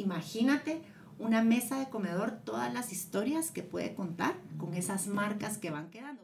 imagínate 0.00 0.82
una 1.18 1.42
mesa 1.42 1.78
de 1.78 1.90
comedor, 1.90 2.40
todas 2.44 2.72
las 2.72 2.92
historias 2.92 3.50
que 3.50 3.62
puede 3.62 3.94
contar 3.94 4.34
con 4.56 4.74
esas 4.74 5.06
marcas 5.06 5.58
que 5.58 5.70
van 5.70 5.90
quedando. 5.90 6.22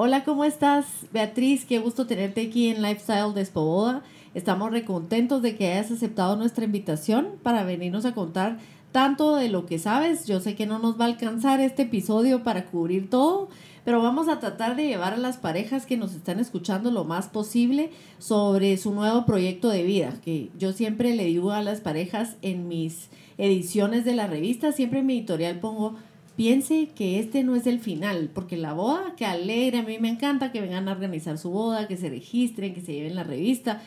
Hola, 0.00 0.24
¿cómo 0.24 0.44
estás? 0.44 0.86
Beatriz, 1.12 1.66
qué 1.66 1.80
gusto 1.80 2.06
tenerte 2.06 2.40
aquí 2.40 2.68
en 2.68 2.82
Lifestyle 2.82 3.34
de 3.34 3.42
Espoboda. 3.42 4.02
Estamos 4.32 4.70
recontentos 4.70 5.42
de 5.42 5.56
que 5.56 5.72
hayas 5.72 5.90
aceptado 5.90 6.36
nuestra 6.36 6.64
invitación 6.64 7.34
para 7.42 7.64
venirnos 7.64 8.04
a 8.04 8.14
contar 8.14 8.58
tanto 8.92 9.36
de 9.36 9.48
lo 9.48 9.66
que 9.66 9.78
sabes. 9.78 10.26
Yo 10.26 10.40
sé 10.40 10.54
que 10.54 10.66
no 10.66 10.78
nos 10.78 10.98
va 10.98 11.04
a 11.04 11.08
alcanzar 11.08 11.60
este 11.60 11.82
episodio 11.82 12.42
para 12.42 12.66
cubrir 12.66 13.10
todo, 13.10 13.48
pero 13.84 14.02
vamos 14.02 14.28
a 14.28 14.40
tratar 14.40 14.76
de 14.76 14.86
llevar 14.86 15.14
a 15.14 15.18
las 15.18 15.38
parejas 15.38 15.86
que 15.86 15.96
nos 15.96 16.14
están 16.14 16.40
escuchando 16.40 16.90
lo 16.90 17.04
más 17.04 17.28
posible 17.28 17.90
sobre 18.18 18.76
su 18.76 18.92
nuevo 18.92 19.24
proyecto 19.24 19.68
de 19.68 19.82
vida, 19.82 20.14
que 20.24 20.50
yo 20.58 20.72
siempre 20.72 21.14
le 21.14 21.24
digo 21.24 21.52
a 21.52 21.62
las 21.62 21.80
parejas 21.80 22.36
en 22.42 22.68
mis 22.68 23.08
ediciones 23.38 24.04
de 24.04 24.14
la 24.14 24.26
revista, 24.26 24.72
siempre 24.72 24.98
en 25.00 25.06
mi 25.06 25.18
editorial 25.18 25.60
pongo 25.60 25.94
piense 26.36 26.90
que 26.94 27.18
este 27.18 27.42
no 27.42 27.56
es 27.56 27.66
el 27.66 27.80
final, 27.80 28.30
porque 28.32 28.56
la 28.56 28.72
boda, 28.72 29.14
que 29.16 29.26
alegre, 29.26 29.78
a 29.78 29.82
mí 29.82 29.98
me 29.98 30.08
encanta 30.08 30.52
que 30.52 30.60
vengan 30.60 30.88
a 30.88 30.92
organizar 30.92 31.36
su 31.36 31.50
boda, 31.50 31.88
que 31.88 31.96
se 31.96 32.10
registren, 32.10 32.74
que 32.74 32.80
se 32.80 32.92
lleven 32.92 33.16
la 33.16 33.24
revista, 33.24 33.82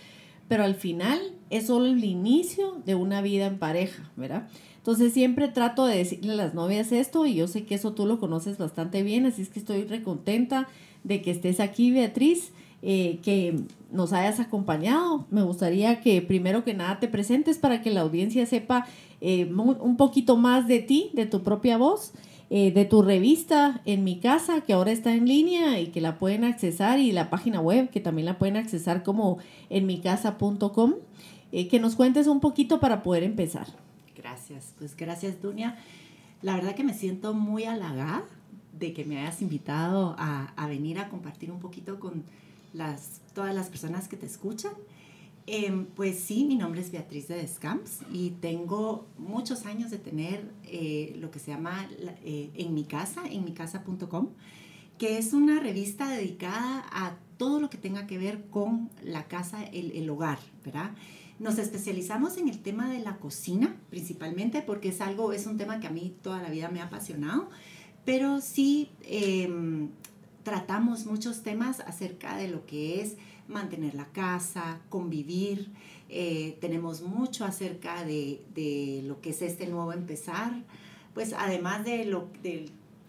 pero 0.50 0.66
al 0.66 0.76
final 0.76 1.18
es 1.50 1.68
solo 1.68 1.86
el 1.86 2.04
inicio 2.04 2.82
de 2.86 2.96
una 2.96 3.22
vida 3.22 3.46
en 3.46 3.58
pareja, 3.58 4.12
¿verdad? 4.18 4.50
Entonces 4.82 5.14
siempre 5.14 5.48
trato 5.48 5.86
de 5.86 5.96
decirle 5.96 6.34
a 6.34 6.36
las 6.36 6.56
novias 6.56 6.92
esto 6.92 7.28
y 7.28 7.36
yo 7.36 7.48
sé 7.48 7.66
que 7.66 7.76
eso 7.76 7.94
tú 7.94 8.08
lo 8.08 8.20
conoces 8.20 8.58
bastante 8.58 9.04
bien, 9.04 9.28
así 9.28 9.44
es 9.44 9.50
que 9.50 9.60
estoy 9.60 9.84
recontenta 9.84 10.68
de 11.04 11.22
que 11.22 11.30
estés 11.30 11.60
aquí, 11.60 11.92
Beatriz, 11.92 12.52
eh, 12.82 13.20
que 13.22 13.60
nos 13.92 14.12
hayas 14.12 14.40
acompañado. 14.40 15.28
Me 15.30 15.44
gustaría 15.44 16.02
que 16.02 16.24
primero 16.24 16.64
que 16.64 16.74
nada 16.74 17.00
te 17.00 17.08
presentes 17.08 17.60
para 17.60 17.84
que 17.84 17.92
la 17.92 18.02
audiencia 18.02 18.44
sepa 18.48 18.88
eh, 19.22 19.46
un 19.54 19.98
poquito 19.98 20.36
más 20.36 20.68
de 20.68 20.80
ti, 20.80 21.12
de 21.14 21.28
tu 21.28 21.44
propia 21.44 21.78
voz. 21.78 22.14
Eh, 22.54 22.74
de 22.74 22.84
tu 22.84 23.02
revista 23.02 23.80
en 23.86 24.04
mi 24.04 24.20
casa, 24.20 24.60
que 24.60 24.74
ahora 24.74 24.92
está 24.92 25.14
en 25.14 25.26
línea 25.26 25.80
y 25.80 25.88
que 25.88 26.02
la 26.02 26.20
pueden 26.20 26.44
accesar, 26.44 27.00
y 27.00 27.14
la 27.14 27.30
página 27.30 27.62
web, 27.62 27.90
que 27.90 28.02
también 28.02 28.26
la 28.26 28.38
pueden 28.38 28.58
accesar 28.58 29.04
como 29.04 29.38
en 29.70 29.86
micasa.com, 29.86 30.96
que 31.50 31.80
nos 31.80 31.96
cuentes 31.96 32.28
un 32.28 32.42
poquito 32.42 32.82
para 32.82 33.04
poder 33.04 33.24
empezar. 33.24 33.68
Gracias, 34.52 34.74
pues 34.78 34.98
gracias 34.98 35.42
Dunia. 35.42 35.78
La 36.42 36.56
verdad 36.56 36.76
que 36.76 36.84
me 36.84 36.94
siento 36.94 37.34
muy 37.34 37.64
halagada 37.64 38.26
de 38.78 38.92
que 38.92 39.06
me 39.06 39.18
hayas 39.18 39.42
invitado 39.42 40.16
a, 40.18 40.68
venir 40.68 41.00
a 41.00 41.08
compartir 41.08 41.52
un 41.52 41.60
poquito 41.60 42.00
con 42.00 42.26
todas 43.34 43.56
las 43.56 43.70
personas 43.70 44.10
que 44.10 44.18
te 44.18 44.26
escuchan. 44.26 44.74
Em, 45.48 45.86
pues 45.86 46.20
sí, 46.20 46.44
mi 46.44 46.56
nombre 46.56 46.82
es 46.82 46.92
Beatriz 46.92 47.30
de 47.30 47.36
Descamps 47.36 48.02
y 48.12 48.32
tengo 48.42 49.08
muchos 49.18 49.66
años 49.66 49.90
de 49.90 50.00
tener 50.00 50.52
eh, 50.66 51.16
lo 51.20 51.32
que 51.32 51.40
se 51.40 51.52
llama 51.52 51.88
eh, 52.24 52.52
En 52.54 52.74
mi 52.74 52.84
casa, 52.84 53.24
en 53.30 53.46
mi 53.46 53.54
casa.com, 53.54 54.30
que 54.98 55.18
es 55.18 55.32
una 55.32 55.62
revista 55.62 56.10
dedicada 56.10 56.86
a 56.92 57.16
todo 57.38 57.62
lo 57.62 57.70
que 57.70 57.78
tenga 57.78 58.06
que 58.06 58.18
ver 58.18 58.44
con 58.50 58.90
la 59.02 59.30
casa, 59.30 59.64
el, 59.64 59.92
el 59.92 60.10
hogar, 60.10 60.40
¿verdad? 60.66 60.92
Nos 61.42 61.58
especializamos 61.58 62.38
en 62.38 62.50
el 62.50 62.60
tema 62.60 62.88
de 62.88 63.00
la 63.00 63.18
cocina, 63.18 63.76
principalmente 63.90 64.62
porque 64.62 64.90
es 64.90 65.02
algo, 65.02 65.34
es 65.34 65.48
un 65.48 65.58
tema 65.58 65.80
que 65.80 65.88
a 65.88 65.90
mí 65.90 66.16
toda 66.22 66.40
la 66.40 66.52
vida 66.52 66.70
me 66.70 66.82
ha 66.82 66.84
apasionado, 66.84 67.50
pero 68.06 68.42
sí 68.42 68.92
em, 69.02 69.90
tratamos 70.44 71.08
muchos 71.08 71.42
temas 71.42 71.80
acerca 71.80 72.38
de 72.38 72.48
lo 72.48 72.68
que 72.68 73.02
es 73.02 73.18
mantener 73.48 73.96
la 73.96 74.06
casa, 74.10 74.82
convivir. 74.90 75.72
Eh, 76.10 76.60
tenemos 76.62 77.02
mucho 77.02 77.44
acerca 77.44 78.06
de, 78.06 78.44
de, 78.54 79.02
lo 79.08 79.20
que 79.20 79.32
es 79.32 79.42
este 79.42 79.66
nuevo 79.66 79.94
empezar. 79.94 80.54
Pues 81.16 81.34
además 81.34 81.84
de 81.84 82.06
lo 82.06 82.28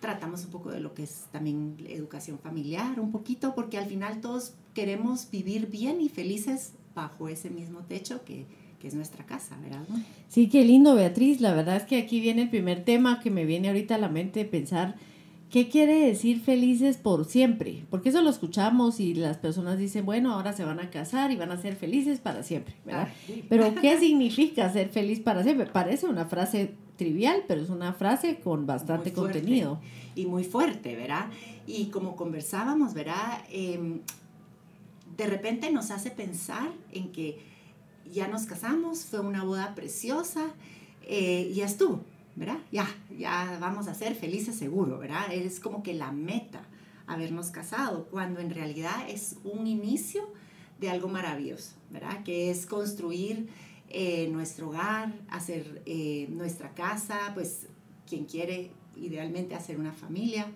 tratamos 0.01 0.47
un 0.47 0.53
poco 0.53 0.71
de 0.71 0.81
lo 0.81 0.95
que 0.95 1.03
es 1.03 1.27
también 1.33 1.77
educación 1.87 2.39
familiar, 2.39 2.99
un 2.99 3.13
poquito, 3.13 3.55
porque 3.55 3.77
al 3.77 3.85
final 3.85 4.23
todos 4.23 4.55
queremos 4.73 5.31
vivir 5.31 5.67
bien 5.67 6.01
y 6.01 6.09
felices 6.09 6.73
bajo 6.95 7.29
ese 7.29 7.51
mismo 7.51 7.81
techo 7.81 8.25
que, 8.25 8.47
que 8.81 8.89
es 8.89 8.95
nuestra 8.95 9.25
casa, 9.25 9.57
¿verdad? 9.63 9.85
Sí, 10.29 10.49
qué 10.49 10.65
lindo, 10.65 10.95
Beatriz. 10.95 11.41
La 11.41 11.55
verdad 11.55 11.77
es 11.77 11.85
que 11.85 11.99
aquí 11.99 12.21
viene 12.21 12.43
el 12.43 12.51
primer 12.51 12.85
tema 12.85 13.21
que 13.21 13.31
me 13.31 13.45
viene 13.45 13.69
ahorita 13.69 13.95
a 13.95 13.99
la 13.99 14.09
mente 14.09 14.45
pensar. 14.45 14.97
¿Qué 15.53 15.69
quiere 15.69 16.07
decir 16.07 16.41
felices 16.41 16.97
por 16.97 17.27
siempre? 17.27 17.85
Porque 17.91 18.09
eso 18.09 18.23
lo 18.23 18.31
escuchamos 18.31 19.01
y 19.01 19.13
las 19.13 19.37
personas 19.37 19.79
dicen, 19.79 20.07
bueno, 20.07 20.33
ahora 20.33 20.55
se 20.55 20.65
van 20.65 20.81
a 20.81 20.89
casar 20.89 21.31
y 21.31 21.37
van 21.37 21.53
a 21.53 21.61
ser 21.61 21.77
felices 21.77 22.21
para 22.21 22.43
siempre, 22.43 22.75
¿verdad? 22.87 23.09
Pero 23.51 23.75
¿qué 23.81 23.97
significa 24.01 24.73
ser 24.73 24.89
feliz 24.89 25.21
para 25.21 25.43
siempre? 25.43 25.67
Parece 25.67 26.07
una 26.07 26.25
frase 26.25 26.73
trivial, 26.97 27.45
pero 27.47 27.61
es 27.61 27.69
una 27.69 27.93
frase 27.93 28.41
con 28.41 28.67
bastante 28.67 29.13
contenido. 29.13 29.79
Y 30.15 30.25
muy 30.25 30.43
fuerte, 30.43 30.97
¿verdad? 30.97 31.27
Y 31.67 31.87
como 31.87 32.17
conversábamos, 32.17 32.95
¿verdad? 32.95 33.45
Eh, 33.51 34.01
de 35.17 35.27
repente 35.27 35.71
nos 35.71 35.91
hace 35.91 36.11
pensar 36.11 36.71
en 36.93 37.13
que 37.13 37.39
ya 38.11 38.29
nos 38.29 38.45
casamos, 38.45 39.05
fue 39.05 39.21
una 39.21 39.45
boda 39.45 39.75
preciosa, 39.75 40.51
eh, 41.03 41.53
ya 41.55 41.67
estuvo, 41.67 42.03
¿verdad? 42.37 42.59
Ya, 42.71 42.87
ya 43.17 43.59
vamos 43.61 43.89
a 43.89 43.95
ser 43.95 44.15
felices 44.15 44.57
seguro, 44.57 44.99
¿verdad? 44.99 45.33
Es 45.33 45.61
como 45.61 45.83
que 45.83 45.95
la 45.95 46.13
meta 46.13 46.63
habernos 47.07 47.51
casado, 47.51 48.07
cuando 48.11 48.41
en 48.41 48.51
realidad 48.51 49.09
es 49.09 49.37
un 49.45 49.67
inicio 49.67 50.23
de 50.81 50.91
algo 50.91 51.09
maravilloso, 51.09 51.73
¿verdad? 51.91 52.23
Que 52.23 52.51
es 52.51 52.67
construir 52.67 53.49
eh, 53.89 54.29
nuestro 54.31 54.69
hogar, 54.69 55.13
hacer 55.29 55.83
eh, 55.87 56.27
nuestra 56.31 56.75
casa, 56.75 57.19
pues 57.35 57.67
quien 58.09 58.25
quiere 58.25 58.71
idealmente 58.97 59.55
hacer 59.55 59.79
una 59.79 59.93
familia. 59.93 60.47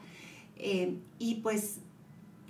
y 1.19 1.35
pues 1.43 1.79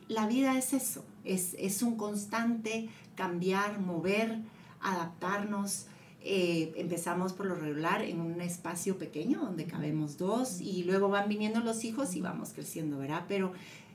la 0.08 0.28
vida 0.28 0.56
es 0.56 0.72
eso, 0.72 1.04
es, 1.26 1.82
un 1.82 1.96
constante 1.96 2.88
cambiar, 3.14 3.80
mover, 3.80 4.38
adaptarnos. 4.80 5.86
Eh, 6.22 6.72
empezamos 6.76 7.32
por 7.32 7.46
lo 7.46 7.54
regular 7.54 8.02
en 8.02 8.20
un 8.20 8.40
espacio 8.40 8.98
pequeño 8.98 9.40
donde 9.40 9.66
cabemos 9.66 10.18
dos 10.18 10.60
y 10.60 10.82
luego 10.82 11.08
van 11.08 11.28
viniendo 11.28 11.60
los 11.60 11.84
hijos 11.84 12.16
y 12.16 12.20
vamos 12.20 12.52
creciendo, 12.52 12.98
¿verdad? 12.98 13.24
Pero 13.28 13.52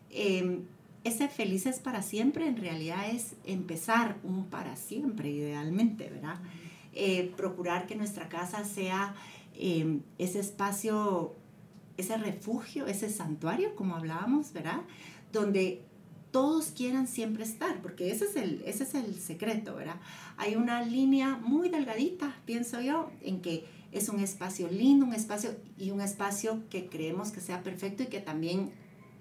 em, 0.09 0.61
ese 1.03 1.27
felices 1.27 1.79
para 1.79 2.01
siempre 2.01 2.47
en 2.47 2.57
realidad 2.57 3.09
es 3.09 3.33
empezar 3.45 4.17
un 4.23 4.45
para 4.45 4.75
siempre, 4.75 5.29
idealmente, 5.29 6.09
¿verdad? 6.09 6.39
Eh, 6.93 7.33
procurar 7.35 7.85
que 7.87 7.95
nuestra 7.95 8.29
casa 8.29 8.63
sea 8.63 9.15
em, 9.55 10.01
ese 10.17 10.39
espacio, 10.39 11.35
ese 11.97 12.17
refugio, 12.17 12.85
ese 12.87 13.09
santuario, 13.09 13.75
como 13.75 13.95
hablábamos, 13.95 14.53
¿verdad? 14.53 14.81
Donde 15.33 15.83
todos 16.31 16.67
quieran 16.67 17.07
siempre 17.07 17.43
estar, 17.43 17.81
porque 17.81 18.11
ese 18.11 18.25
es 18.25 18.35
el, 18.35 18.63
ese 18.65 18.83
es 18.83 18.95
el 18.95 19.15
secreto, 19.15 19.75
¿verdad? 19.75 19.97
Hay 20.37 20.55
una 20.55 20.81
línea 20.83 21.37
muy 21.37 21.69
delgadita, 21.69 22.35
pienso 22.45 22.81
yo, 22.81 23.11
en 23.21 23.41
que 23.41 23.65
es 23.91 24.09
un 24.09 24.19
espacio 24.19 24.69
lindo, 24.69 25.05
un 25.05 25.13
espacio 25.13 25.55
y 25.77 25.91
un 25.91 26.01
espacio 26.01 26.63
que 26.69 26.87
creemos 26.87 27.31
que 27.31 27.41
sea 27.41 27.61
perfecto 27.61 28.03
y 28.03 28.07
que 28.07 28.19
también 28.19 28.71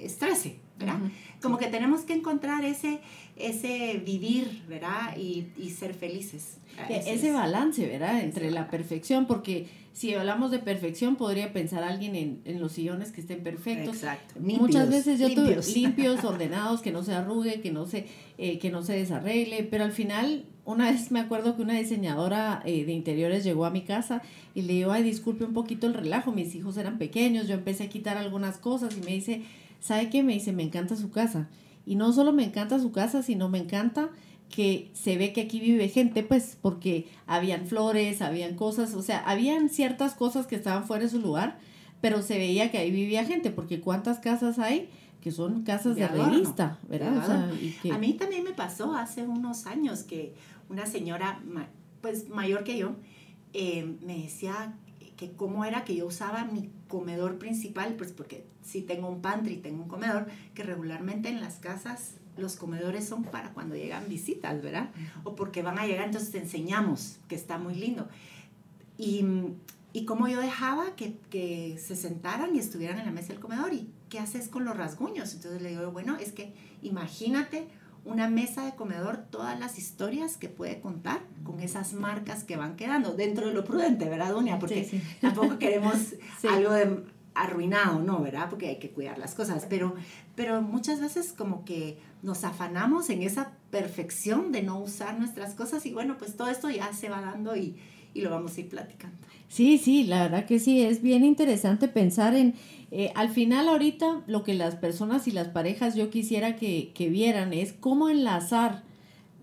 estrese, 0.05 0.57
¿verdad? 0.79 0.99
Como 1.43 1.59
que 1.59 1.67
tenemos 1.67 2.03
que 2.03 2.15
encontrar 2.15 2.65
ese, 2.65 3.01
ese 3.37 4.03
vivir, 4.05 4.63
¿verdad? 4.69 5.17
Y, 5.17 5.49
y 5.57 5.71
ser 5.71 5.95
felices. 5.95 6.59
E, 6.89 7.15
ese, 7.15 7.33
balance, 7.33 7.87
¿verdad? 7.87 8.23
Entre 8.23 8.51
la 8.51 8.69
perfección, 8.69 9.27
porque 9.27 9.67
si 9.93 10.15
hablamos 10.15 10.51
de 10.51 10.61
perfección, 10.61 11.17
podría 11.17 11.53
pensar 11.53 11.83
alguien 11.83 12.15
en, 12.15 12.41
en 12.45 12.61
los 12.61 12.73
sillones 12.73 13.13
que 13.13 13.21
estén 13.21 13.43
perfectos. 13.43 13.97
Exacto. 13.97 14.41
Muchas 14.41 14.89
veces 14.89 15.19
yo 15.19 15.29
limpios. 15.29 15.75
limpios, 15.75 16.25
ordenados, 16.25 16.81
que 16.81 16.93
no 16.93 17.03
se 17.03 17.13
arrugue, 17.13 17.61
que 17.61 17.73
no 17.73 17.87
se, 17.87 18.07
eh, 18.39 18.59
que 18.59 18.71
no 18.71 18.83
se 18.83 18.95
desarregle, 18.95 19.65
pero 19.65 19.85
al 19.85 19.93
final, 19.93 20.45
una 20.65 20.91
vez 20.91 21.11
me 21.11 21.21
acuerdo 21.21 21.57
que 21.57 21.63
una 21.63 21.75
diseñadora 21.75 22.63
eh, 22.65 22.85
de 22.85 22.93
interiores 22.93 23.45
llegó 23.45 23.67
a 23.67 23.71
mi 23.71 23.83
casa 23.83 24.23
y 24.55 24.63
le 24.63 24.75
dijo, 24.75 24.93
ay, 24.93 25.03
disculpe 25.03 25.45
un 25.45 25.53
poquito 25.53 25.87
el 25.87 25.95
relajo, 25.95 26.33
mis 26.33 26.55
hijos 26.55 26.77
eran 26.77 26.97
pequeños, 26.99 27.49
yo 27.49 27.55
empecé 27.55 27.85
a 27.85 27.89
quitar 27.89 28.17
algunas 28.17 28.59
cosas 28.59 28.97
y 28.97 29.01
me 29.01 29.13
dice, 29.13 29.43
¿sabe 29.81 30.11
qué? 30.11 30.23
Me 30.23 30.35
dice, 30.35 30.53
me 30.53 30.63
encanta 30.63 30.97
su 30.97 31.11
casa. 31.11 31.49
Y 31.87 31.97
no 31.97 32.13
solo 32.13 32.33
me 32.33 32.45
encanta 32.45 32.79
su 32.79 32.93
casa, 32.93 33.23
sino 33.23 33.49
me 33.49 33.59
encanta 33.59 34.11
que 34.49 34.91
se 34.95 35.17
ve 35.17 35.33
que 35.33 35.43
aquí 35.43 35.61
vive 35.61 35.89
gente, 35.89 36.23
pues 36.23 36.59
porque 36.61 37.09
habían 37.27 37.67
flores, 37.67 38.21
habían 38.21 38.57
cosas, 38.57 38.95
o 38.95 39.03
sea, 39.03 39.19
habían 39.21 39.69
ciertas 39.69 40.15
cosas 40.15 40.47
que 40.47 40.57
estaban 40.57 40.87
fuera 40.87 41.05
de 41.05 41.11
su 41.11 41.21
lugar, 41.21 41.59
pero 42.01 42.21
se 42.23 42.37
veía 42.37 42.71
que 42.71 42.79
ahí 42.79 42.91
vivía 42.91 43.25
gente, 43.25 43.51
porque 43.51 43.81
cuántas 43.81 44.19
casas 44.19 44.59
hay 44.59 44.89
que 45.21 45.31
son 45.31 45.63
casas 45.63 45.97
de, 45.97 46.09
revista, 46.09 46.79
¿verdad? 46.89 47.53
A 47.93 47.99
mí 47.99 48.15
también 48.15 48.43
me 48.43 48.53
pasó 48.53 48.95
hace 48.95 49.23
unos 49.23 49.67
años 49.67 50.03
que 50.03 50.35
una 50.69 50.87
señora, 50.87 51.41
pues 52.01 52.29
mayor 52.31 52.65
que 52.65 52.79
yo, 52.79 52.97
eh, 53.53 53.97
me 54.03 54.23
decía 54.23 54.75
que 55.17 55.33
cómo 55.33 55.65
era 55.65 55.85
que 55.85 55.95
yo 55.95 56.07
usaba 56.07 56.45
mi 56.45 56.71
comedor 56.91 57.39
principal, 57.39 57.95
pues 57.95 58.13
porque 58.13 58.45
si 58.63 58.83
tengo 58.83 59.09
un 59.09 59.23
pantry, 59.23 59.57
tengo 59.57 59.85
un 59.85 59.89
comedor, 59.89 60.27
que 60.55 60.63
regularmente 60.63 61.31
en 61.31 61.41
las 61.41 61.55
casas 61.55 62.17
los 62.37 62.57
comedores 62.57 63.09
son 63.09 63.25
para 63.25 63.53
cuando 63.55 63.77
llegan 63.77 64.09
visitas, 64.09 64.61
¿verdad? 64.63 64.91
O 65.25 65.35
porque 65.35 65.63
van 65.63 65.79
a 65.79 65.87
llegar, 65.87 66.07
entonces 66.07 66.31
te 66.31 66.39
enseñamos, 66.39 67.19
que 67.29 67.35
está 67.35 67.59
muy 67.59 67.75
lindo. 67.75 68.09
Y, 68.99 69.25
y 69.93 70.05
cómo 70.05 70.29
yo 70.29 70.41
dejaba 70.41 70.97
que, 70.97 71.17
que, 71.31 71.79
se 71.79 71.97
sentaran 71.97 72.55
y 72.55 72.59
estuvieran 72.59 72.99
en 72.99 73.07
la 73.07 73.13
mesa 73.13 73.29
del 73.29 73.41
comedor 73.41 73.73
y 73.73 73.89
qué 74.09 74.19
haces 74.19 74.49
con 74.49 74.65
los 74.65 74.77
rasguños. 74.77 75.33
Entonces 75.35 75.63
le 75.63 75.71
digo, 75.71 75.91
bueno, 75.93 76.17
es 76.17 76.33
que 76.33 76.53
imagínate 76.83 77.69
una 78.05 78.29
mesa 78.29 78.65
de 78.65 78.75
comedor, 78.75 79.19
todas 79.31 79.59
las 79.59 79.79
historias 79.79 80.37
que 80.37 80.49
puede 80.49 80.81
contar 80.81 81.21
con 81.45 81.61
esas 81.61 81.93
marcas 81.93 82.45
que 82.45 82.57
van 82.57 82.77
quedando 82.77 83.15
dentro 83.15 83.49
de 83.49 83.55
lo 83.55 83.65
prudente, 83.65 84.09
¿verdad, 84.09 84.33
Dunia? 84.33 84.59
Porque 84.59 85.03
tampoco 85.21 85.59
queremos 85.59 85.97
algo 86.51 86.73
de 86.73 87.05
arruinado, 87.35 88.01
¿no? 88.01 88.21
¿Verdad? 88.21 88.49
Porque 88.51 88.69
hay 88.69 88.79
que 88.79 88.91
cuidar 88.91 89.19
las 89.19 89.35
cosas, 89.35 89.67
pero, 89.69 89.95
pero 90.35 90.63
muchas 90.63 91.01
veces 91.01 91.33
como 91.33 91.65
que 91.65 91.99
nos 92.23 92.45
afanamos 92.45 93.11
en 93.11 93.23
esa 93.23 93.53
perfección 93.71 94.53
de 94.53 94.63
no 94.63 94.79
usar 94.79 95.19
nuestras 95.19 95.55
cosas 95.55 95.87
y 95.87 95.93
bueno, 95.93 96.17
pues 96.19 96.37
todo 96.37 96.49
esto 96.49 96.71
ya 96.71 96.93
se 96.93 97.09
va 97.09 97.21
dando 97.21 97.57
y, 97.57 97.77
y 98.15 98.23
lo 98.23 98.31
vamos 98.31 98.57
a 98.57 98.61
ir 98.61 98.69
platicando. 98.69 99.17
Sí, 99.51 99.79
sí, 99.79 100.05
la 100.05 100.23
verdad 100.23 100.47
que 100.47 100.61
sí, 100.61 100.81
es 100.81 101.03
bien 101.03 101.25
interesante 101.25 101.89
pensar 101.89 102.37
en, 102.37 102.55
eh, 102.93 103.11
al 103.17 103.31
final 103.31 103.69
ahorita 103.69 104.23
lo 104.29 104.45
que 104.45 104.55
las 104.55 104.77
personas 104.77 105.27
y 105.27 105.33
las 105.33 105.49
parejas 105.49 105.97
yo 105.97 106.09
quisiera 106.09 106.55
que, 106.55 106.93
que 106.95 107.09
vieran 107.09 107.53
es 107.53 107.73
cómo 107.73 108.09
enlazar 108.09 108.85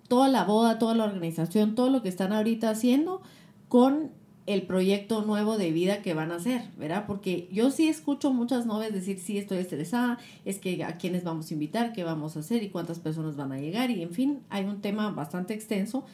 toda 0.08 0.30
la 0.30 0.46
boda, 0.46 0.80
toda 0.80 0.96
la 0.96 1.06
organización, 1.06 1.76
todo 1.76 1.90
lo 1.90 2.04
que 2.04 2.10
están 2.10 2.34
ahorita 2.34 2.70
haciendo 2.70 3.22
con 3.70 4.12
el 4.46 4.64
proyecto 4.64 5.24
nuevo 5.24 5.58
de 5.58 5.72
vida 5.72 6.02
que 6.02 6.14
van 6.14 6.32
a 6.32 6.36
hacer, 6.36 6.62
¿verdad? 6.78 7.06
Porque 7.06 7.50
yo 7.52 7.72
sí 7.72 7.90
escucho 7.90 8.34
muchas 8.34 8.66
novias 8.66 8.94
decir, 8.94 9.20
sí, 9.20 9.38
estoy 9.38 9.58
estresada, 9.58 10.20
es 10.46 10.60
que 10.60 10.84
a 10.86 10.98
quiénes 10.98 11.26
vamos 11.26 11.52
a 11.52 11.54
invitar, 11.54 11.92
qué 11.92 12.06
vamos 12.06 12.38
a 12.38 12.40
hacer 12.40 12.64
y 12.64 12.70
cuántas 12.70 13.00
personas 13.00 13.36
van 13.36 13.52
a 13.52 13.60
llegar 13.60 13.92
y 13.92 14.04
en 14.04 14.12
fin, 14.12 14.40
hay 14.50 14.64
un 14.66 14.80
tema 14.82 15.12
bastante 15.12 15.54
extenso, 15.54 16.06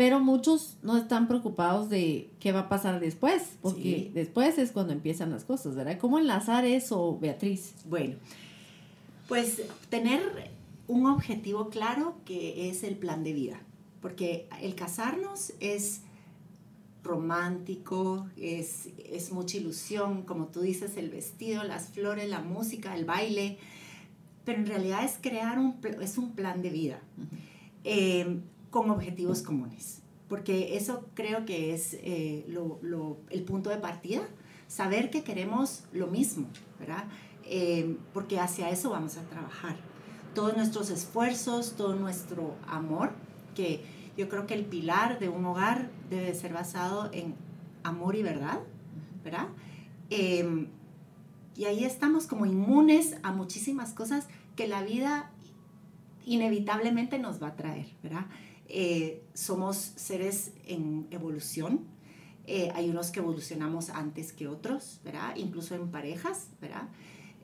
pero 0.00 0.18
muchos 0.18 0.78
no 0.82 0.96
están 0.96 1.28
preocupados 1.28 1.90
de 1.90 2.30
qué 2.40 2.52
va 2.52 2.60
a 2.60 2.68
pasar 2.70 3.00
después, 3.00 3.58
porque 3.60 4.10
después 4.14 4.56
es 4.56 4.72
cuando 4.72 4.94
empiezan 4.94 5.30
las 5.30 5.44
cosas, 5.44 5.74
¿verdad? 5.74 5.98
¿Cómo 5.98 6.18
enlazar 6.18 6.64
eso, 6.64 7.18
Beatriz? 7.20 7.74
Bueno, 7.84 8.16
pues 9.28 9.60
tener 9.90 10.22
un 10.88 11.04
objetivo 11.04 11.68
claro 11.68 12.14
que 12.24 12.70
es 12.70 12.82
el 12.82 12.96
plan 12.96 13.24
de 13.24 13.34
vida, 13.34 13.60
porque 14.00 14.48
el 14.62 14.74
casarnos 14.74 15.52
es 15.60 16.00
romántico, 17.04 18.26
es, 18.38 18.88
es 19.04 19.32
mucha 19.32 19.58
ilusión, 19.58 20.22
como 20.22 20.46
tú 20.46 20.62
dices, 20.62 20.96
el 20.96 21.10
vestido, 21.10 21.62
las 21.62 21.88
flores, 21.90 22.26
la 22.30 22.40
música, 22.40 22.96
el 22.96 23.04
baile, 23.04 23.58
pero 24.46 24.60
en 24.60 24.66
realidad 24.66 25.04
es 25.04 25.18
crear 25.20 25.58
un, 25.58 25.76
es 26.00 26.16
un 26.16 26.30
plan 26.30 26.62
de 26.62 26.70
vida 26.70 27.02
eh, 27.84 28.40
con 28.70 28.90
objetivos 28.90 29.42
comunes, 29.42 30.02
porque 30.28 30.76
eso 30.76 31.06
creo 31.14 31.44
que 31.44 31.74
es 31.74 31.94
eh, 31.94 32.44
lo, 32.48 32.78
lo, 32.82 33.18
el 33.30 33.42
punto 33.42 33.70
de 33.70 33.78
partida, 33.78 34.22
saber 34.68 35.10
que 35.10 35.24
queremos 35.24 35.84
lo 35.92 36.06
mismo, 36.06 36.46
¿verdad? 36.78 37.04
Eh, 37.44 37.96
porque 38.14 38.38
hacia 38.38 38.70
eso 38.70 38.90
vamos 38.90 39.16
a 39.16 39.22
trabajar. 39.22 39.76
Todos 40.34 40.56
nuestros 40.56 40.90
esfuerzos, 40.90 41.74
todo 41.76 41.96
nuestro 41.96 42.54
amor, 42.68 43.10
que 43.56 43.84
yo 44.16 44.28
creo 44.28 44.46
que 44.46 44.54
el 44.54 44.64
pilar 44.64 45.18
de 45.18 45.28
un 45.28 45.44
hogar 45.44 45.90
debe 46.08 46.32
ser 46.34 46.52
basado 46.52 47.10
en 47.12 47.34
amor 47.82 48.14
y 48.14 48.22
verdad, 48.22 48.60
¿verdad? 49.24 49.48
Em, 50.10 50.68
y 51.56 51.64
ahí 51.64 51.84
estamos 51.84 52.26
como 52.26 52.46
inmunes 52.46 53.16
a 53.24 53.32
muchísimas 53.32 53.92
cosas 53.92 54.28
que 54.54 54.68
la 54.68 54.82
vida 54.82 55.30
inevitablemente 56.24 57.18
nos 57.18 57.42
va 57.42 57.48
a 57.48 57.56
traer, 57.56 57.86
¿verdad? 58.02 58.26
Eh, 58.72 59.24
somos 59.34 59.76
seres 59.76 60.52
en 60.66 61.08
evolución, 61.10 61.86
eh, 62.46 62.72
hay 62.74 62.88
unos 62.88 63.10
que 63.10 63.20
evolucionamos 63.20 63.90
antes 63.90 64.32
que 64.32 64.48
otros, 64.48 65.00
¿verdad? 65.04 65.36
Incluso 65.36 65.74
en 65.74 65.90
parejas, 65.90 66.48
¿verdad? 66.60 66.88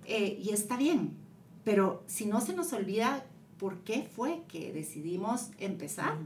Eh, 0.04 0.40
y 0.42 0.50
está 0.50 0.76
bien, 0.76 1.16
pero 1.64 2.02
si 2.06 2.26
no 2.26 2.40
se 2.40 2.54
nos 2.54 2.72
olvida 2.72 3.24
por 3.58 3.84
qué 3.84 4.02
fue 4.02 4.42
que 4.48 4.72
decidimos 4.72 5.50
empezar, 5.58 6.16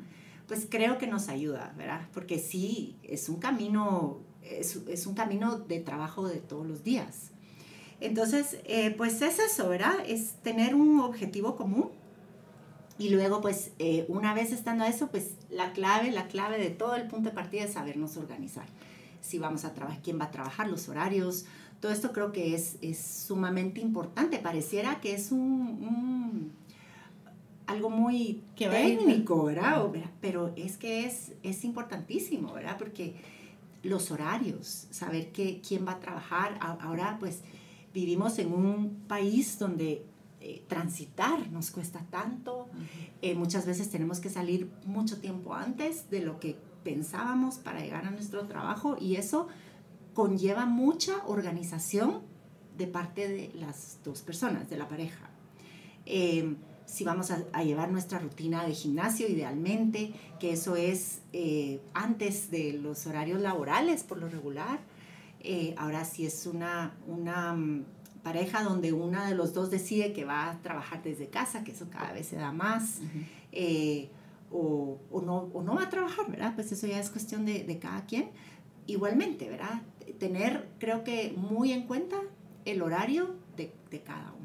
pues 0.47 0.67
creo 0.69 0.99
que 0.99 1.07
nos 1.07 1.29
ayuda, 1.29 1.75
¿verdad? 1.77 2.09
Porque 2.13 2.39
sí, 2.39 2.97
es 3.03 3.29
un 3.29 3.37
camino, 3.37 4.21
es, 4.43 5.07
un 5.07 5.15
camino 5.15 5.59
de 5.59 5.81
trabajo 5.81 6.27
de 6.27 6.41
todos 6.41 6.67
los 6.67 6.83
días. 6.83 7.33
Entonces, 8.01 8.59
eh, 8.65 8.95
pues 8.97 9.21
es 9.21 9.39
eso, 9.39 9.69
¿verdad? 9.69 9.95
Es 10.07 10.37
tener 10.43 10.75
un 10.75 11.01
objetivo 11.01 11.55
común 11.55 11.91
y 13.01 13.09
luego, 13.09 13.41
pues, 13.41 13.73
eh, 13.79 14.05
una 14.09 14.35
vez 14.35 14.53
estando 14.53 14.85
a 14.85 14.89
eso, 14.89 15.11
pues 15.11 15.33
la 15.51 15.73
clave, 15.73 16.13
la 16.13 16.29
clave 16.29 16.59
de 16.59 16.71
todo 16.71 16.95
el 16.95 17.09
punto 17.09 17.31
de 17.31 17.35
partida 17.35 17.65
es 17.65 17.73
sabernos 17.73 18.17
organizar. 18.17 18.67
Si 19.23 19.39
vamos 19.39 19.65
a 19.65 19.75
trabajar, 19.75 20.01
quién 20.03 20.21
va 20.21 20.27
a 20.27 20.31
trabajar, 20.31 20.69
los 20.69 20.89
horarios, 20.89 21.47
todo 21.81 21.93
esto 21.93 22.13
creo 22.13 22.31
que 22.31 22.55
es, 22.55 22.77
es 22.83 22.99
sumamente 22.99 23.81
importante. 23.81 24.39
Pareciera 24.39 25.01
que 25.01 25.15
es 25.15 25.33
un 25.33 26.53
algo 27.71 27.89
muy 27.89 28.43
técnico, 28.57 29.45
¿verdad? 29.45 29.87
Pero 30.21 30.53
es 30.57 30.77
que 30.77 31.07
es, 31.07 31.33
es 31.43 31.65
importantísimo, 31.65 32.53
¿verdad? 32.53 32.77
Porque 32.77 33.15
los 33.83 34.11
horarios, 34.11 34.89
saber 34.91 35.31
que, 35.31 35.63
quién 35.67 35.87
va 35.87 35.93
a 35.93 36.01
trabajar. 36.01 36.59
Ahora 36.61 37.17
pues 37.19 37.41
vivimos 37.95 38.39
en 38.39 38.53
un 38.53 39.05
país 39.07 39.59
donde 39.59 40.05
eh, 40.41 40.65
transitar 40.69 41.51
nos 41.51 41.71
cuesta 41.71 42.05
tanto. 42.11 42.69
Eh, 43.23 43.35
muchas 43.35 43.67
veces 43.67 43.91
tenemos 43.91 44.21
que 44.21 44.31
salir 44.31 44.71
mucho 44.85 45.21
tiempo 45.21 45.55
antes 45.55 46.11
de 46.11 46.21
lo 46.21 46.41
que 46.41 46.57
pensábamos 46.83 47.57
para 47.59 47.81
llegar 47.81 48.07
a 48.07 48.11
nuestro 48.11 48.47
trabajo 48.47 48.97
y 48.99 49.17
eso 49.17 49.49
conlleva 50.15 50.67
mucha 50.67 51.25
organización 51.27 52.23
de 52.77 52.87
parte 52.87 53.29
de 53.29 53.53
las 53.55 53.99
dos 54.05 54.23
personas, 54.23 54.69
de 54.71 54.79
la 54.79 54.89
pareja. 54.89 55.31
Eh, 56.07 56.57
si 56.91 57.05
vamos 57.05 57.31
a, 57.31 57.63
llevar 57.63 57.91
nuestra 57.93 58.19
rutina 58.19 58.67
de 58.67 58.75
gimnasio 58.75 59.29
idealmente, 59.29 60.13
que 60.41 60.53
eso 60.53 60.75
es 60.75 61.21
eh, 61.33 61.81
antes 61.95 62.51
de 62.51 62.73
los 62.73 63.07
horarios 63.07 63.41
laborales 63.41 64.03
por 64.03 64.19
lo 64.19 64.29
regular. 64.29 64.81
Eh, 65.43 65.75
ahora 65.79 66.05
si 66.05 66.27
es 66.27 66.47
una, 66.47 66.97
una 67.07 67.55
mm, 67.55 67.85
pareja 68.23 68.63
donde 68.63 68.93
una 68.93 69.29
de 69.29 69.35
los 69.35 69.55
dos 69.55 69.71
decide 69.71 70.13
que 70.13 70.25
va 70.25 70.51
a 70.51 70.63
trabajar 70.63 71.03
desde 71.03 71.29
casa, 71.29 71.65
que 71.65 71.73
eso 71.73 71.89
cada 71.91 72.13
vez 72.13 72.27
se 72.27 72.37
da 72.37 72.53
más, 72.53 73.01
eh, 73.53 74.09
o, 74.51 74.99
o, 75.11 75.21
no, 75.21 75.49
o, 75.53 75.63
no, 75.63 75.75
va 75.75 75.85
a 75.85 75.91
trabajar, 75.91 76.31
¿verdad? 76.31 76.55
Pues 76.55 76.73
eso 76.73 76.87
ya 76.87 76.99
es 76.99 77.11
cuestión 77.11 77.45
de, 77.45 77.65
de 77.65 77.79
cada 77.79 78.05
quien. 78.05 78.31
Igualmente, 78.87 79.49
¿verdad? 79.49 79.83
Tener, 80.19 80.69
creo 80.79 81.05
que 81.05 81.33
muy 81.37 81.73
en 81.73 81.87
cuenta 81.87 82.17
el 82.65 82.83
horario 82.83 83.37
de, 83.57 83.73
de 83.91 84.01
cada 84.03 84.33
uno. 84.33 84.40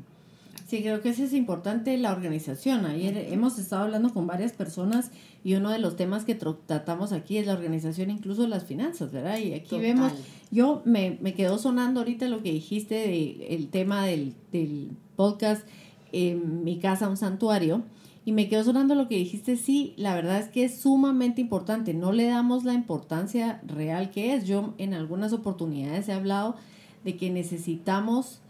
Sí, 0.66 0.82
creo 0.82 1.00
que 1.02 1.10
eso 1.10 1.24
es 1.24 1.34
importante, 1.34 1.96
la 2.00 2.12
organización. 2.12 2.88
Ayer 2.88 3.28
hemos 3.32 3.60
estado 3.60 3.84
hablando 3.84 4.12
con 4.12 4.26
varias 4.26 4.52
personas 4.52 5.12
y 5.44 5.54
uno 5.54 5.70
de 5.70 5.78
los 5.78 5.96
temas 5.96 6.26
que 6.26 6.34
tratamos 6.34 7.12
aquí 7.12 7.38
es 7.38 7.46
la 7.46 7.54
organización, 7.54 8.10
incluso 8.10 8.48
las 8.48 8.64
finanzas, 8.64 9.12
¿verdad? 9.12 9.38
Y 9.38 9.54
aquí 9.54 9.78
vemos, 9.78 10.12
yo 10.50 10.82
me, 10.84 11.20
me 11.22 11.36
quedó 11.36 11.60
sonando 11.60 12.00
ahorita 12.00 12.28
lo 12.30 12.42
que 12.42 12.52
dijiste 12.52 12.96
del 12.96 13.44
el 13.48 13.70
tema 13.70 14.08
del, 14.08 14.34
del 14.52 14.90
podcast 15.16 15.68
Mi 16.12 16.80
casa, 16.80 17.10
un 17.10 17.18
santuario. 17.18 17.84
Y 18.28 18.32
me 18.32 18.50
quedó 18.50 18.64
sonando 18.64 18.96
lo 18.96 19.08
que 19.08 19.18
dijiste, 19.18 19.58
sí, 19.58 19.94
la 19.98 20.16
verdad 20.16 20.40
es 20.40 20.48
que 20.48 20.64
es 20.64 20.80
sumamente 20.80 21.42
importante, 21.42 21.94
no 21.94 22.12
le 22.12 22.26
damos 22.26 22.64
la 22.64 22.74
importancia 22.74 23.62
real 23.68 24.10
que 24.10 24.34
es. 24.34 24.48
Yo 24.48 24.74
en 24.80 24.96
algunas 24.96 25.32
oportunidades 25.32 26.10
he 26.10 26.14
hablado 26.14 26.56
de 27.04 27.18
que 27.18 27.30
necesitamos 27.30 28.42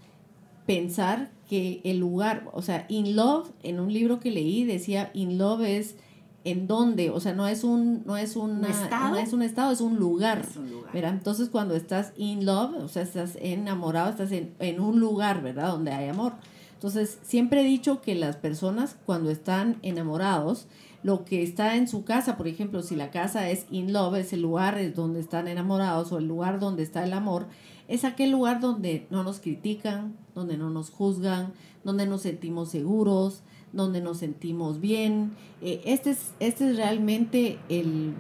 pensar 0.66 1.32
que 1.50 1.82
el 1.84 2.00
lugar, 2.00 2.50
o 2.54 2.62
sea, 2.62 2.86
in 2.90 3.16
love, 3.16 3.50
en 3.64 3.80
un 3.80 3.94
libro 3.94 4.20
que 4.20 4.32
leí 4.32 4.64
decía 4.64 5.12
in 5.14 5.38
love 5.38 5.62
es 5.62 5.96
en 6.44 6.68
dónde, 6.68 7.10
o 7.10 7.20
sea, 7.20 7.34
no 7.34 7.48
es 7.48 7.64
un 7.64 8.04
no 8.06 8.18
es 8.18 8.36
una, 8.36 8.70
estado? 8.70 9.10
no 9.10 9.18
es 9.18 9.34
un 9.34 9.42
estado, 9.42 9.72
es 9.72 9.82
un 9.82 9.98
lugar. 9.98 10.46
Es 10.48 10.58
un 10.58 10.70
lugar. 10.70 10.94
¿verdad? 10.94 11.14
Entonces, 11.14 11.50
cuando 11.50 11.76
estás 11.76 12.14
in 12.18 12.46
love, 12.46 12.76
o 12.84 12.88
sea, 12.88 13.02
estás 13.02 13.36
enamorado, 13.42 14.10
estás 14.12 14.32
en, 14.32 14.54
en 14.60 14.80
un 14.80 15.00
lugar, 15.00 15.42
¿verdad? 15.42 15.70
Donde 15.70 15.92
hay 15.92 16.08
amor. 16.08 16.34
Entonces, 16.74 17.18
siempre 17.24 17.62
he 17.62 17.64
dicho 17.64 18.02
que 18.02 18.14
las 18.14 18.36
personas 18.36 18.96
cuando 19.06 19.32
están 19.32 19.78
enamorados, 19.82 20.68
lo 21.02 21.26
que 21.26 21.42
está 21.42 21.76
en 21.78 21.88
su 21.88 22.04
casa, 22.04 22.38
por 22.38 22.48
ejemplo, 22.48 22.82
si 22.84 22.96
la 22.96 23.12
casa 23.12 23.50
es 23.50 23.66
in 23.72 23.94
love, 23.94 24.16
es 24.16 24.34
el 24.34 24.42
lugar 24.42 24.78
es 24.78 24.96
donde 24.96 25.20
están 25.20 25.48
enamorados 25.48 26.12
o 26.12 26.18
el 26.18 26.28
lugar 26.28 26.60
donde 26.60 26.84
está 26.84 27.04
el 27.04 27.14
amor, 27.14 27.48
es 27.88 28.04
aquel 28.04 28.32
lugar 28.32 28.60
donde 28.60 29.08
no 29.10 29.24
nos 29.24 29.40
critican, 29.40 30.16
donde 30.34 30.58
no 30.58 30.70
nos 30.70 30.90
juzgan, 30.90 31.54
donde 31.84 32.06
nos 32.06 32.22
sentimos 32.22 32.70
seguros, 32.70 33.44
donde 33.74 34.02
nos 34.02 34.18
sentimos 34.18 34.80
bien. 34.80 35.32
Eh, 35.62 35.82
este, 35.86 36.12
es, 36.12 36.32
este 36.40 36.70
es 36.70 36.78
realmente 36.78 37.60
el, 37.70 38.14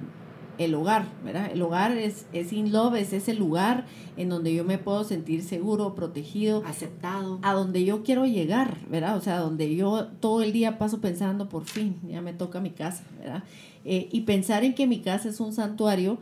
el 0.57 0.75
hogar, 0.75 1.07
¿verdad? 1.23 1.49
El 1.51 1.61
hogar 1.61 1.97
es, 1.97 2.25
es 2.33 2.53
in 2.53 2.71
love, 2.71 2.95
es 2.95 3.13
ese 3.13 3.33
lugar 3.33 3.85
en 4.17 4.29
donde 4.29 4.53
yo 4.53 4.63
me 4.63 4.77
puedo 4.77 5.03
sentir 5.03 5.43
seguro, 5.43 5.95
protegido. 5.95 6.63
Aceptado. 6.65 7.39
A 7.41 7.53
donde 7.53 7.83
yo 7.83 8.03
quiero 8.03 8.25
llegar, 8.25 8.77
¿verdad? 8.89 9.17
O 9.17 9.21
sea, 9.21 9.39
donde 9.39 9.75
yo 9.75 10.07
todo 10.19 10.41
el 10.41 10.53
día 10.53 10.77
paso 10.77 11.01
pensando, 11.01 11.49
por 11.49 11.65
fin, 11.65 11.99
ya 12.07 12.21
me 12.21 12.33
toca 12.33 12.59
mi 12.61 12.71
casa, 12.71 13.03
¿verdad? 13.19 13.43
Eh, 13.83 14.09
y 14.11 14.21
pensar 14.21 14.63
en 14.63 14.73
que 14.73 14.87
mi 14.87 14.99
casa 14.99 15.29
es 15.29 15.39
un 15.39 15.53
santuario 15.53 16.17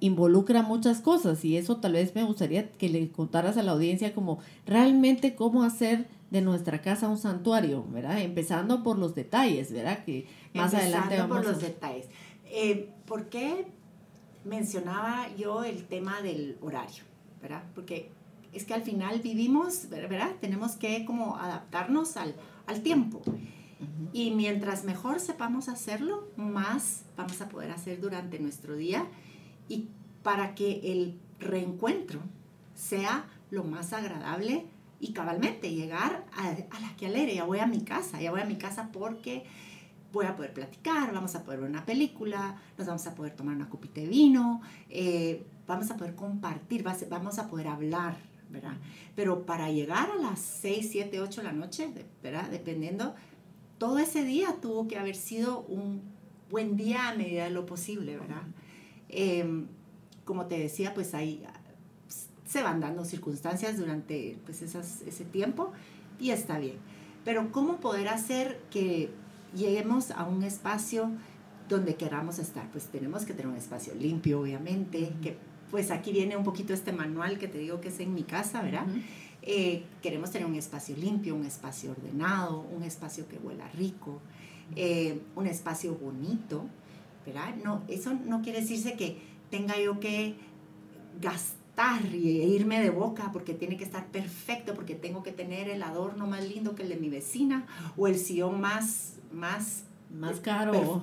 involucra 0.00 0.62
muchas 0.62 1.00
cosas 1.00 1.44
y 1.44 1.56
eso 1.56 1.76
tal 1.76 1.94
vez 1.94 2.14
me 2.14 2.24
gustaría 2.24 2.70
que 2.72 2.88
le 2.88 3.10
contaras 3.10 3.56
a 3.56 3.62
la 3.62 3.72
audiencia 3.72 4.14
como 4.14 4.38
realmente 4.66 5.34
cómo 5.34 5.62
hacer 5.62 6.06
de 6.30 6.40
nuestra 6.40 6.82
casa 6.82 7.08
un 7.08 7.18
santuario, 7.18 7.84
¿verdad? 7.90 8.20
Empezando 8.20 8.82
por 8.82 8.98
los 8.98 9.14
detalles, 9.14 9.72
¿verdad? 9.72 10.04
Que 10.04 10.26
más 10.52 10.74
adelante 10.74 11.16
vamos 11.18 11.38
por 11.38 11.46
los 11.46 11.60
detalles. 11.60 12.06
Eh, 12.46 12.90
¿Por 13.06 13.28
qué 13.28 13.66
mencionaba 14.44 15.28
yo 15.36 15.64
el 15.64 15.84
tema 15.84 16.20
del 16.22 16.58
horario, 16.60 17.04
¿verdad? 17.40 17.62
Porque 17.74 18.10
es 18.52 18.64
que 18.64 18.74
al 18.74 18.82
final 18.82 19.20
vivimos, 19.20 19.88
¿verdad? 19.88 20.32
Tenemos 20.40 20.72
que 20.72 21.04
como 21.04 21.36
adaptarnos 21.36 22.16
al, 22.16 22.34
al 22.66 22.82
tiempo. 22.82 23.22
Y 24.12 24.30
mientras 24.30 24.84
mejor 24.84 25.20
sepamos 25.20 25.68
hacerlo, 25.68 26.28
más 26.36 27.02
vamos 27.16 27.40
a 27.40 27.48
poder 27.48 27.70
hacer 27.70 28.00
durante 28.00 28.38
nuestro 28.38 28.76
día 28.76 29.06
y 29.68 29.88
para 30.22 30.54
que 30.54 30.80
el 30.92 31.18
reencuentro 31.38 32.20
sea 32.74 33.26
lo 33.50 33.64
más 33.64 33.92
agradable 33.92 34.66
y 35.00 35.12
cabalmente 35.12 35.70
llegar 35.70 36.24
a, 36.36 36.44
la 36.80 36.96
que 36.96 37.06
alegre, 37.06 37.34
ya 37.34 37.44
voy 37.44 37.58
a 37.58 37.66
mi 37.66 37.82
casa, 37.82 38.20
ya 38.20 38.30
voy 38.30 38.40
a 38.40 38.44
mi 38.46 38.56
casa 38.56 38.90
porque 38.92 39.44
voy 40.12 40.26
a 40.26 40.36
poder 40.36 40.52
platicar, 40.52 41.12
vamos 41.12 41.34
a 41.34 41.44
poder 41.44 41.60
ver 41.60 41.70
una 41.70 41.84
película, 41.84 42.56
nos 42.78 42.86
vamos 42.86 43.06
a 43.06 43.14
poder 43.14 43.34
tomar 43.34 43.56
una 43.56 43.68
copita 43.68 44.00
de 44.00 44.06
vino, 44.06 44.62
eh, 44.88 45.44
vamos 45.66 45.90
a 45.90 45.96
poder 45.96 46.14
compartir, 46.14 46.84
vamos 47.10 47.38
a 47.38 47.48
poder 47.48 47.68
hablar, 47.68 48.16
¿verdad? 48.48 48.76
Pero 49.16 49.44
para 49.44 49.70
llegar 49.70 50.10
a 50.10 50.16
las 50.16 50.38
6, 50.38 50.88
7, 50.90 51.20
8 51.20 51.40
de 51.40 51.46
la 51.46 51.52
noche, 51.52 51.90
¿verdad? 52.22 52.48
Dependiendo, 52.48 53.14
todo 53.78 53.98
ese 53.98 54.24
día 54.24 54.56
tuvo 54.62 54.88
que 54.88 54.98
haber 54.98 55.16
sido 55.16 55.62
un 55.62 56.02
buen 56.50 56.76
día 56.76 57.08
a 57.08 57.14
medida 57.14 57.44
de 57.44 57.50
lo 57.50 57.66
posible, 57.66 58.16
¿verdad? 58.16 58.42
Em, 59.16 59.66
como 60.24 60.46
te 60.46 60.58
decía, 60.58 60.92
pues 60.92 61.14
ahí 61.14 61.44
se 62.46 62.62
van 62.62 62.80
dando 62.80 63.04
circunstancias 63.04 63.78
durante 63.78 64.38
pues 64.44 64.60
ese 64.62 65.24
tiempo 65.24 65.72
y 66.18 66.30
está 66.30 66.58
bien. 66.58 66.76
Pero 67.24 67.50
¿cómo 67.52 67.76
poder 67.76 68.08
hacer 68.08 68.60
que 68.70 69.10
lleguemos 69.54 70.10
a 70.10 70.24
un 70.24 70.42
espacio 70.42 71.10
donde 71.68 71.94
queramos 71.94 72.38
estar? 72.38 72.68
Pues 72.72 72.86
tenemos 72.88 73.24
que 73.24 73.34
tener 73.34 73.48
un 73.48 73.56
espacio 73.56 73.94
limpio, 73.94 74.40
obviamente, 74.40 75.12
que 75.22 75.36
pues 75.70 75.90
aquí 75.90 76.12
viene 76.12 76.36
un 76.36 76.44
poquito 76.44 76.74
este 76.74 76.92
manual 76.92 77.38
que 77.38 77.48
te 77.48 77.58
digo 77.58 77.80
que 77.80 77.88
es 77.88 78.00
en 78.00 78.14
mi 78.14 78.24
casa, 78.24 78.62
¿verdad? 78.62 78.86
Eh, 79.42 79.84
queremos 80.02 80.30
tener 80.30 80.46
un 80.46 80.54
espacio 80.54 80.96
limpio, 80.96 81.34
un 81.34 81.44
espacio 81.44 81.92
ordenado, 81.92 82.60
un 82.60 82.82
espacio 82.82 83.28
que 83.28 83.38
huela 83.38 83.68
rico, 83.68 84.20
eh, 84.76 85.20
un 85.36 85.46
espacio 85.46 85.94
bonito, 85.94 86.64
¿verdad? 87.26 87.54
No, 87.62 87.82
eso 87.88 88.14
no 88.24 88.42
quiere 88.42 88.60
decirse 88.60 88.94
que 88.94 89.18
tenga 89.50 89.78
yo 89.78 90.00
que 90.00 90.36
gastar 91.20 92.04
y 92.12 92.42
irme 92.42 92.80
de 92.80 92.90
boca 92.90 93.30
porque 93.32 93.54
tiene 93.54 93.76
que 93.76 93.84
estar 93.84 94.06
perfecto, 94.06 94.74
porque 94.74 94.94
tengo 94.94 95.22
que 95.22 95.32
tener 95.32 95.68
el 95.68 95.82
adorno 95.82 96.26
más 96.26 96.44
lindo 96.48 96.74
que 96.74 96.82
el 96.82 96.88
de 96.88 96.96
mi 96.96 97.08
vecina 97.08 97.66
o 97.96 98.06
el 98.06 98.18
sillón 98.18 98.60
más, 98.60 99.14
más, 99.32 99.84
más 100.10 100.40
caro. 100.40 101.00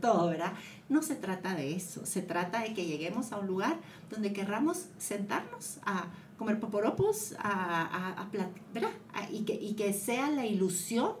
todo, 0.00 0.28
¿verdad? 0.28 0.52
No 0.88 1.02
se 1.02 1.16
trata 1.16 1.54
de 1.54 1.74
eso, 1.74 2.06
se 2.06 2.22
trata 2.22 2.60
de 2.60 2.72
que 2.72 2.86
lleguemos 2.86 3.32
a 3.32 3.38
un 3.38 3.46
lugar 3.46 3.78
donde 4.10 4.32
querramos 4.32 4.86
sentarnos 4.98 5.78
a 5.84 6.06
comer 6.38 6.60
poporopos, 6.60 7.34
a, 7.38 8.20
a, 8.20 8.28
¿verdad? 8.72 8.90
y, 9.32 9.44
que, 9.44 9.54
y 9.54 9.74
que 9.74 9.92
sea 9.92 10.30
la 10.30 10.46
ilusión 10.46 11.12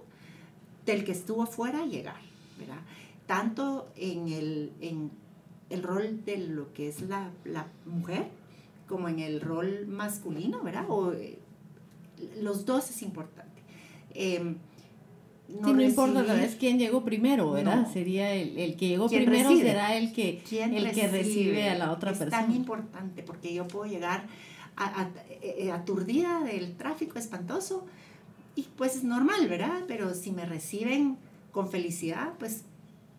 del 0.84 1.04
que 1.04 1.12
estuvo 1.12 1.42
afuera 1.42 1.84
llegar, 1.84 2.20
¿verdad? 2.58 2.80
Tanto 3.26 3.88
en 3.96 4.28
el, 4.28 4.72
en 4.80 5.10
el 5.70 5.82
rol 5.82 6.24
de 6.24 6.38
lo 6.38 6.72
que 6.72 6.88
es 6.88 7.02
la, 7.02 7.30
la 7.44 7.66
mujer 7.84 8.28
como 8.86 9.08
en 9.08 9.18
el 9.18 9.40
rol 9.40 9.86
masculino, 9.86 10.62
¿verdad? 10.62 10.84
O, 10.88 11.12
eh, 11.12 11.38
los 12.40 12.64
dos 12.64 12.90
es 12.90 13.02
importante. 13.02 13.62
Em, 14.14 14.56
no, 15.48 15.72
no 15.72 15.82
importa 15.82 16.22
la 16.22 16.34
vez 16.34 16.56
quién 16.58 16.78
llegó 16.78 17.04
primero, 17.04 17.52
¿verdad? 17.52 17.90
Sería 17.92 18.32
el, 18.32 18.58
el, 18.58 18.76
que 18.76 18.88
llegó 18.88 19.08
primero 19.08 19.56
será 19.56 19.96
el 19.96 20.12
que, 20.12 20.42
el 20.50 20.90
que 20.90 21.08
recibe 21.08 21.68
a 21.68 21.76
la 21.76 21.92
otra 21.92 22.12
persona. 22.12 22.40
Es 22.40 22.46
tan 22.46 22.54
importante 22.54 23.22
porque 23.22 23.54
yo 23.54 23.68
puedo 23.68 23.86
llegar 23.86 24.24
a, 24.76 25.02
a, 25.02 25.10
eh, 25.40 25.70
aturdida 25.70 26.42
del 26.42 26.76
tráfico 26.76 27.18
espantoso 27.18 27.86
y 28.56 28.62
pues 28.76 28.96
es 28.96 29.04
normal, 29.04 29.46
¿verdad? 29.48 29.84
Pero 29.86 30.14
si 30.14 30.32
me 30.32 30.46
reciben 30.46 31.16
con 31.52 31.68
felicidad, 31.68 32.32
pues 32.38 32.64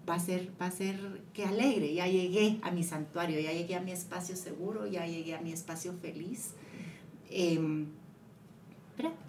va 0.07 0.15
a 0.15 0.19
ser, 0.19 0.51
va 0.59 0.67
a 0.67 0.71
ser 0.71 0.97
que 1.33 1.45
alegre, 1.45 1.93
ya 1.93 2.07
llegué 2.07 2.59
a 2.61 2.71
mi 2.71 2.83
santuario, 2.83 3.39
ya 3.39 3.51
llegué 3.51 3.75
a 3.75 3.81
mi 3.81 3.91
espacio 3.91 4.35
seguro, 4.35 4.87
ya 4.87 5.05
llegué 5.05 5.35
a 5.35 5.41
mi 5.41 5.51
espacio 5.51 5.93
feliz. 6.01 6.53
Eh, 7.29 7.85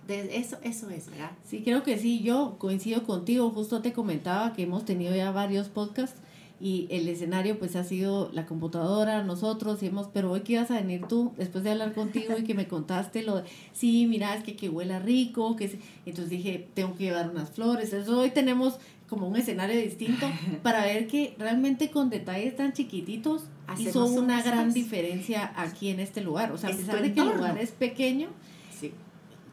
eso, 0.08 0.56
eso 0.62 0.88
es, 0.90 1.10
¿verdad? 1.10 1.32
Sí, 1.44 1.62
creo 1.62 1.82
que 1.82 1.98
sí, 1.98 2.20
yo 2.20 2.56
coincido 2.58 3.04
contigo, 3.04 3.50
justo 3.50 3.82
te 3.82 3.92
comentaba 3.92 4.54
que 4.54 4.62
hemos 4.62 4.84
tenido 4.84 5.14
ya 5.14 5.30
varios 5.30 5.68
podcasts 5.68 6.18
y 6.60 6.88
el 6.90 7.06
escenario 7.08 7.58
pues 7.58 7.76
ha 7.76 7.84
sido 7.84 8.30
la 8.32 8.46
computadora, 8.46 9.22
nosotros, 9.22 9.82
hemos, 9.82 10.08
pero 10.08 10.32
hoy 10.32 10.40
que 10.40 10.54
ibas 10.54 10.70
a 10.70 10.80
venir 10.80 11.06
tú, 11.06 11.32
después 11.36 11.62
de 11.62 11.70
hablar 11.70 11.92
contigo 11.92 12.36
y 12.38 12.44
que 12.44 12.54
me 12.54 12.66
contaste 12.66 13.22
lo 13.22 13.36
de, 13.36 13.44
sí, 13.72 14.06
mira, 14.06 14.34
es 14.34 14.42
que, 14.42 14.56
que 14.56 14.68
huela 14.68 14.98
rico, 14.98 15.54
que 15.54 15.78
entonces 16.06 16.30
dije, 16.30 16.66
tengo 16.74 16.96
que 16.96 17.04
llevar 17.04 17.30
unas 17.30 17.50
flores, 17.50 17.92
eso 17.92 18.18
hoy 18.18 18.30
tenemos 18.30 18.78
como 19.08 19.26
un 19.26 19.36
escenario 19.36 19.80
distinto 19.80 20.26
para 20.62 20.84
ver 20.84 21.06
que 21.06 21.34
realmente 21.38 21.90
con 21.90 22.10
detalles 22.10 22.56
tan 22.56 22.72
chiquititos 22.72 23.44
hizo 23.78 24.06
una 24.06 24.42
gran 24.42 24.72
diferencia 24.72 25.52
aquí 25.56 25.88
en 25.88 26.00
este 26.00 26.20
lugar. 26.20 26.52
O 26.52 26.58
sea, 26.58 26.70
a 26.70 26.76
pesar 26.76 27.02
de 27.02 27.12
que 27.12 27.20
el 27.20 27.28
lugar 27.28 27.58
es 27.58 27.70
pequeño, 27.70 28.28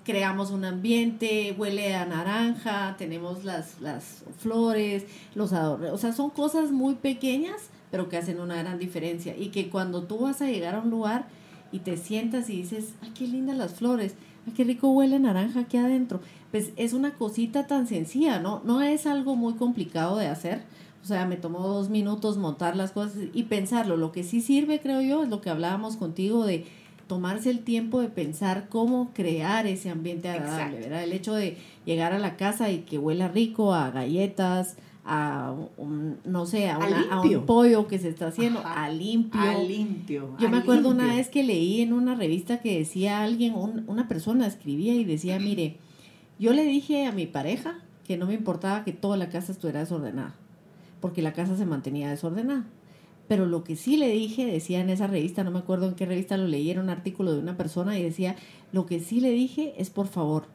creamos 0.06 0.52
un 0.52 0.64
ambiente, 0.64 1.56
huele 1.58 1.96
a 1.96 2.06
naranja, 2.06 2.96
tenemos 2.98 3.44
las, 3.44 3.82
las 3.82 4.24
flores, 4.38 5.06
los 5.34 5.52
adornos. 5.52 5.92
O 5.92 5.98
sea, 5.98 6.14
son 6.14 6.30
cosas 6.30 6.72
muy 6.72 6.96
pequeñas, 6.96 7.70
pero 7.92 8.08
que 8.08 8.18
hacen 8.18 8.40
una 8.40 8.56
gran 8.56 8.78
diferencia. 8.78 9.36
Y 9.36 9.48
que 9.48 9.70
cuando 9.70 10.04
tú 10.04 10.20
vas 10.20 10.42
a 10.42 10.46
llegar 10.46 10.76
a 10.76 10.80
un 10.80 10.92
lugar 10.92 11.28
y 11.72 11.80
te 11.80 11.98
sientas 11.98 12.50
y 12.50 12.58
dices, 12.58 12.94
ay, 13.02 13.12
qué 13.18 13.28
lindas 13.28 13.58
las 13.58 13.74
flores, 13.74 14.14
ay, 14.46 14.54
qué 14.56 14.64
rico 14.64 14.90
huele 14.90 15.18
naranja 15.18 15.62
aquí 15.62 15.78
adentro 15.78 16.22
pues 16.56 16.72
es 16.78 16.94
una 16.94 17.16
cosita 17.16 17.68
tan 17.68 17.86
sencilla, 17.86 18.40
¿no? 18.40 18.62
No 18.64 18.82
es 18.82 19.08
algo 19.08 19.36
muy 19.36 19.56
complicado 19.56 20.16
de 20.16 20.28
hacer. 20.28 20.62
O 21.04 21.06
sea, 21.06 21.26
me 21.26 21.36
tomó 21.36 21.68
dos 21.68 21.90
minutos 21.90 22.38
montar 22.38 22.78
las 22.78 22.94
cosas 22.94 23.24
y 23.34 23.44
pensarlo. 23.44 23.98
Lo 23.98 24.14
que 24.14 24.24
sí 24.24 24.40
sirve, 24.40 24.80
creo 24.80 25.02
yo, 25.02 25.24
es 25.24 25.28
lo 25.28 25.42
que 25.42 25.50
hablábamos 25.50 25.98
contigo 25.98 26.46
de 26.46 26.66
tomarse 27.08 27.50
el 27.50 27.60
tiempo 27.60 28.00
de 28.00 28.08
pensar 28.08 28.70
cómo 28.70 29.12
crear 29.14 29.68
ese 29.68 29.90
ambiente 29.90 30.30
agradable, 30.30 30.80
¿verdad? 30.80 31.04
El 31.04 31.12
hecho 31.12 31.34
de 31.34 31.58
llegar 31.84 32.14
a 32.14 32.20
la 32.20 32.38
casa 32.38 32.72
y 32.72 32.84
que 32.84 32.98
huela 32.98 33.28
rico 33.28 33.74
a 33.74 33.92
galletas, 33.92 34.78
a 35.04 35.54
un, 35.76 36.20
no 36.24 36.46
sé, 36.46 36.70
a, 36.70 36.80
un 37.20 37.46
pollo 37.46 37.86
que 37.90 38.00
se 38.00 38.08
está 38.08 38.28
haciendo, 38.28 38.62
a 38.64 38.88
limpio. 38.88 39.42
A 39.42 39.58
limpio. 39.58 40.38
Yo 40.40 40.50
me 40.50 40.60
acuerdo 40.60 40.88
una 40.88 41.16
vez 41.16 41.28
que 41.28 41.44
leí 41.44 41.82
en 41.82 41.92
una 41.92 42.16
revista 42.16 42.62
que 42.62 42.78
decía 42.78 43.24
alguien, 43.24 43.56
una 43.88 44.08
persona 44.08 44.48
escribía 44.48 44.94
y 44.94 45.04
decía, 45.04 45.38
mire, 45.42 45.80
yo 46.40 46.54
le 46.54 46.64
dije 46.64 47.06
a 47.06 47.12
mi 47.12 47.26
pareja 47.26 47.80
que 48.06 48.18
no 48.18 48.28
me 48.28 48.34
importaba 48.34 48.84
que 48.84 48.94
toda 48.94 49.18
la 49.18 49.30
casa 49.30 49.52
estuviera 49.52 49.80
desordenada, 49.80 50.36
porque 51.02 51.22
la 51.22 51.34
casa 51.34 51.58
se 51.58 51.66
mantenía 51.66 52.10
desordenada. 52.10 52.66
Pero 53.28 53.48
lo 53.48 53.64
que 53.64 53.76
sí 53.76 53.98
le 53.98 54.10
dije, 54.10 54.46
decía 54.46 54.82
en 54.82 54.90
esa 54.90 55.08
revista, 55.08 55.44
no 55.44 55.50
me 55.52 55.60
acuerdo 55.60 55.88
en 55.88 55.96
qué 55.96 56.06
revista 56.06 56.38
lo 56.38 56.48
leí, 56.48 56.70
era 56.70 56.82
un 56.82 56.90
artículo 56.90 57.34
de 57.34 57.40
una 57.40 57.58
persona 57.58 57.98
y 57.98 58.04
decía, 58.04 58.36
lo 58.72 58.86
que 58.86 59.00
sí 59.00 59.20
le 59.20 59.32
dije 59.32 59.74
es 59.78 59.90
por 59.90 60.08
favor, 60.08 60.46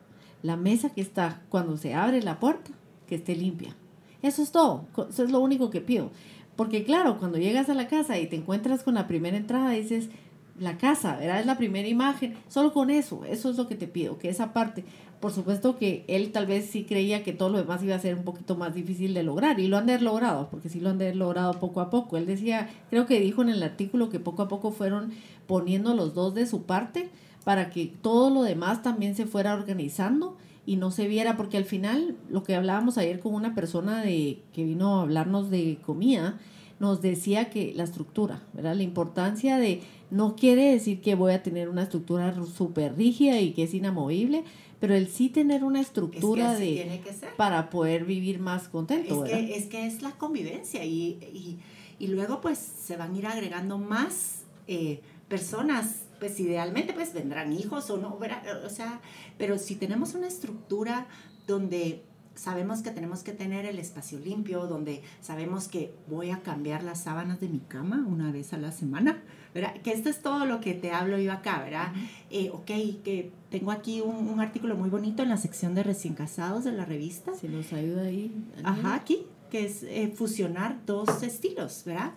la 0.42 0.56
mesa 0.56 0.90
que 0.90 1.00
está 1.00 1.42
cuando 1.48 1.76
se 1.76 1.94
abre 1.94 2.22
la 2.22 2.38
puerta, 2.38 2.70
que 3.08 3.16
esté 3.16 3.34
limpia. 3.34 3.74
Eso 4.22 4.42
es 4.42 4.52
todo, 4.52 4.84
eso 5.08 5.24
es 5.24 5.30
lo 5.30 5.40
único 5.40 5.70
que 5.70 5.80
pido. 5.80 6.10
Porque 6.54 6.84
claro, 6.84 7.18
cuando 7.18 7.38
llegas 7.38 7.68
a 7.70 7.74
la 7.74 7.88
casa 7.88 8.18
y 8.18 8.26
te 8.26 8.36
encuentras 8.36 8.82
con 8.82 8.94
la 8.94 9.08
primera 9.08 9.36
entrada, 9.36 9.70
dices, 9.70 10.10
la 10.58 10.76
casa, 10.76 11.16
¿verdad? 11.16 11.40
Es 11.40 11.46
la 11.46 11.56
primera 11.56 11.88
imagen, 11.88 12.36
solo 12.48 12.72
con 12.72 12.90
eso, 12.90 13.24
eso 13.24 13.50
es 13.50 13.56
lo 13.56 13.66
que 13.66 13.74
te 13.74 13.88
pido, 13.88 14.18
que 14.18 14.28
esa 14.28 14.52
parte, 14.52 14.84
por 15.20 15.32
supuesto 15.32 15.76
que 15.76 16.04
él 16.08 16.32
tal 16.32 16.46
vez 16.46 16.66
sí 16.70 16.84
creía 16.84 17.22
que 17.22 17.34
todo 17.34 17.50
lo 17.50 17.58
demás 17.58 17.82
iba 17.82 17.94
a 17.94 18.00
ser 18.00 18.14
un 18.14 18.24
poquito 18.24 18.56
más 18.56 18.74
difícil 18.74 19.12
de 19.12 19.22
lograr 19.22 19.60
y 19.60 19.68
lo 19.68 19.76
han 19.76 19.86
de 19.86 20.00
logrado, 20.00 20.48
porque 20.50 20.70
sí 20.70 20.80
lo 20.80 20.88
han 20.88 20.98
de 20.98 21.14
logrado 21.14 21.52
poco 21.60 21.82
a 21.82 21.90
poco. 21.90 22.16
Él 22.16 22.26
decía, 22.26 22.70
creo 22.88 23.06
que 23.06 23.20
dijo 23.20 23.42
en 23.42 23.50
el 23.50 23.62
artículo 23.62 24.08
que 24.08 24.18
poco 24.18 24.42
a 24.42 24.48
poco 24.48 24.72
fueron 24.72 25.12
poniendo 25.46 25.94
los 25.94 26.14
dos 26.14 26.34
de 26.34 26.46
su 26.46 26.62
parte 26.62 27.10
para 27.44 27.70
que 27.70 27.92
todo 28.00 28.30
lo 28.30 28.42
demás 28.42 28.82
también 28.82 29.14
se 29.14 29.26
fuera 29.26 29.54
organizando 29.54 30.36
y 30.64 30.76
no 30.76 30.90
se 30.90 31.06
viera, 31.06 31.36
porque 31.36 31.56
al 31.56 31.64
final 31.64 32.16
lo 32.30 32.42
que 32.42 32.54
hablábamos 32.54 32.96
ayer 32.96 33.20
con 33.20 33.34
una 33.34 33.54
persona 33.54 34.02
de 34.02 34.40
que 34.54 34.64
vino 34.64 34.98
a 34.98 35.02
hablarnos 35.02 35.50
de 35.50 35.78
comida, 35.84 36.38
nos 36.78 37.02
decía 37.02 37.50
que 37.50 37.74
la 37.76 37.84
estructura. 37.84 38.42
La 38.54 38.74
importancia 38.82 39.58
de, 39.58 39.82
no 40.10 40.34
quiere 40.34 40.72
decir 40.72 41.02
que 41.02 41.14
voy 41.14 41.32
a 41.32 41.42
tener 41.42 41.68
una 41.68 41.82
estructura 41.82 42.34
súper 42.56 42.96
rígida 42.96 43.38
y 43.40 43.52
que 43.52 43.64
es 43.64 43.74
inamovible, 43.74 44.44
pero 44.80 44.94
el 44.94 45.08
sí 45.08 45.28
tener 45.28 45.62
una 45.62 45.80
estructura 45.80 46.54
de 46.54 47.00
para 47.36 47.68
poder 47.70 48.04
vivir 48.04 48.40
más 48.40 48.68
contento. 48.68 49.24
Es, 49.24 49.30
Que, 49.30 49.56
es 49.56 49.66
que 49.66 49.86
es 49.86 50.02
la 50.02 50.12
convivencia 50.12 50.84
y, 50.84 51.60
y, 51.98 52.06
luego 52.08 52.40
pues 52.40 52.58
se 52.58 52.96
van 52.96 53.14
a 53.14 53.18
ir 53.18 53.26
agregando 53.26 53.76
más 53.76 54.44
eh, 54.66 55.02
personas, 55.28 56.04
pues 56.18 56.40
idealmente 56.40 56.94
pues 56.94 57.12
vendrán 57.12 57.52
hijos 57.52 57.90
o 57.90 57.98
no, 57.98 58.18
o 58.64 58.70
sea, 58.70 59.00
pero 59.36 59.58
si 59.58 59.76
tenemos 59.76 60.14
una 60.14 60.26
estructura 60.26 61.06
donde 61.46 62.02
sabemos 62.34 62.80
que 62.80 62.90
tenemos 62.90 63.22
que 63.22 63.32
tener 63.32 63.66
el 63.66 63.78
espacio 63.78 64.18
limpio, 64.18 64.66
donde 64.66 65.02
sabemos 65.20 65.68
que 65.68 65.92
voy 66.08 66.30
a 66.30 66.40
cambiar 66.40 66.82
las 66.82 67.02
sábanas 67.02 67.38
de 67.40 67.48
mi 67.48 67.58
cama 67.60 68.04
una 68.08 68.32
vez 68.32 68.54
a 68.54 68.56
la 68.56 68.72
semana, 68.72 69.22
¿verdad? 69.54 69.74
Que 69.82 69.92
esto 69.92 70.08
es 70.08 70.20
todo 70.22 70.46
lo 70.46 70.60
que 70.60 70.74
te 70.74 70.92
hablo 70.92 71.18
yo 71.18 71.32
acá, 71.32 71.62
¿verdad? 71.62 71.92
Eh, 72.30 72.50
ok, 72.52 72.66
que 73.04 73.32
tengo 73.50 73.72
aquí 73.72 74.00
un, 74.00 74.28
un, 74.28 74.40
artículo 74.40 74.76
muy 74.76 74.90
bonito 74.90 75.22
en 75.22 75.28
la 75.28 75.36
sección 75.36 75.74
de 75.74 75.82
recién 75.82 76.14
casados 76.14 76.64
de 76.64 76.72
la 76.72 76.84
revista. 76.84 77.34
Si 77.34 77.48
nos 77.48 77.72
ayuda 77.72 78.02
ahí. 78.02 78.32
Ajá, 78.62 78.94
aquí, 78.94 79.26
que 79.50 79.66
es 79.66 79.82
eh, 79.82 80.12
fusionar 80.14 80.78
dos 80.86 81.22
estilos, 81.22 81.82
¿verdad? 81.84 82.12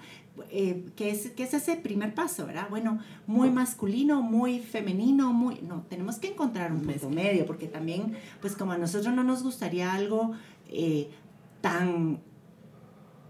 Eh, 0.50 0.86
que, 0.96 1.12
es, 1.12 1.32
que 1.32 1.44
es 1.44 1.54
ese 1.54 1.76
primer 1.76 2.14
paso, 2.14 2.46
¿verdad? 2.46 2.68
Bueno, 2.70 3.00
muy 3.28 3.50
masculino, 3.50 4.22
muy 4.22 4.60
femenino, 4.60 5.34
muy... 5.34 5.62
No, 5.62 5.84
tenemos 5.90 6.18
que 6.18 6.30
encontrar 6.30 6.72
un 6.72 6.82
punto 6.82 7.10
medio, 7.10 7.46
porque 7.46 7.68
también, 7.68 8.16
pues 8.42 8.56
como 8.56 8.72
a 8.72 8.78
nosotros 8.78 9.14
no 9.14 9.24
nos 9.24 9.44
gustaría 9.44 9.94
algo 9.94 10.34
tan, 11.62 12.20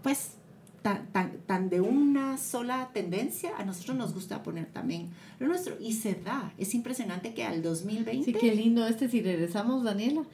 pues, 0.02 0.38
tan, 0.84 1.40
tan, 1.46 1.70
de 1.70 1.80
una 1.80 2.36
sola 2.36 2.90
tendencia, 2.92 3.56
a 3.56 3.64
nosotros 3.64 3.96
nos 3.96 4.12
gusta 4.12 4.42
poner 4.42 4.66
también 4.66 5.08
lo 5.38 5.48
nuestro 5.48 5.76
y 5.80 5.94
se 5.94 6.14
da. 6.14 6.52
Es 6.58 6.74
impresionante 6.74 7.32
que 7.32 7.42
al 7.42 7.62
2020... 7.62 8.22
Sí, 8.22 8.38
qué 8.38 8.54
lindo 8.54 8.86
este, 8.86 9.08
si 9.08 9.22
regresamos, 9.22 9.82
Daniela. 9.82 10.24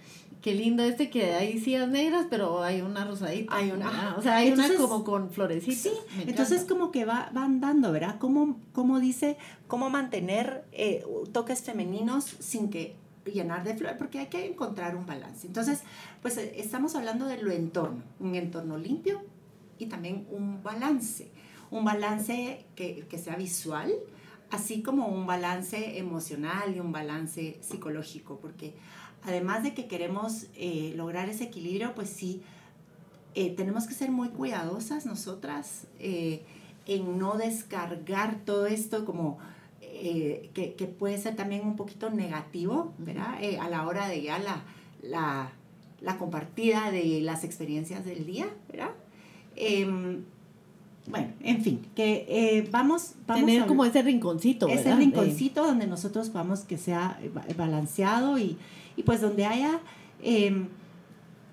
Qué 0.42 0.54
lindo 0.54 0.82
este 0.82 1.08
que 1.08 1.34
hay 1.34 1.60
sillas 1.60 1.88
negras, 1.88 2.26
pero 2.28 2.64
hay 2.64 2.80
una 2.80 3.04
rosadita. 3.04 3.54
Hay 3.54 3.70
una. 3.70 4.16
O 4.18 4.22
sea, 4.22 4.38
hay 4.38 4.50
una 4.50 4.74
como 4.74 5.04
con 5.04 5.30
florecitas. 5.30 5.78
Sí, 5.78 5.92
entonces 6.26 6.64
como 6.64 6.90
que 6.90 7.04
va, 7.04 7.30
va 7.36 7.44
andando, 7.44 7.92
¿verdad? 7.92 8.18
Como, 8.18 8.58
como 8.72 8.98
dice, 8.98 9.36
cómo 9.68 9.88
mantener 9.88 10.64
eh, 10.72 11.04
toques 11.32 11.62
femeninos 11.62 12.24
sin 12.40 12.70
que 12.70 12.96
llenar 13.24 13.62
de 13.62 13.76
flor, 13.76 13.96
porque 13.98 14.18
hay 14.18 14.26
que 14.26 14.46
encontrar 14.46 14.96
un 14.96 15.06
balance. 15.06 15.46
Entonces, 15.46 15.82
pues 16.22 16.38
eh, 16.38 16.54
estamos 16.56 16.96
hablando 16.96 17.26
de 17.26 17.40
lo 17.40 17.52
entorno, 17.52 18.02
un 18.18 18.34
entorno 18.34 18.78
limpio, 18.78 19.22
y 19.80 19.86
también 19.86 20.26
un 20.30 20.62
balance, 20.62 21.30
un 21.70 21.84
balance 21.84 22.66
que, 22.76 23.06
que 23.08 23.18
sea 23.18 23.36
visual, 23.36 23.92
así 24.50 24.82
como 24.82 25.06
un 25.06 25.26
balance 25.26 25.98
emocional 25.98 26.74
y 26.74 26.80
un 26.80 26.92
balance 26.92 27.58
psicológico, 27.62 28.38
porque 28.40 28.74
además 29.22 29.62
de 29.62 29.74
que 29.74 29.86
queremos 29.86 30.46
eh, 30.54 30.92
lograr 30.96 31.28
ese 31.28 31.44
equilibrio, 31.44 31.94
pues 31.94 32.10
sí, 32.10 32.42
eh, 33.34 33.54
tenemos 33.54 33.86
que 33.86 33.94
ser 33.94 34.10
muy 34.10 34.28
cuidadosas 34.28 35.06
nosotras 35.06 35.86
eh, 35.98 36.42
en 36.86 37.18
no 37.18 37.36
descargar 37.36 38.40
todo 38.44 38.66
esto 38.66 39.04
como 39.04 39.38
que, 39.80 40.74
que, 40.78 40.86
puede 40.86 41.18
ser 41.18 41.36
también 41.36 41.66
un 41.66 41.76
poquito 41.76 42.08
negativo, 42.08 42.94
¿verdad? 42.96 43.38
a 43.60 43.68
la 43.68 43.86
hora 43.86 44.08
de 44.08 44.22
ya 44.22 44.38
la, 44.38 44.62
la, 45.02 45.52
la 46.00 46.16
compartida 46.16 46.90
de 46.90 47.20
las 47.20 47.44
experiencias 47.44 48.04
del 48.06 48.24
día, 48.24 48.48
¿verdad? 48.70 48.92
Em, 49.62 50.24
bueno, 51.06 51.28
en 51.40 51.62
fin, 51.62 51.86
que 51.94 52.24
eh, 52.28 52.68
vamos, 52.70 53.14
vamos 53.26 53.44
tener 53.44 53.66
como 53.66 53.84
ese 53.84 54.00
rinconcito, 54.00 54.66
¿verdad? 54.66 54.86
Ese 54.86 54.96
rinconcito 54.96 55.62
donde 55.62 55.86
nosotros 55.86 56.32
vamos 56.32 56.60
que 56.60 56.78
sea 56.78 57.20
balanceado 57.56 58.38
y, 58.38 58.56
y 58.96 59.02
pues 59.02 59.20
donde 59.20 59.44
haya, 59.44 59.80
em, 60.22 60.68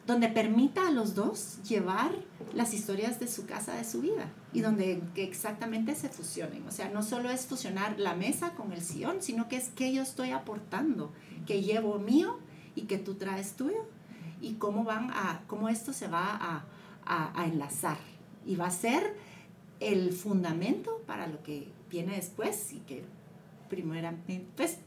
donde 0.06 0.30
permita 0.30 0.88
a 0.88 0.92
los 0.92 1.16
dos 1.16 1.60
llevar 1.68 2.12
las 2.54 2.74
historias 2.74 3.20
de 3.20 3.28
su 3.28 3.46
casa, 3.46 3.76
de 3.76 3.84
su 3.84 4.02
vida 4.02 4.32
y 4.54 4.62
donde 4.62 5.02
exactamente 5.16 5.96
se 5.96 6.08
fusionen. 6.08 6.66
O 6.66 6.72
sea, 6.72 6.90
no 6.90 7.04
solo 7.04 7.30
es 7.30 7.46
fusionar 7.46 8.00
la 8.00 8.16
mesa 8.16 8.52
con 8.52 8.72
el 8.72 8.82
sillón, 8.82 9.22
sino 9.22 9.50
que 9.50 9.58
es 9.58 9.68
que 9.70 9.94
yo 9.94 10.02
estoy 10.02 10.32
aportando, 10.32 11.12
que 11.46 11.62
llevo 11.62 12.00
mío 12.00 12.40
y 12.74 12.84
que 12.84 12.98
tú 12.98 13.16
traes 13.16 13.54
tuyo 13.54 13.86
y 14.40 14.54
cómo 14.54 14.86
van 14.86 15.10
a, 15.12 15.42
cómo 15.48 15.68
esto 15.68 15.92
se 15.92 16.08
va 16.08 16.38
a 16.40 16.64
a, 17.08 17.46
enlazar 17.46 17.98
y 18.46 18.56
va 18.56 18.68
a 18.68 18.72
ser 18.72 19.16
el 19.80 20.12
fundamento 20.12 21.02
para 21.06 21.28
lo 21.28 21.42
que 21.44 21.68
viene 21.90 22.16
después 22.16 22.74
y 22.74 22.80
que 22.80 23.04
primeramente, 23.70 24.46
pues, 24.56 24.80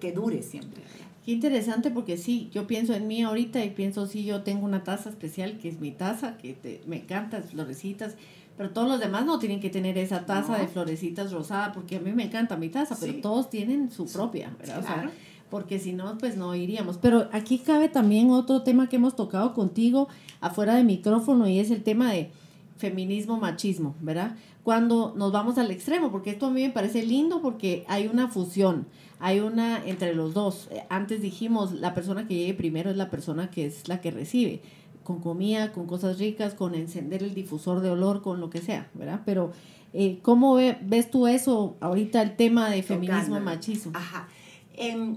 que 0.00 0.12
dure 0.12 0.42
siempre. 0.42 0.82
Qué 1.24 1.32
interesante 1.32 1.90
porque 1.90 2.16
sí, 2.16 2.50
yo 2.52 2.66
pienso 2.66 2.94
en 2.94 3.06
mí 3.06 3.22
ahorita 3.22 3.64
y 3.64 3.70
pienso, 3.70 4.06
sí, 4.06 4.24
yo 4.24 4.42
tengo 4.42 4.64
una 4.64 4.84
taza 4.84 5.10
especial 5.10 5.58
que 5.58 5.68
es 5.68 5.80
mi 5.80 5.90
taza, 5.90 6.36
que 6.38 6.80
me 6.86 6.96
encanta, 6.98 7.42
florecitas, 7.42 8.14
pero 8.56 8.70
todos 8.70 8.88
los 8.88 9.00
demás 9.00 9.26
no 9.26 9.38
tienen 9.38 9.60
que 9.60 9.68
tener 9.68 9.98
esa 9.98 10.24
taza 10.24 10.56
de 10.56 10.66
florecitas 10.66 11.32
rosada 11.32 11.72
porque 11.72 11.96
a 11.96 12.00
mí 12.00 12.12
me 12.12 12.24
encanta 12.24 12.56
mi 12.56 12.68
taza, 12.68 12.96
pero 12.98 13.20
todos 13.20 13.50
tienen 13.50 13.90
su 13.90 14.06
propia, 14.06 14.54
¿verdad? 14.58 15.10
Porque 15.50 15.78
si 15.78 15.92
no, 15.92 16.18
pues 16.18 16.36
no 16.36 16.54
iríamos. 16.54 16.98
Pero 16.98 17.28
aquí 17.32 17.58
cabe 17.58 17.88
también 17.88 18.30
otro 18.30 18.62
tema 18.62 18.88
que 18.88 18.96
hemos 18.96 19.16
tocado 19.16 19.54
contigo 19.54 20.08
afuera 20.40 20.74
de 20.74 20.84
micrófono 20.84 21.48
y 21.48 21.58
es 21.58 21.70
el 21.70 21.82
tema 21.82 22.12
de 22.12 22.30
feminismo, 22.76 23.38
machismo, 23.38 23.94
¿verdad? 24.00 24.36
Cuando 24.62 25.14
nos 25.16 25.32
vamos 25.32 25.58
al 25.58 25.70
extremo, 25.70 26.10
porque 26.10 26.30
esto 26.30 26.46
a 26.46 26.50
mí 26.50 26.62
me 26.62 26.70
parece 26.70 27.04
lindo 27.04 27.40
porque 27.40 27.84
hay 27.88 28.08
una 28.08 28.28
fusión, 28.28 28.86
hay 29.20 29.40
una 29.40 29.84
entre 29.86 30.14
los 30.14 30.34
dos. 30.34 30.68
Eh, 30.70 30.82
antes 30.88 31.22
dijimos, 31.22 31.72
la 31.72 31.94
persona 31.94 32.26
que 32.26 32.34
llegue 32.34 32.54
primero 32.54 32.90
es 32.90 32.96
la 32.96 33.08
persona 33.08 33.50
que 33.50 33.66
es 33.66 33.88
la 33.88 34.00
que 34.00 34.10
recibe, 34.10 34.60
con 35.04 35.20
comida, 35.20 35.72
con 35.72 35.86
cosas 35.86 36.18
ricas, 36.18 36.54
con 36.54 36.74
encender 36.74 37.22
el 37.22 37.34
difusor 37.34 37.80
de 37.80 37.90
olor, 37.90 38.22
con 38.22 38.40
lo 38.40 38.50
que 38.50 38.60
sea, 38.60 38.90
¿verdad? 38.94 39.20
Pero, 39.24 39.52
eh, 39.92 40.18
¿cómo 40.22 40.56
ves 40.56 41.10
tú 41.10 41.28
eso 41.28 41.76
ahorita, 41.80 42.20
el 42.20 42.34
tema 42.34 42.68
de 42.68 42.82
feminismo, 42.82 43.38
machismo? 43.38 43.92
Ajá. 43.94 44.28
Em, 44.74 45.16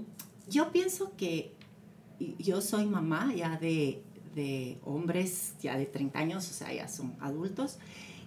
yo 0.50 0.72
pienso 0.72 1.16
que 1.16 1.54
yo 2.38 2.60
soy 2.60 2.84
mamá 2.86 3.32
ya 3.34 3.56
de, 3.58 4.02
hombres 4.84 5.54
ya 5.60 5.78
de 5.78 5.86
30 5.86 6.18
años, 6.18 6.50
o 6.50 6.52
sea, 6.52 6.72
ya 6.72 6.88
son 6.88 7.14
adultos, 7.20 7.78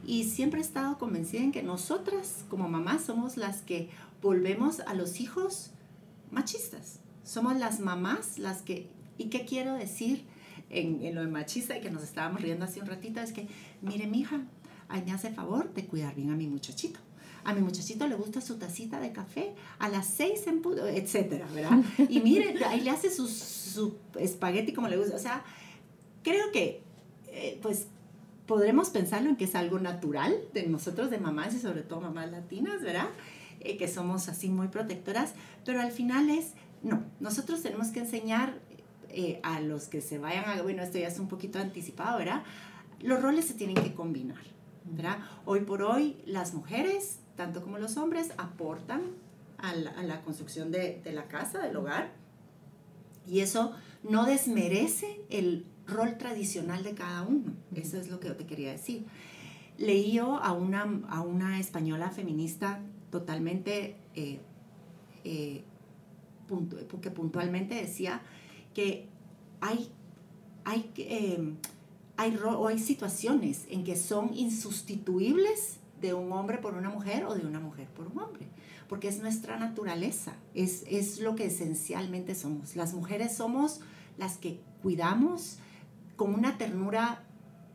y 0.06 0.24
siempre 0.24 0.60
he 0.60 0.64
estado 0.64 0.98
convencida 0.98 1.42
en 1.42 1.52
que 1.52 1.64
nosotras 1.64 2.46
como 2.50 2.68
mamás 2.68 3.04
somos 3.04 3.38
las 3.38 3.62
que 3.62 3.90
volvemos 4.22 4.80
a 4.82 4.94
los 4.94 5.20
hijos 5.20 5.72
machistas. 6.32 7.00
Somos 7.24 7.56
las 7.58 7.80
mamás 7.80 8.38
las 8.38 8.62
que... 8.62 8.90
¿Y 9.18 9.26
qué 9.26 9.46
quiero 9.46 9.76
decir 9.76 10.26
en, 10.70 11.16
lo 11.16 11.22
de 11.22 11.28
machista 11.28 11.78
y 11.78 11.82
que 11.82 11.92
nos 11.92 12.04
estábamos 12.04 12.42
riendo 12.42 12.66
hace 12.66 12.82
un 12.82 12.88
ratito? 12.88 13.22
Es 13.22 13.32
que, 13.32 13.48
mire, 13.82 14.08
mi 14.08 14.22
hija, 14.22 14.42
me 15.06 15.12
hace 15.12 15.32
favor 15.32 15.74
de 15.74 15.86
cuidar 15.86 16.16
bien 16.16 16.32
a 16.32 16.36
mi 16.36 16.48
muchachito 16.48 17.00
a 17.46 17.54
mi 17.54 17.62
muchachito 17.62 18.08
le 18.08 18.16
gusta 18.16 18.42
su 18.42 18.58
tacita 18.58 19.00
de 19.00 19.12
café 19.12 19.54
a 19.80 19.90
las 19.90 20.08
seis 20.08 20.48
en 20.48 20.62
puto, 20.62 20.88
etcétera, 20.88 21.48
¿verdad? 21.54 21.80
Y 22.10 22.20
miren, 22.22 22.62
ahí 22.64 22.82
le 22.82 22.90
hace 22.90 23.12
su, 23.12 23.28
su 23.28 23.96
espagueti 24.20 24.74
como 24.74 24.88
le 24.88 24.98
gusta. 24.98 25.16
O 25.16 25.20
sea, 25.20 25.44
creo 26.24 26.52
que, 26.52 26.82
eh, 27.28 27.60
pues, 27.62 27.88
podremos 28.46 28.90
pensarlo 28.90 29.30
en 29.30 29.36
que 29.36 29.46
es 29.46 29.56
algo 29.56 29.80
natural 29.80 30.36
de 30.54 30.68
nosotros, 30.68 31.10
de 31.10 31.18
mamás 31.18 31.54
y 31.56 31.60
sobre 31.60 31.82
todo 31.82 32.02
mamás 32.02 32.32
latinas, 32.32 32.82
¿verdad? 32.82 33.08
Eh, 33.62 33.78
que 33.78 33.88
somos 33.88 34.28
así 34.28 34.50
muy 34.50 34.68
protectoras, 34.68 35.34
pero 35.66 35.82
al 35.82 35.92
final 35.92 36.30
es, 36.30 36.52
no, 36.82 37.04
nosotros 37.20 37.62
tenemos 37.62 37.88
que 37.88 38.02
enseñar 38.02 38.60
eh, 39.10 39.40
a 39.44 39.62
los 39.62 39.86
que 39.86 40.02
se 40.02 40.18
vayan 40.18 40.46
a, 40.46 40.62
bueno, 40.62 40.84
esto 40.84 40.98
ya 40.98 41.08
es 41.08 41.20
un 41.20 41.28
poquito 41.28 41.60
anticipado, 41.60 42.18
¿verdad? 42.18 42.44
Los 43.00 43.22
roles 43.22 43.46
se 43.46 43.54
tienen 43.54 43.76
que 43.76 43.94
combinar, 43.94 44.42
¿verdad? 44.86 45.20
Hoy 45.46 45.62
por 45.62 45.84
hoy 45.84 46.18
las 46.26 46.54
mujeres 46.54 47.20
tanto 47.36 47.62
como 47.62 47.78
los 47.78 47.98
hombres, 47.98 48.32
aportan 48.38 49.02
a 49.58 49.74
la, 49.76 50.22
construcción 50.22 50.72
de, 50.72 51.02
la 51.14 51.28
casa, 51.28 51.60
del 51.60 51.76
hogar, 51.78 52.12
y 53.26 53.40
eso 53.40 53.74
no 54.04 54.26
desmerece 54.26 55.22
el 55.30 55.66
rol 55.88 56.18
tradicional 56.18 56.84
de 56.84 56.94
cada 56.94 57.22
uno. 57.22 57.54
Eso 57.74 57.98
es 57.98 58.10
lo 58.10 58.20
que 58.20 58.28
yo 58.28 58.36
te 58.36 58.46
quería 58.46 58.72
decir. 58.72 59.06
Leí 59.78 60.12
yo 60.12 60.36
a 60.36 60.52
una, 60.52 61.02
a 61.08 61.22
una 61.22 61.60
española 61.60 62.12
feminista 62.12 62.82
totalmente, 63.10 63.96
eh, 64.16 64.40
eh, 65.24 65.64
que 67.02 67.12
puntualmente 67.12 67.76
decía 67.76 68.22
que 68.74 69.08
hay, 69.62 69.90
hay, 70.66 70.92
eh, 70.98 71.54
hay, 72.18 72.40
hay 72.68 72.80
situaciones 72.80 73.66
en 73.70 73.86
que 73.86 73.96
son 73.96 74.34
insustituibles 74.34 75.80
de 76.04 76.14
un 76.14 76.32
hombre 76.34 76.58
por 76.58 76.76
una 76.76 76.90
mujer 76.90 77.24
o 77.24 77.34
de 77.34 77.48
una 77.48 77.62
mujer 77.62 77.88
por 77.88 78.08
un 78.08 78.20
hombre, 78.20 78.46
porque 78.90 79.08
es 79.08 79.22
nuestra 79.22 79.58
naturaleza, 79.58 80.34
es, 80.54 80.84
es 80.88 81.20
lo 81.20 81.36
que 81.36 81.46
esencialmente 81.46 82.36
somos. 82.36 82.76
Las 82.76 82.94
mujeres 82.94 83.36
somos 83.36 83.80
las 84.18 84.38
que 84.38 84.60
cuidamos 84.82 85.60
con 86.18 86.36
una 86.36 86.58
ternura 86.58 87.24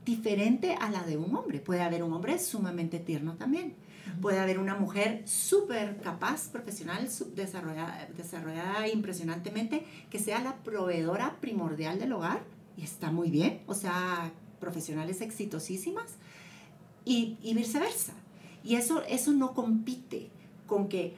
diferente 0.04 0.74
a 0.74 0.90
la 0.90 1.02
de 1.04 1.16
un 1.16 1.34
hombre. 1.34 1.58
Puede 1.58 1.80
haber 1.80 2.02
un 2.02 2.12
hombre 2.12 2.38
sumamente 2.38 2.98
tierno 2.98 3.34
también. 3.34 3.74
Puede 4.20 4.38
haber 4.40 4.58
una 4.58 4.74
mujer 4.74 5.22
súper 5.26 5.98
capaz, 6.02 6.48
profesional, 6.48 7.08
desarrollada, 7.34 8.08
desarrollada 8.14 8.88
impresionantemente, 8.88 9.84
que 10.10 10.18
sea 10.18 10.40
la 10.42 10.56
proveedora 10.56 11.36
primordial 11.40 11.98
del 11.98 12.12
hogar 12.12 12.42
y 12.76 12.82
está 12.82 13.10
muy 13.10 13.30
bien, 13.30 13.62
o 13.66 13.74
sea, 13.74 14.30
profesionales 14.60 15.20
exitosísimas 15.20 16.16
y, 17.08 17.54
viceversa. 17.54 18.12
Y 18.64 18.74
eso, 18.74 19.02
eso 19.08 19.32
no 19.32 19.54
compite 19.54 20.28
con 20.66 20.88
que 20.88 21.14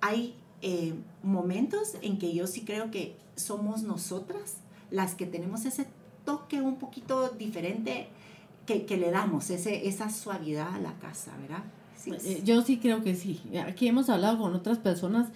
hay 0.00 0.34
eh, 0.62 0.94
momentos 1.22 1.94
en 2.02 2.18
que 2.18 2.32
yo 2.34 2.46
sí 2.46 2.62
creo 2.62 2.90
que 2.90 3.16
somos 3.36 3.82
nosotras 3.82 4.58
las 4.90 5.14
que 5.14 5.26
tenemos 5.26 5.64
ese 5.64 5.86
toque 6.24 6.60
un 6.60 6.76
poquito 6.76 7.30
diferente 7.30 8.08
que, 8.66 8.86
que 8.86 8.96
le 8.96 9.10
damos, 9.10 9.50
ese, 9.50 9.88
esa 9.88 10.10
suavidad 10.10 10.74
a 10.74 10.78
la 10.78 10.94
casa, 10.98 11.36
¿verdad? 11.40 11.64
Eh, 12.06 12.42
yo 12.44 12.62
sí 12.62 12.78
creo 12.78 13.02
que 13.02 13.14
sí. 13.14 13.40
Aquí 13.66 13.88
hemos 13.88 14.08
hablado 14.08 14.38
con 14.38 14.54
otras 14.54 14.78
personas 14.78 15.28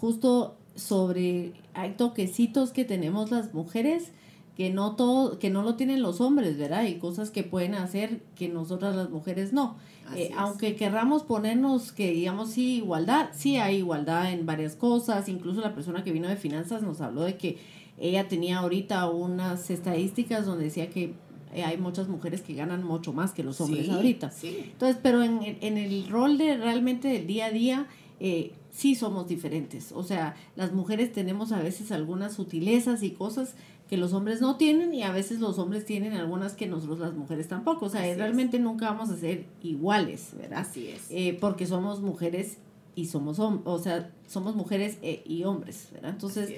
justo 0.00 0.56
sobre, 0.74 1.52
hay 1.74 1.92
toquecitos 1.92 2.70
que 2.70 2.84
tenemos 2.84 3.30
las 3.30 3.52
mujeres 3.54 4.12
que 4.56 4.70
no 4.70 4.96
todo, 4.96 5.38
que 5.38 5.50
no 5.50 5.62
lo 5.62 5.76
tienen 5.76 6.02
los 6.02 6.20
hombres, 6.20 6.58
¿verdad? 6.58 6.84
Y 6.84 6.94
cosas 6.94 7.30
que 7.30 7.42
pueden 7.42 7.74
hacer 7.74 8.22
que 8.34 8.48
nosotras 8.48 8.94
las 8.94 9.10
mujeres 9.10 9.52
no. 9.52 9.76
Eh, 10.14 10.30
aunque 10.36 10.76
querramos 10.76 11.22
ponernos 11.22 11.92
que 11.92 12.12
digamos 12.12 12.50
sí 12.50 12.76
igualdad, 12.76 13.30
sí 13.32 13.56
hay 13.56 13.76
igualdad 13.76 14.32
en 14.32 14.44
varias 14.44 14.76
cosas, 14.76 15.28
incluso 15.28 15.62
la 15.62 15.74
persona 15.74 16.04
que 16.04 16.12
vino 16.12 16.28
de 16.28 16.36
finanzas 16.36 16.82
nos 16.82 17.00
habló 17.00 17.22
de 17.22 17.36
que 17.36 17.58
ella 17.98 18.28
tenía 18.28 18.58
ahorita 18.58 19.08
unas 19.08 19.70
estadísticas 19.70 20.44
donde 20.44 20.64
decía 20.64 20.90
que 20.90 21.14
eh, 21.54 21.64
hay 21.64 21.76
muchas 21.78 22.08
mujeres 22.08 22.42
que 22.42 22.54
ganan 22.54 22.82
mucho 22.82 23.12
más 23.12 23.32
que 23.32 23.42
los 23.42 23.60
hombres 23.60 23.88
ahorita. 23.88 24.32
Entonces, 24.42 24.98
pero 25.02 25.22
en, 25.22 25.58
en, 25.60 25.78
el 25.78 26.08
rol 26.08 26.36
de 26.36 26.56
realmente 26.56 27.08
del 27.08 27.26
día 27.26 27.46
a 27.46 27.50
día, 27.50 27.86
eh, 28.20 28.52
sí 28.70 28.94
somos 28.94 29.28
diferentes. 29.28 29.92
O 29.92 30.02
sea, 30.02 30.34
las 30.56 30.72
mujeres 30.72 31.12
tenemos 31.12 31.52
a 31.52 31.62
veces 31.62 31.92
algunas 31.92 32.34
sutilezas 32.34 33.02
y 33.02 33.10
cosas 33.10 33.54
que 33.92 33.98
los 33.98 34.14
hombres 34.14 34.40
no 34.40 34.56
tienen 34.56 34.94
y 34.94 35.02
a 35.02 35.12
veces 35.12 35.38
los 35.38 35.58
hombres 35.58 35.84
tienen 35.84 36.14
algunas 36.14 36.54
que 36.54 36.66
nosotros 36.66 36.98
las 36.98 37.12
mujeres 37.12 37.46
tampoco. 37.46 37.84
O 37.84 37.88
sea, 37.90 38.00
realmente 38.14 38.58
nunca 38.58 38.86
vamos 38.86 39.10
a 39.10 39.18
ser 39.18 39.44
iguales, 39.62 40.30
¿verdad? 40.34 40.60
Así 40.60 40.88
es. 40.88 41.08
Eh, 41.10 41.36
porque 41.38 41.66
somos 41.66 42.00
mujeres 42.00 42.56
y 42.94 43.04
somos 43.08 43.38
hombres, 43.38 43.66
o 43.66 43.78
sea, 43.78 44.10
somos 44.26 44.56
mujeres 44.56 44.96
y 45.02 45.44
hombres, 45.44 45.90
¿verdad? 45.92 46.08
Entonces, 46.12 46.54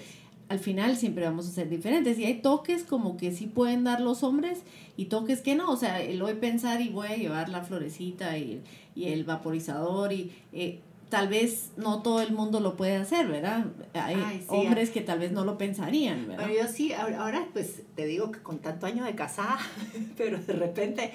al 0.48 0.60
final 0.60 0.96
siempre 0.96 1.24
vamos 1.24 1.48
a 1.48 1.50
ser 1.50 1.68
diferentes. 1.68 2.20
Y 2.20 2.24
hay 2.24 2.40
toques 2.40 2.84
como 2.84 3.16
que 3.16 3.32
sí 3.32 3.46
pueden 3.48 3.82
dar 3.82 4.00
los 4.00 4.22
hombres 4.22 4.60
y 4.96 5.06
toques 5.06 5.40
que 5.40 5.56
no. 5.56 5.72
O 5.72 5.76
sea, 5.76 6.00
el 6.00 6.22
hoy 6.22 6.34
pensar 6.34 6.82
y 6.82 6.88
voy 6.90 7.08
a 7.08 7.16
llevar 7.16 7.48
la 7.48 7.64
florecita 7.64 8.38
y, 8.38 8.62
el 8.94 9.24
vaporizador 9.24 10.12
y 10.12 10.30
eh, 10.52 10.78
tal 11.08 11.28
vez 11.28 11.70
no 11.76 12.02
todo 12.02 12.20
el 12.20 12.32
mundo 12.32 12.60
lo 12.60 12.76
puede 12.76 12.96
hacer, 12.96 13.28
¿verdad? 13.28 13.66
Hay 13.94 14.44
hombres 14.48 14.90
que 14.90 15.00
tal 15.00 15.18
vez 15.18 15.32
no 15.32 15.44
lo 15.44 15.58
pensarían, 15.58 16.26
¿verdad? 16.28 16.44
Pero 16.46 16.62
yo 16.62 16.68
sí, 16.72 16.92
ahora 16.92 17.46
pues 17.52 17.82
te 17.94 18.06
digo 18.06 18.30
que 18.30 18.40
con 18.40 18.58
tanto 18.58 18.86
año 18.86 19.04
de 19.04 19.14
casada, 19.14 19.58
pero 20.16 20.38
de 20.38 20.52
repente, 20.52 21.12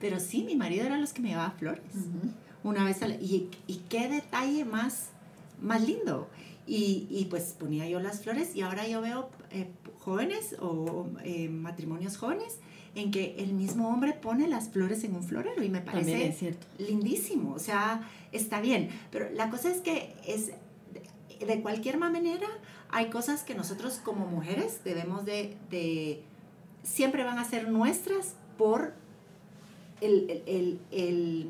pero 0.00 0.20
sí, 0.20 0.42
mi 0.44 0.56
marido 0.56 0.86
era 0.86 0.96
los 0.96 1.12
que 1.12 1.22
me 1.22 1.30
llevaba 1.30 1.50
flores. 1.52 1.82
Una 2.64 2.84
vez 2.84 2.98
y, 3.20 3.48
y 3.66 3.76
qué 3.88 4.08
detalle 4.08 4.64
más, 4.64 5.08
más 5.60 5.82
lindo. 5.82 6.28
Y, 6.64 7.08
y, 7.10 7.24
pues 7.24 7.56
ponía 7.58 7.88
yo 7.88 7.98
las 7.98 8.22
flores 8.22 8.54
y 8.54 8.60
ahora 8.60 8.86
yo 8.86 9.00
veo 9.00 9.30
eh, 9.50 9.68
jóvenes 9.98 10.54
o 10.60 11.08
eh, 11.24 11.48
matrimonios 11.48 12.16
jóvenes 12.16 12.58
en 12.94 13.10
que 13.10 13.36
el 13.38 13.52
mismo 13.54 13.88
hombre 13.88 14.12
pone 14.12 14.48
las 14.48 14.68
flores 14.68 15.02
en 15.04 15.14
un 15.14 15.22
florero 15.22 15.62
y 15.62 15.68
me 15.68 15.80
parece 15.80 16.56
lindísimo, 16.78 17.54
o 17.54 17.58
sea, 17.58 18.08
está 18.32 18.60
bien, 18.60 18.90
pero 19.10 19.30
la 19.30 19.50
cosa 19.50 19.70
es 19.70 19.80
que 19.80 20.14
es 20.26 20.50
de, 21.46 21.62
cualquier 21.62 21.98
manera 21.98 22.46
hay 22.90 23.08
cosas 23.08 23.42
que 23.42 23.54
nosotros 23.54 24.00
como 24.04 24.26
mujeres 24.26 24.80
debemos 24.84 25.24
de, 25.24 25.56
de 25.70 26.22
siempre 26.82 27.24
van 27.24 27.38
a 27.38 27.44
ser 27.44 27.68
nuestras 27.68 28.34
por 28.58 28.92
el, 30.02 30.42
el, 30.46 30.78
el, 30.90 31.48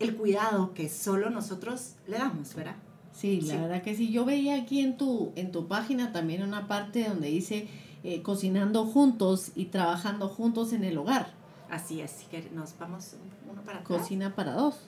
el 0.00 0.16
cuidado 0.16 0.74
que 0.74 0.88
solo 0.88 1.30
nosotros 1.30 1.94
le 2.06 2.18
damos, 2.18 2.54
¿verdad? 2.54 2.76
Sí, 3.18 3.40
la 3.40 3.60
verdad 3.60 3.82
que 3.82 3.96
sí. 3.96 4.12
Yo 4.12 4.24
veía 4.24 4.54
aquí 4.54 4.80
en 4.80 4.96
tu, 4.96 5.32
en 5.34 5.50
tu 5.50 5.66
página 5.66 6.12
también 6.12 6.42
una 6.42 6.68
parte 6.68 7.08
donde 7.08 7.28
dice 7.28 7.66
eh, 8.04 8.22
cocinando 8.22 8.86
juntos 8.86 9.52
y 9.54 9.66
trabajando 9.66 10.28
juntos 10.28 10.72
en 10.72 10.84
el 10.84 10.98
hogar. 10.98 11.32
Así 11.70 12.00
es, 12.00 12.24
que 12.30 12.48
nos 12.54 12.78
vamos 12.78 13.16
uno 13.50 13.62
para 13.62 13.80
atrás. 13.80 14.00
Cocina 14.00 14.34
para 14.34 14.52
dos. 14.54 14.80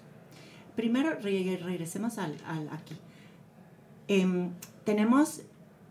Primero 0.77 1.15
regresemos 1.21 2.19
al, 2.19 2.37
al 2.47 2.69
aquí. 2.71 2.97
Em, 4.09 4.51
tenemos, 4.85 5.43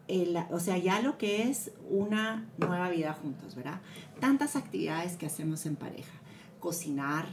el, 0.08 0.38
o 0.50 0.60
sea, 0.60 0.78
ya 0.78 1.02
lo 1.02 1.18
que 1.18 1.44
es 1.44 1.72
una 1.90 2.46
nueva 2.58 2.90
vida 2.90 3.14
juntos, 3.14 3.56
¿verdad? 3.56 3.82
Tantas 4.20 4.56
actividades 4.56 5.16
que 5.16 5.26
hacemos 5.26 5.66
en 5.66 5.76
pareja. 5.76 6.14
Cocinar, 6.60 7.28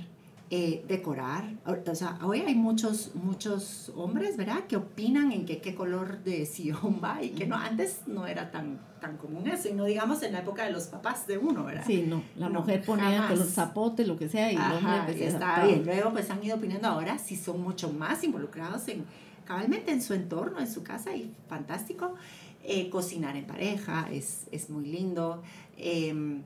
eh, 0.49 0.85
decorar. 0.87 1.55
O 1.65 1.95
sea, 1.97 2.19
hoy 2.23 2.41
hay 2.41 2.55
muchos, 2.55 3.15
muchos 3.15 3.93
hombres, 3.97 4.37
¿verdad? 4.37 4.67
Que 4.69 4.77
opinan 4.77 5.33
en 5.33 5.45
qué 5.45 5.75
color 5.75 6.23
de 6.23 6.47
sillón 6.47 7.01
va 7.03 7.23
y 7.23 7.31
que 7.31 7.47
no. 7.47 7.57
Antes 7.57 8.03
no 8.07 8.27
era 8.27 8.53
tan, 8.53 8.79
tan 9.01 9.17
común 9.17 9.49
eso. 9.49 9.69
Y 9.69 9.73
no 9.73 9.85
digamos 9.85 10.23
en 10.23 10.33
la 10.33 10.41
época 10.41 10.65
de 10.65 10.71
los 10.73 10.85
papás 10.85 11.27
de 11.27 11.39
uno, 11.39 11.65
¿verdad? 11.65 11.83
Sí, 11.85 12.05
no. 12.07 12.23
La 12.37 12.49
mujer 12.49 12.85
ponía 12.85 13.29
los 13.31 13.49
zapotes, 13.49 14.07
lo 14.07 14.17
que 14.17 14.29
sea, 14.29 14.53
y 14.53 14.57
el 14.57 14.63
hombre 14.63 15.27
está 15.27 15.65
bien. 15.65 15.85
Luego 15.85 16.13
pues 16.13 16.31
han 16.31 16.43
ido 16.45 16.57
opinando 16.57 16.87
ahora 16.87 17.19
si 17.19 17.37
son 17.37 17.61
mucho 17.61 17.93
más 17.93 18.23
involucrados 18.23 18.87
en 18.87 19.05
cabalmente 19.45 19.93
en 19.93 20.03
su 20.03 20.13
entorno, 20.13 20.61
en 20.61 20.71
su 20.71 20.83
casa 20.83 21.15
y 21.17 21.33
fantástico. 21.49 22.15
Eh, 22.63 22.91
cocinar 22.91 23.37
en 23.37 23.47
pareja 23.47 24.09
es, 24.13 24.47
es 24.51 24.71
muy 24.71 24.87
lindo. 24.87 25.43
Eh, 25.77 26.41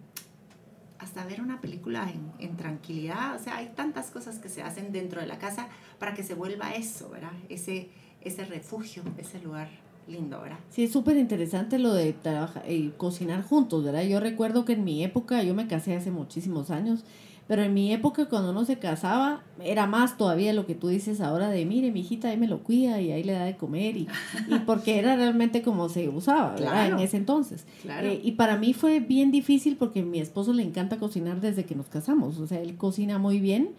hasta 1.01 1.25
ver 1.25 1.41
una 1.41 1.61
película 1.61 2.13
en, 2.39 2.57
tranquilidad. 2.57 3.35
O 3.35 3.39
sea, 3.39 3.57
hay 3.57 3.73
tantas 3.75 4.11
cosas 4.11 4.39
que 4.39 4.49
se 4.49 4.63
hacen 4.63 4.93
dentro 4.93 5.21
de 5.21 5.27
la 5.27 5.39
casa 5.39 5.69
para 5.99 6.15
que 6.15 6.23
se 6.23 6.35
vuelva 6.35 6.75
eso, 6.75 7.11
¿verdad? 7.11 7.33
Ese, 7.49 7.89
ese 8.21 8.45
refugio, 8.45 9.03
ese 9.19 9.41
lugar 9.41 9.69
lindo, 10.07 10.41
¿verdad? 10.41 10.59
Sí, 10.71 10.85
es 10.85 10.93
súper 10.93 11.17
interesante 11.17 11.79
lo 11.79 11.95
de 11.95 12.13
trabajar, 12.13 12.65
y 12.71 12.89
eh, 12.89 12.93
cocinar 12.97 13.43
juntos, 13.43 13.85
¿verdad? 13.85 14.03
Yo 14.03 14.21
recuerdo 14.21 14.65
que 14.65 14.75
en 14.75 14.85
mi 14.85 15.03
época, 15.05 15.43
yo 15.43 15.55
me 15.55 15.67
casé 15.67 15.97
hace 15.97 16.11
muchísimos 16.11 16.71
años, 16.71 17.05
pero 17.51 17.65
en 17.65 17.75
mi 17.75 17.93
época, 17.93 18.27
cuando 18.27 18.51
uno 18.51 18.65
se 18.65 18.79
casaba, 18.79 19.43
era 19.61 19.89
más 19.89 20.17
todavía 20.17 20.53
lo 20.53 20.67
que 20.67 20.77
tú 20.77 20.87
dices 20.87 21.21
ahora 21.21 21.51
de, 21.51 21.67
mire, 21.67 21.91
mi 21.91 21.99
hijita 21.99 22.29
ahí 22.29 22.37
me 22.37 22.47
lo 22.47 22.63
cuida 22.63 23.01
y 23.01 23.11
ahí 23.11 23.25
le 23.25 23.33
da 23.33 23.45
de 23.45 23.57
comer. 23.57 23.97
Y, 23.97 24.07
y 24.49 24.59
porque 24.67 25.01
era 25.01 25.17
realmente 25.17 25.61
como 25.61 25.89
se 25.89 26.09
usaba, 26.09 26.53
¿verdad? 26.53 26.91
En 26.91 27.01
ese 27.01 27.17
entonces. 27.17 27.67
Eh, 28.03 28.21
y 28.23 28.33
para 28.33 28.57
mí 28.57 28.73
fue 28.73 29.01
bien 29.01 29.33
difícil 29.33 29.77
porque 29.77 29.99
a 29.99 30.05
mi 30.05 30.21
esposo 30.21 30.53
le 30.53 30.63
encanta 30.63 31.01
cocinar 31.01 31.41
desde 31.41 31.65
que 31.65 31.75
nos 31.75 31.87
casamos. 31.87 32.39
O 32.39 32.47
sea, 32.47 32.61
él 32.61 32.77
cocina 32.77 33.19
muy 33.19 33.41
bien. 33.41 33.71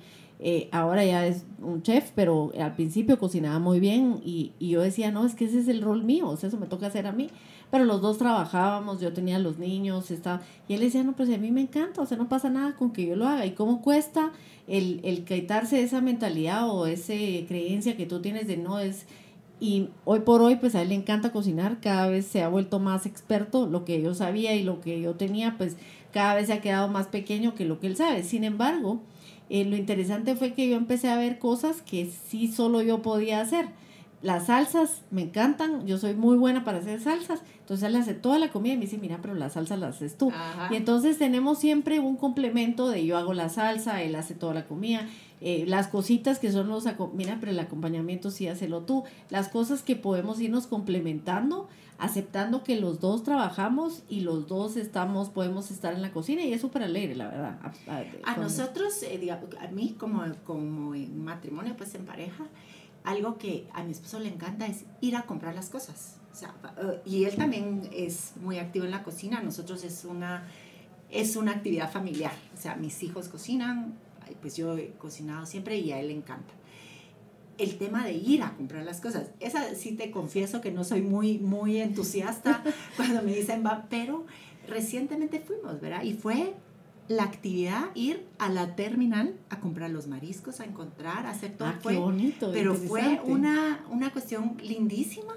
Eh, 0.41 0.67
ahora 0.73 1.05
ya 1.05 1.25
es 1.25 1.45
un 1.61 1.81
chef, 1.81 2.11
pero 2.13 2.51
al 2.59 2.75
principio 2.75 3.19
cocinaba 3.19 3.59
muy 3.59 3.79
bien 3.79 4.19
y, 4.25 4.51
y 4.59 4.71
yo 4.71 4.81
decía, 4.81 5.11
no, 5.11 5.25
es 5.25 5.33
que 5.33 5.45
ese 5.45 5.59
es 5.59 5.69
el 5.69 5.81
rol 5.81 6.03
mío, 6.03 6.27
o 6.27 6.35
sea, 6.35 6.49
eso 6.49 6.57
me 6.57 6.65
toca 6.65 6.87
hacer 6.87 7.07
a 7.07 7.13
mí 7.13 7.29
pero 7.71 7.85
los 7.85 8.01
dos 8.01 8.17
trabajábamos, 8.17 8.99
yo 8.99 9.13
tenía 9.13 9.39
los 9.39 9.57
niños, 9.57 10.11
estaba, 10.11 10.41
y 10.67 10.75
él 10.75 10.81
decía, 10.81 11.03
no, 11.03 11.13
pues 11.13 11.29
a 11.29 11.37
mí 11.37 11.51
me 11.51 11.61
encanta, 11.61 12.01
o 12.01 12.05
sea, 12.05 12.17
no 12.17 12.29
pasa 12.29 12.49
nada 12.49 12.75
con 12.75 12.91
que 12.91 13.05
yo 13.05 13.15
lo 13.15 13.27
haga, 13.27 13.45
y 13.45 13.51
cómo 13.51 13.81
cuesta 13.81 14.31
el, 14.67 14.99
el 15.03 15.23
quitarse 15.23 15.81
esa 15.81 16.01
mentalidad 16.01 16.69
o 16.69 16.85
esa 16.85 17.13
creencia 17.47 17.97
que 17.97 18.05
tú 18.05 18.21
tienes 18.21 18.47
de 18.47 18.57
no 18.57 18.79
es, 18.79 19.07
y 19.61 19.89
hoy 20.05 20.21
por 20.21 20.41
hoy, 20.41 20.55
pues 20.55 20.73
a 20.73 20.81
él 20.81 20.89
le 20.89 20.95
encanta 20.95 21.31
cocinar, 21.31 21.79
cada 21.81 22.07
vez 22.07 22.25
se 22.25 22.41
ha 22.41 22.49
vuelto 22.49 22.79
más 22.79 23.05
experto, 23.05 23.67
lo 23.67 23.85
que 23.85 24.01
yo 24.01 24.15
sabía 24.15 24.55
y 24.55 24.63
lo 24.63 24.81
que 24.81 24.99
yo 24.99 25.13
tenía, 25.13 25.55
pues 25.57 25.77
cada 26.11 26.33
vez 26.33 26.47
se 26.47 26.53
ha 26.53 26.61
quedado 26.61 26.87
más 26.87 27.07
pequeño 27.07 27.53
que 27.53 27.65
lo 27.65 27.79
que 27.79 27.85
él 27.85 27.95
sabe. 27.95 28.23
Sin 28.23 28.43
embargo, 28.43 29.01
eh, 29.51 29.63
lo 29.65 29.75
interesante 29.75 30.35
fue 30.35 30.53
que 30.53 30.67
yo 30.67 30.75
empecé 30.77 31.09
a 31.09 31.17
ver 31.17 31.37
cosas 31.37 31.83
que 31.83 32.09
sí 32.27 32.47
solo 32.47 32.81
yo 32.81 33.03
podía 33.03 33.39
hacer. 33.39 33.67
Las 34.21 34.47
salsas 34.47 35.01
me 35.09 35.23
encantan, 35.23 35.87
yo 35.87 35.97
soy 35.97 36.13
muy 36.13 36.37
buena 36.37 36.63
para 36.63 36.77
hacer 36.77 36.99
salsas, 37.01 37.41
entonces 37.59 37.87
él 37.87 37.95
hace 37.95 38.13
toda 38.13 38.37
la 38.37 38.51
comida 38.51 38.73
y 38.73 38.77
me 38.77 38.83
dice, 38.83 38.97
mira, 38.99 39.19
pero 39.21 39.33
la 39.33 39.49
salsa 39.49 39.77
la 39.77 39.87
haces 39.87 40.15
tú. 40.17 40.31
Y 40.69 40.75
entonces 40.75 41.17
tenemos 41.17 41.57
siempre 41.57 41.99
un 41.99 42.17
complemento 42.17 42.89
de 42.89 43.05
yo 43.05 43.17
hago 43.17 43.33
la 43.33 43.49
salsa, 43.49 44.03
él 44.03 44.15
hace 44.15 44.35
toda 44.35 44.53
la 44.53 44.67
comida, 44.67 45.07
eh, 45.43 45.65
las 45.67 45.87
cositas 45.87 46.37
que 46.37 46.51
son 46.51 46.67
los, 46.67 46.85
mira, 47.13 47.37
pero 47.39 47.51
el 47.51 47.59
acompañamiento 47.59 48.29
sí 48.29 48.47
hacelo 48.47 48.81
tú, 48.81 49.03
las 49.31 49.47
cosas 49.49 49.81
que 49.81 49.95
podemos 49.95 50.39
irnos 50.39 50.67
complementando, 50.67 51.67
aceptando 51.97 52.63
que 52.63 52.79
los 52.79 52.99
dos 52.99 53.23
trabajamos 53.23 54.03
y 54.07 54.21
los 54.21 54.47
dos 54.47 54.77
estamos, 54.77 55.29
podemos 55.29 55.71
estar 55.71 55.93
en 55.93 56.03
la 56.03 56.11
cocina 56.11 56.43
y 56.43 56.53
es 56.53 56.61
súper 56.61 56.83
alegre, 56.83 57.15
la 57.15 57.27
verdad. 57.27 57.59
A, 58.23 58.37
nosotros, 58.37 59.01
eh, 59.01 59.31
a 59.31 59.67
mí 59.67 59.95
como, 59.97 60.23
como 60.43 60.93
matrimonio, 61.15 61.75
pues 61.75 61.95
en 61.95 62.05
pareja, 62.05 62.45
algo 63.03 63.37
que 63.37 63.67
a 63.73 63.83
mi 63.83 63.91
esposo 63.91 64.19
le 64.19 64.29
encanta 64.29 64.67
es 64.67 64.85
ir 65.01 65.15
a 65.15 65.23
comprar 65.23 65.55
las 65.55 65.69
cosas. 65.69 66.17
O 66.31 66.35
sea, 66.35 66.53
eh, 66.77 67.01
y 67.05 67.23
él 67.25 67.35
también 67.35 67.89
es 67.91 68.33
muy 68.41 68.59
activo 68.59 68.85
en 68.85 68.91
la 68.91 69.03
cocina. 69.03 69.41
Nosotros 69.41 69.83
es 69.83 70.05
una 70.05 70.47
es 71.11 71.35
una 71.35 71.51
actividad 71.51 71.91
familiar. 71.91 72.33
O 72.57 72.61
sea, 72.61 72.75
mis 72.75 73.03
hijos 73.03 73.27
cocinan, 73.27 73.95
pues 74.41 74.55
yo 74.55 74.77
he 74.77 74.91
cocinado 74.91 75.45
siempre 75.45 75.77
y 75.77 75.91
a 75.91 75.99
él 75.99 76.07
le 76.07 76.13
encanta. 76.13 76.53
El 77.57 77.77
tema 77.77 78.05
de 78.05 78.13
ir 78.13 78.41
a 78.41 78.55
comprar 78.55 78.83
las 78.83 79.01
cosas, 79.01 79.29
esa 79.39 79.75
sí 79.75 79.91
te 79.91 80.09
confieso 80.09 80.61
que 80.61 80.71
no 80.71 80.83
soy 80.83 81.01
muy, 81.01 81.37
muy 81.37 81.77
entusiasta 81.77 82.63
cuando 82.95 83.21
me 83.21 83.35
dicen 83.35 83.63
va, 83.63 83.87
pero 83.89 84.25
recientemente 84.67 85.39
fuimos, 85.39 85.79
¿verdad? 85.81 86.03
Y 86.03 86.13
fue 86.13 86.55
la 87.11 87.23
actividad 87.23 87.89
ir 87.93 88.25
a 88.39 88.49
la 88.49 88.75
terminal 88.75 89.35
a 89.49 89.59
comprar 89.59 89.89
los 89.89 90.07
mariscos, 90.07 90.61
a 90.61 90.65
encontrar, 90.65 91.25
a 91.25 91.31
hacer 91.31 91.57
todo. 91.57 91.67
Ah, 91.67 91.79
qué 91.81 91.97
bonito. 91.97 92.51
Pero 92.53 92.73
fue 92.73 93.19
una, 93.25 93.85
una 93.89 94.11
cuestión 94.11 94.57
lindísima. 94.63 95.33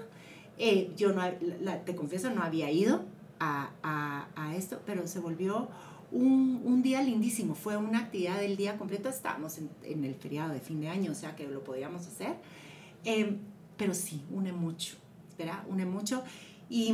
Eh, 0.57 0.91
yo 0.95 1.11
no, 1.11 1.21
te 1.85 1.95
confieso, 1.95 2.29
no 2.29 2.43
había 2.43 2.71
ido 2.71 3.03
a, 3.39 3.71
a, 3.83 4.27
a 4.35 4.55
esto, 4.55 4.81
pero 4.85 5.05
se 5.05 5.19
volvió 5.19 5.67
un, 6.11 6.61
un, 6.63 6.81
día 6.81 7.01
lindísimo. 7.01 7.55
Fue 7.55 7.75
una 7.75 7.99
actividad 7.99 8.39
del 8.39 8.55
día 8.55 8.77
completo. 8.77 9.09
Estábamos 9.09 9.57
en, 9.57 9.69
en, 9.83 10.05
el 10.05 10.15
feriado 10.15 10.53
de 10.53 10.61
fin 10.61 10.79
de 10.79 10.87
año, 10.87 11.11
o 11.11 11.15
sea 11.15 11.35
que 11.35 11.45
lo 11.47 11.63
podíamos 11.63 12.07
hacer. 12.07 12.35
Eh, 13.03 13.37
pero 13.75 13.93
sí, 13.93 14.23
une 14.31 14.53
mucho, 14.53 14.95
¿verdad? 15.37 15.63
Une 15.67 15.85
mucho. 15.85 16.23
Y, 16.69 16.93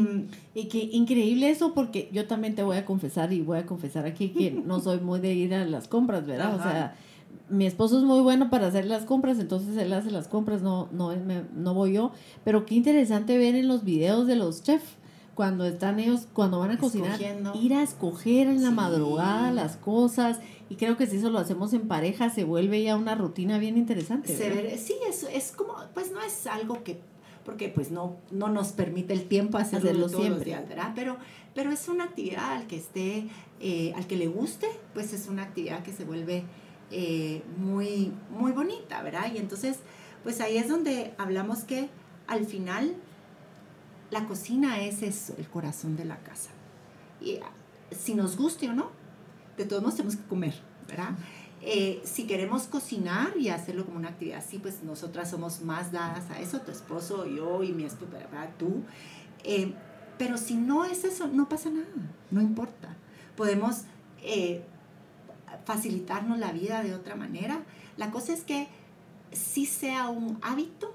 y 0.54 0.66
qué 0.66 0.90
increíble 0.92 1.50
eso, 1.50 1.74
porque 1.74 2.10
yo 2.12 2.28
también 2.28 2.56
te 2.56 2.64
voy 2.64 2.78
a 2.78 2.86
confesar 2.86 3.32
y 3.32 3.42
voy 3.42 3.60
a 3.60 3.66
confesar 3.66 4.06
aquí 4.06 4.30
que 4.30 4.52
no 4.66 4.80
soy 4.80 5.00
muy 5.00 5.20
de 5.20 5.34
ir 5.34 5.54
a 5.54 5.66
las 5.66 5.88
compras, 5.88 6.26
¿verdad? 6.26 6.56
O 6.56 6.62
sea, 6.62 6.96
mi 7.50 7.66
esposo 7.66 7.98
es 7.98 8.04
muy 8.04 8.22
bueno 8.22 8.50
para 8.50 8.68
hacer 8.68 8.86
las 8.86 9.04
compras, 9.04 9.40
entonces 9.40 9.78
él 9.78 9.92
hace 9.94 10.12
las 10.12 10.28
compras, 10.28 10.62
no, 10.62 10.90
no, 10.92 11.14
no 11.56 11.74
voy 11.74 11.94
yo. 11.94 12.12
Pero 12.44 12.66
qué 12.66 12.76
interesante 12.76 13.38
ver 13.38 13.56
en 13.56 13.68
los 13.68 13.84
videos 13.84 14.28
de 14.28 14.36
los 14.36 14.64
chefs 14.64 14.98
cuando 15.36 15.66
están 15.66 16.00
ellos, 16.00 16.28
cuando 16.34 16.60
van 16.60 16.72
a 16.72 16.78
cocinar, 16.78 17.20
ir 17.56 17.74
a 17.74 17.84
escoger 17.84 18.48
en 18.48 18.64
la 18.64 18.72
madrugada 18.72 19.52
las 19.52 19.78
cosas. 19.78 20.40
Y 20.70 20.76
creo 20.76 20.98
que 20.98 21.08
si 21.08 21.18
eso 21.18 21.30
lo 21.30 21.40
hacemos 21.40 21.74
en 21.74 21.88
pareja, 21.88 22.30
se 22.30 22.44
vuelve 22.44 22.84
ya 22.84 22.96
una 22.96 23.16
rutina 23.16 23.58
bien 23.58 23.78
interesante. 23.78 24.36
sí, 24.78 24.96
es, 25.08 25.24
es 25.24 25.52
como, 25.52 25.74
pues 25.94 26.12
no 26.12 26.22
es 26.22 26.48
algo 26.48 26.84
que 26.84 27.02
porque 27.52 27.68
pues 27.68 27.92
no, 27.92 28.16
no 28.32 28.48
nos 28.48 28.72
permite 28.72 29.12
el 29.12 29.28
tiempo 29.28 29.58
hacerlo, 29.58 29.92
todos 29.92 30.12
siempre. 30.12 30.30
los 30.30 30.46
días, 30.46 30.70
¿verdad? 30.70 30.94
Pero, 30.96 31.18
pero 31.54 31.70
es 31.70 31.90
una 31.90 32.06
actividad 32.06 32.54
al 32.54 32.66
que 32.66 32.78
esté, 32.78 33.28
eh, 33.60 33.92
al 33.98 34.08
que 34.08 34.16
le 34.16 34.28
guste, 34.28 34.68
pues 34.94 35.12
es 35.12 35.28
una 35.28 35.44
actividad 35.44 35.84
que 35.84 35.92
se 35.92 36.06
vuelve 36.06 36.46
eh, 36.92 37.44
muy, 37.58 38.14
muy 38.30 38.54
bonita, 38.54 39.02
¿verdad? 39.02 39.34
Y 39.36 39.38
entonces, 39.38 39.80
pues 40.24 40.40
ahí 40.40 40.56
es 40.56 40.70
donde 40.70 41.14
hablamos 41.18 41.66
que 41.66 41.90
al 42.26 42.46
final 42.46 42.96
la 44.12 44.26
cocina 44.28 44.80
es 44.80 45.04
eso, 45.04 45.36
el 45.38 45.50
corazón 45.50 45.98
de 45.98 46.06
la 46.06 46.20
casa. 46.20 46.52
Y 47.20 47.36
ah, 47.44 47.52
si 47.92 48.16
nos 48.16 48.38
guste 48.38 48.70
o 48.70 48.74
no, 48.74 48.92
de 49.58 49.66
todos 49.66 49.82
modos 49.82 49.98
tenemos 49.98 50.16
que 50.16 50.24
comer, 50.24 50.54
¿verdad? 50.88 51.10
Eh, 51.64 52.02
si 52.04 52.26
queremos 52.26 52.64
cocinar 52.64 53.38
y 53.38 53.50
hacerlo 53.50 53.86
como 53.86 53.98
una 53.98 54.10
actividad 54.10 54.40
así, 54.40 54.58
pues 54.58 54.82
nosotras 54.84 55.30
somos 55.30 55.62
más 55.62 55.92
dadas 55.92 56.30
a 56.32 56.40
eso, 56.40 56.62
tu 56.62 56.72
esposo, 56.72 57.28
yo 57.28 57.64
y 57.64 57.72
mi 57.72 57.84
esposo, 57.84 58.18
tú. 58.58 58.82
Eh, 59.44 59.74
pero 60.18 60.38
si 60.38 60.56
no 60.56 60.86
es 60.86 61.04
eso, 61.04 61.28
no 61.28 61.48
pasa 61.48 61.70
nada, 61.70 61.88
no 62.32 62.42
importa. 62.42 62.96
Podemos 63.36 63.84
eh, 64.24 64.64
facilitarnos 65.66 66.40
la 66.40 66.52
vida 66.52 66.82
de 66.82 66.96
otra 66.96 67.16
manera. 67.16 67.62
La 67.96 68.10
cosa 68.10 68.34
es 68.34 68.42
que 68.42 68.68
si 69.32 69.68
sea 69.68 70.10
un 70.10 70.40
hábito 70.42 70.94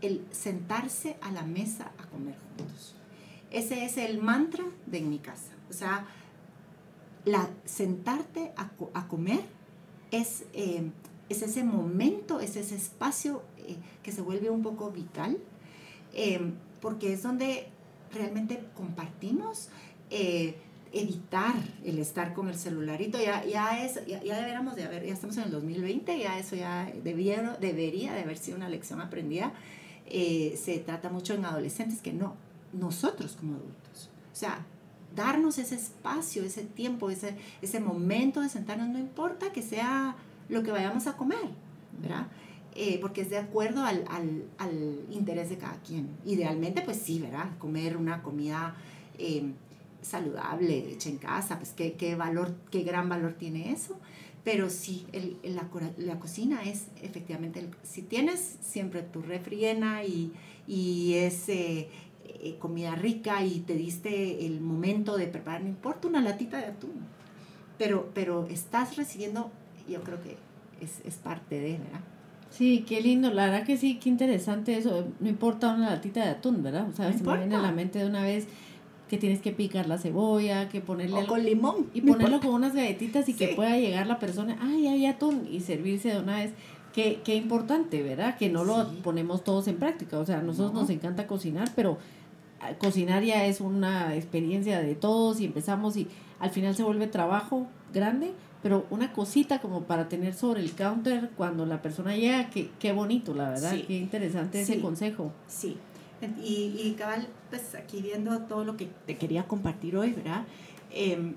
el 0.00 0.26
sentarse 0.30 1.16
a 1.20 1.30
la 1.30 1.42
mesa 1.42 1.92
a 1.98 2.06
comer 2.06 2.34
juntos. 2.56 2.94
Ese 3.50 3.84
es 3.84 3.98
el 3.98 4.20
mantra 4.20 4.64
de 4.86 5.02
mi 5.02 5.18
casa. 5.18 5.52
O 5.70 5.72
sea, 5.72 6.06
la, 7.24 7.50
sentarte 7.64 8.52
a 8.56 9.06
comer 9.06 9.42
es, 10.12 10.44
eh, 10.52 10.90
es 11.28 11.42
ese 11.42 11.64
momento, 11.64 12.38
es 12.38 12.54
ese 12.56 12.76
espacio 12.76 13.42
eh, 13.58 13.76
que 14.02 14.12
se 14.12 14.20
vuelve 14.20 14.50
un 14.50 14.62
poco 14.62 14.90
vital, 14.92 15.38
eh, 16.14 16.52
porque 16.80 17.14
es 17.14 17.22
donde 17.22 17.66
realmente 18.12 18.62
compartimos, 18.76 19.68
evitar 20.92 21.54
el 21.86 21.98
estar 21.98 22.34
con 22.34 22.50
el 22.50 22.54
celularito, 22.54 23.18
ya, 23.18 23.42
ya, 23.46 23.82
es, 23.82 24.04
ya, 24.06 24.20
deberíamos 24.20 24.76
de 24.76 24.84
haber, 24.84 25.06
ya 25.06 25.14
estamos 25.14 25.38
en 25.38 25.44
el 25.44 25.50
2020, 25.50 26.18
ya 26.18 26.38
eso 26.38 26.54
ya 26.54 26.92
debiera, 27.02 27.56
debería 27.56 28.12
de 28.12 28.20
haber 28.20 28.36
sido 28.36 28.58
una 28.58 28.68
lección 28.68 29.00
aprendida. 29.00 29.54
se 30.06 30.82
trata 30.84 31.08
mucho 31.08 31.32
en 31.32 31.46
adolescentes 31.46 32.02
que 32.02 32.12
no, 32.12 32.36
nosotros 32.74 33.38
como 33.40 33.54
adultos. 33.54 34.10
O 34.30 34.36
sea, 34.36 34.66
darnos 35.14 35.58
ese 35.58 35.74
espacio, 35.74 36.44
ese 36.44 36.62
tiempo, 36.62 37.10
ese, 37.10 37.36
ese 37.60 37.80
momento 37.80 38.40
de 38.40 38.48
sentarnos, 38.48 38.88
no 38.88 38.98
importa 38.98 39.52
que 39.52 39.62
sea 39.62 40.16
lo 40.48 40.62
que 40.62 40.70
vayamos 40.70 41.06
a 41.06 41.16
comer, 41.16 41.48
¿verdad? 42.00 42.26
Eh, 42.74 42.98
porque 43.00 43.20
es 43.20 43.30
de 43.30 43.38
acuerdo 43.38 43.84
al, 43.84 44.04
al, 44.08 44.44
al, 44.58 45.00
interés 45.10 45.50
de 45.50 45.58
cada 45.58 45.76
quien. 45.82 46.08
Idealmente, 46.24 46.80
pues 46.82 46.96
sí, 46.96 47.20
¿verdad? 47.20 47.50
Comer 47.58 47.96
una 47.96 48.22
comida 48.22 48.74
em, 49.18 49.52
saludable, 50.00 50.92
hecha 50.92 51.10
en 51.10 51.18
casa, 51.18 51.58
pues 51.58 51.72
qué, 51.76 51.94
qué, 51.94 52.14
valor, 52.14 52.54
qué 52.70 52.82
gran 52.82 53.08
valor 53.08 53.34
tiene 53.34 53.72
eso. 53.72 53.98
Pero 54.42 54.70
sí, 54.70 55.06
la, 55.44 55.68
la, 55.98 56.18
cocina 56.18 56.62
es 56.64 56.86
efectivamente, 57.00 57.68
si 57.84 58.02
tienes 58.02 58.56
siempre 58.60 59.02
tu 59.02 59.22
refri 59.22 59.56
llena 59.56 60.02
y, 60.02 60.32
y 60.66 61.14
es 61.14 61.48
eh, 62.40 62.56
comida 62.58 62.94
rica 62.94 63.44
y 63.44 63.60
te 63.60 63.74
diste 63.74 64.46
el 64.46 64.60
momento 64.60 65.16
de 65.16 65.26
preparar, 65.26 65.62
no 65.62 65.68
importa 65.68 66.08
una 66.08 66.20
latita 66.20 66.58
de 66.58 66.66
atún, 66.66 66.92
pero, 67.78 68.10
pero 68.14 68.46
estás 68.46 68.96
recibiendo, 68.96 69.50
yo 69.88 70.02
creo 70.02 70.22
que 70.22 70.36
es, 70.80 71.00
es 71.04 71.16
parte 71.16 71.60
de, 71.60 71.72
¿verdad? 71.78 72.00
Sí, 72.50 72.84
qué 72.86 73.00
lindo, 73.00 73.32
la 73.32 73.46
verdad 73.46 73.64
que 73.64 73.78
sí, 73.78 73.98
qué 73.98 74.10
interesante 74.10 74.76
eso, 74.76 75.06
no 75.20 75.28
importa 75.28 75.72
una 75.72 75.90
latita 75.90 76.22
de 76.22 76.30
atún, 76.30 76.62
¿verdad? 76.62 76.86
O 76.88 76.92
sea, 76.92 77.10
no 77.10 77.16
se 77.16 77.24
me 77.24 77.38
viene 77.38 77.56
a 77.56 77.62
la 77.62 77.72
mente 77.72 77.98
de 77.98 78.06
una 78.06 78.22
vez 78.22 78.46
que 79.12 79.18
tienes 79.18 79.42
que 79.42 79.52
picar 79.52 79.88
la 79.88 79.98
cebolla, 79.98 80.70
que 80.70 80.80
ponerle... 80.80 81.22
O 81.22 81.26
con 81.26 81.44
limón. 81.44 81.90
Y 81.92 82.00
ponerlo 82.00 82.40
con 82.40 82.54
unas 82.54 82.74
galletitas 82.74 83.28
y 83.28 83.34
que 83.34 83.48
pueda 83.48 83.76
llegar 83.76 84.06
la 84.06 84.18
persona, 84.18 84.56
ay, 84.60 84.86
hay 84.86 85.04
atún, 85.04 85.46
y 85.50 85.60
servirse 85.60 86.14
de 86.14 86.20
una 86.20 86.38
vez. 86.38 86.52
Qué, 86.94 87.20
qué 87.22 87.36
importante, 87.36 88.02
¿verdad? 88.02 88.38
Que 88.38 88.48
no 88.48 88.64
lo 88.64 88.90
ponemos 89.02 89.44
todos 89.44 89.68
en 89.68 89.76
práctica. 89.76 90.18
O 90.18 90.24
sea, 90.24 90.38
a 90.38 90.42
nosotros 90.42 90.72
nos 90.72 90.88
encanta 90.88 91.26
cocinar, 91.26 91.70
pero 91.76 91.98
cocinar 92.78 93.22
ya 93.22 93.44
es 93.46 93.60
una 93.60 94.14
experiencia 94.14 94.80
de 94.80 94.94
todos 94.94 95.40
y 95.40 95.46
empezamos 95.46 95.96
y 95.96 96.08
al 96.38 96.50
final 96.50 96.74
se 96.74 96.82
vuelve 96.82 97.06
trabajo 97.06 97.66
grande, 97.92 98.32
pero 98.62 98.86
una 98.90 99.12
cosita 99.12 99.60
como 99.60 99.84
para 99.84 100.08
tener 100.08 100.34
sobre 100.34 100.60
el 100.60 100.72
counter 100.74 101.30
cuando 101.36 101.66
la 101.66 101.82
persona 101.82 102.16
llega, 102.16 102.50
qué, 102.50 102.70
qué 102.78 102.92
bonito, 102.92 103.34
la 103.34 103.50
verdad, 103.50 103.74
qué 103.86 103.96
interesante 103.96 104.62
ese 104.62 104.80
consejo. 104.80 105.32
Sí, 105.46 105.76
y, 106.42 106.74
y, 106.78 106.94
cabal, 106.96 107.28
pues 107.50 107.74
aquí 107.74 108.00
viendo 108.00 108.38
todo 108.42 108.64
lo 108.64 108.76
que 108.76 108.88
te 109.06 109.16
quería 109.16 109.46
compartir 109.48 109.96
hoy, 109.96 110.12
¿verdad? 110.12 110.44
Em, 110.90 111.34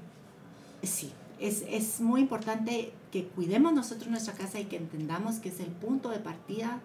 sí, 0.83 1.11
es, 1.39 1.63
es 1.67 2.01
muy 2.01 2.21
importante 2.21 2.93
que 3.11 3.25
cuidemos 3.25 3.73
nosotros 3.73 4.09
nuestra 4.09 4.33
casa 4.33 4.59
y 4.59 4.65
que 4.65 4.77
entendamos 4.77 5.37
que 5.37 5.49
es 5.49 5.59
el 5.59 5.67
punto 5.67 6.09
de 6.09 6.19
partida 6.19 6.81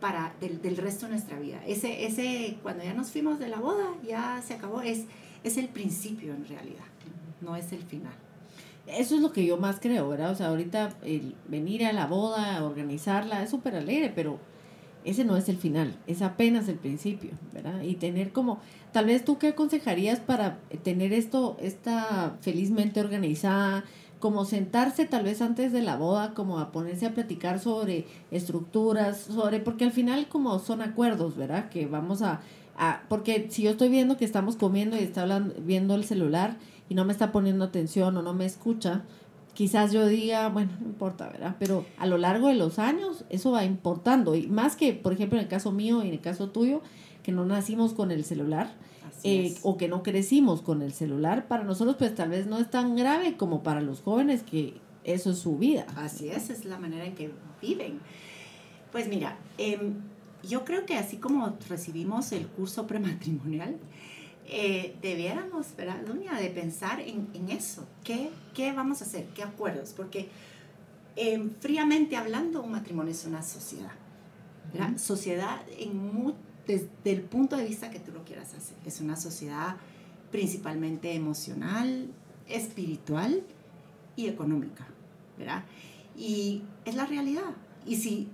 para 0.00 0.34
del, 0.40 0.60
del, 0.62 0.76
resto 0.76 1.06
de 1.06 1.12
nuestra 1.12 1.38
vida. 1.38 1.60
Ese, 1.66 2.06
ese, 2.06 2.56
cuando 2.62 2.84
ya 2.84 2.94
nos 2.94 3.10
fuimos 3.10 3.38
de 3.38 3.48
la 3.48 3.58
boda, 3.58 3.94
ya 4.06 4.42
se 4.44 4.54
acabó, 4.54 4.80
es, 4.80 5.04
es 5.44 5.56
el 5.56 5.68
principio 5.68 6.34
en 6.34 6.46
realidad, 6.46 6.84
no 7.40 7.56
es 7.56 7.72
el 7.72 7.82
final. 7.82 8.12
Eso 8.86 9.14
es 9.14 9.20
lo 9.20 9.32
que 9.32 9.44
yo 9.44 9.56
más 9.56 9.78
creo, 9.78 10.08
¿verdad? 10.08 10.32
O 10.32 10.34
sea, 10.34 10.48
ahorita 10.48 10.96
el 11.02 11.36
venir 11.46 11.84
a 11.84 11.92
la 11.92 12.06
boda, 12.06 12.64
organizarla, 12.64 13.42
es 13.42 13.50
súper 13.50 13.76
alegre, 13.76 14.10
pero 14.14 14.38
ese 15.04 15.24
no 15.24 15.36
es 15.36 15.48
el 15.48 15.56
final, 15.56 15.96
es 16.06 16.22
apenas 16.22 16.68
el 16.68 16.76
principio, 16.76 17.30
¿verdad? 17.52 17.82
Y 17.82 17.94
tener 17.94 18.32
como, 18.32 18.60
tal 18.92 19.06
vez 19.06 19.24
tú 19.24 19.38
qué 19.38 19.48
aconsejarías 19.48 20.20
para 20.20 20.58
tener 20.82 21.12
esto, 21.12 21.56
esta 21.60 22.36
felizmente 22.40 23.00
organizada, 23.00 23.84
como 24.20 24.44
sentarse 24.44 25.06
tal 25.06 25.24
vez 25.24 25.40
antes 25.42 25.72
de 25.72 25.82
la 25.82 25.96
boda, 25.96 26.34
como 26.34 26.58
a 26.58 26.70
ponerse 26.70 27.06
a 27.06 27.14
platicar 27.14 27.58
sobre 27.58 28.06
estructuras, 28.30 29.18
sobre, 29.18 29.60
porque 29.60 29.84
al 29.84 29.92
final 29.92 30.28
como 30.28 30.58
son 30.58 30.82
acuerdos, 30.82 31.36
¿verdad? 31.36 31.70
Que 31.70 31.86
vamos 31.86 32.22
a, 32.22 32.42
a 32.76 33.02
porque 33.08 33.48
si 33.50 33.62
yo 33.62 33.70
estoy 33.70 33.88
viendo 33.88 34.16
que 34.16 34.24
estamos 34.24 34.56
comiendo 34.56 34.96
y 34.96 35.00
está 35.00 35.22
hablando, 35.22 35.54
viendo 35.58 35.94
el 35.94 36.04
celular 36.04 36.58
y 36.88 36.94
no 36.94 37.04
me 37.04 37.12
está 37.12 37.32
poniendo 37.32 37.64
atención 37.64 38.16
o 38.16 38.22
no 38.22 38.34
me 38.34 38.44
escucha, 38.44 39.02
quizás 39.54 39.90
yo 39.92 40.06
diga, 40.06 40.48
bueno, 40.48 40.70
no 40.80 40.86
importa, 40.86 41.28
¿verdad? 41.28 41.56
Pero 41.58 41.86
a 41.98 42.06
lo 42.06 42.18
largo 42.18 42.48
de 42.48 42.54
los 42.54 42.78
años 42.78 43.24
eso 43.30 43.50
va 43.50 43.64
importando. 43.64 44.34
Y 44.34 44.46
más 44.48 44.76
que, 44.76 44.92
por 44.92 45.12
ejemplo, 45.12 45.38
en 45.38 45.44
el 45.44 45.50
caso 45.50 45.72
mío 45.72 46.02
y 46.02 46.08
en 46.08 46.14
el 46.14 46.20
caso 46.20 46.50
tuyo, 46.50 46.82
que 47.22 47.32
no 47.32 47.44
nacimos 47.46 47.94
con 47.94 48.10
el 48.10 48.24
celular, 48.24 48.70
eh, 49.22 49.56
o 49.62 49.76
que 49.76 49.88
no 49.88 50.02
crecimos 50.02 50.62
con 50.62 50.82
el 50.82 50.92
celular, 50.92 51.48
para 51.48 51.64
nosotros 51.64 51.96
pues 51.98 52.14
tal 52.14 52.30
vez 52.30 52.46
no 52.46 52.58
es 52.58 52.70
tan 52.70 52.96
grave 52.96 53.36
como 53.36 53.62
para 53.62 53.80
los 53.80 54.00
jóvenes 54.00 54.42
que 54.42 54.74
eso 55.04 55.30
es 55.30 55.38
su 55.38 55.58
vida. 55.58 55.86
Así 55.96 56.28
es, 56.28 56.50
es 56.50 56.64
la 56.64 56.78
manera 56.78 57.04
en 57.04 57.14
que 57.14 57.30
viven. 57.60 58.00
Pues 58.92 59.08
mira, 59.08 59.38
em, 59.58 59.94
yo 60.42 60.64
creo 60.64 60.86
que 60.86 60.96
así 60.96 61.16
como 61.18 61.56
recibimos 61.68 62.32
el 62.32 62.46
curso 62.46 62.86
prematrimonial, 62.86 63.76
eh, 64.46 64.96
debiéramos, 65.00 65.76
¿verdad, 65.76 66.00
Dunia, 66.06 66.32
de 66.32 66.50
pensar 66.50 67.00
en, 67.00 67.28
en 67.34 67.50
eso. 67.50 67.86
¿Qué, 68.02 68.30
¿Qué, 68.54 68.72
vamos 68.72 69.00
a 69.00 69.04
hacer? 69.04 69.26
¿Qué 69.34 69.42
acuerdos? 69.42 69.92
Porque 69.96 70.28
eh, 71.16 71.50
fríamente 71.60 72.16
hablando, 72.16 72.62
un 72.62 72.72
matrimonio 72.72 73.12
es 73.12 73.24
una 73.26 73.42
sociedad. 73.42 73.92
¿verdad? 74.72 74.96
Sociedad 74.98 75.60
en 75.78 76.34
desde 76.66 76.88
el 77.04 77.22
punto 77.22 77.56
de 77.56 77.64
vista 77.64 77.90
que 77.90 78.00
tú 78.00 78.12
lo 78.12 78.24
quieras 78.24 78.54
hacer. 78.54 78.76
Es 78.84 79.00
una 79.00 79.16
sociedad 79.16 79.76
principalmente 80.30 81.14
emocional, 81.14 82.08
espiritual 82.48 83.42
y 84.16 84.28
económica, 84.28 84.86
¿verdad? 85.38 85.64
Y 86.16 86.62
es 86.84 86.94
la 86.94 87.06
realidad. 87.06 87.54
Y 87.86 87.96
si 87.96 88.28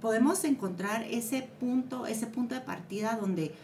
podemos 0.00 0.44
encontrar 0.44 1.02
ese 1.04 1.42
punto, 1.60 2.06
ese 2.06 2.26
punto 2.26 2.54
de 2.54 2.60
partida 2.60 3.16
donde 3.20 3.54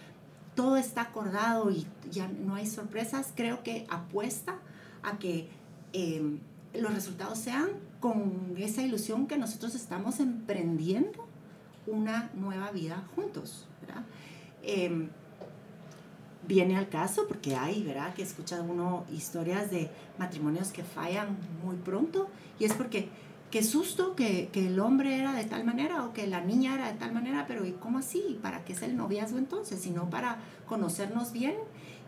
todo 0.55 0.77
está 0.77 1.03
acordado 1.03 1.71
y 1.71 1.87
ya 2.11 2.29
no 2.29 2.55
hay 2.55 2.67
sorpresas, 2.67 3.33
creo 3.35 3.63
que 3.63 3.87
apuesta 3.89 4.59
a 5.03 5.19
que 5.19 5.49
em, 5.93 6.41
los 6.75 6.93
resultados 6.95 7.39
sean 7.39 7.71
con 8.01 8.55
esa 8.57 8.83
ilusión 8.83 9.27
que 9.27 9.39
nosotros 9.39 9.75
estamos 9.75 10.21
emprendiendo 10.21 11.22
una 11.87 12.31
nueva 12.35 12.71
vida 12.71 13.03
juntos, 13.15 13.67
¿verdad? 13.81 14.05
Em, 14.63 15.09
viene 16.47 16.77
al 16.77 16.89
caso 16.89 17.27
porque 17.29 17.57
hay, 17.57 17.83
¿verdad? 17.83 18.15
Que 18.15 18.23
escucha 18.23 18.61
uno 18.61 19.05
historias 19.13 19.71
de 19.71 19.91
matrimonios 20.19 20.73
que 20.73 20.83
fallan 20.83 21.37
muy 21.65 21.77
pronto 21.77 22.29
y 22.59 22.65
es 22.65 22.75
porque 22.75 23.09
qué 23.51 23.63
susto 23.63 24.17
que, 24.17 24.49
que, 24.53 24.67
el 24.67 24.81
hombre 24.81 25.19
era 25.19 25.35
de 25.35 25.45
tal 25.45 25.65
manera 25.65 26.05
o 26.05 26.13
que 26.13 26.27
la 26.27 26.41
niña 26.41 26.75
era 26.75 26.91
de 26.91 26.99
tal 26.99 27.13
manera, 27.13 27.45
pero 27.47 27.67
¿y 27.67 27.73
cómo 27.73 27.99
así? 27.99 28.39
¿Para 28.43 28.65
qué 28.65 28.73
es 28.73 28.83
el 28.83 28.97
noviazgo 28.97 29.39
entonces? 29.39 29.81
Sino 29.81 30.09
para 30.11 30.39
conocernos 30.67 31.33
bien 31.33 31.55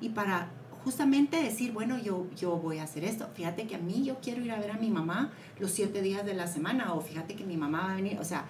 y 0.00 0.10
para 0.10 0.48
justamente 0.84 1.42
decir, 1.42 1.72
bueno, 1.72 1.98
yo, 1.98 2.26
yo 2.36 2.56
voy 2.58 2.78
a 2.78 2.84
hacer 2.84 3.04
esto. 3.04 3.28
Fíjate 3.34 3.66
que 3.66 3.74
a 3.74 3.78
mí 3.78 4.04
yo 4.04 4.18
quiero 4.20 4.44
ir 4.44 4.52
a 4.52 4.58
ver 4.58 4.70
a 4.70 4.74
mi 4.74 4.90
mamá 4.90 5.32
los 5.58 5.70
siete 5.70 6.02
días 6.02 6.26
de 6.26 6.34
la 6.34 6.46
semana 6.46 6.92
o 6.92 7.00
fíjate 7.00 7.34
que 7.34 7.44
mi 7.44 7.56
mamá 7.56 7.86
va 7.86 7.92
a 7.92 7.96
venir, 7.96 8.18
o 8.20 8.24
sea, 8.24 8.44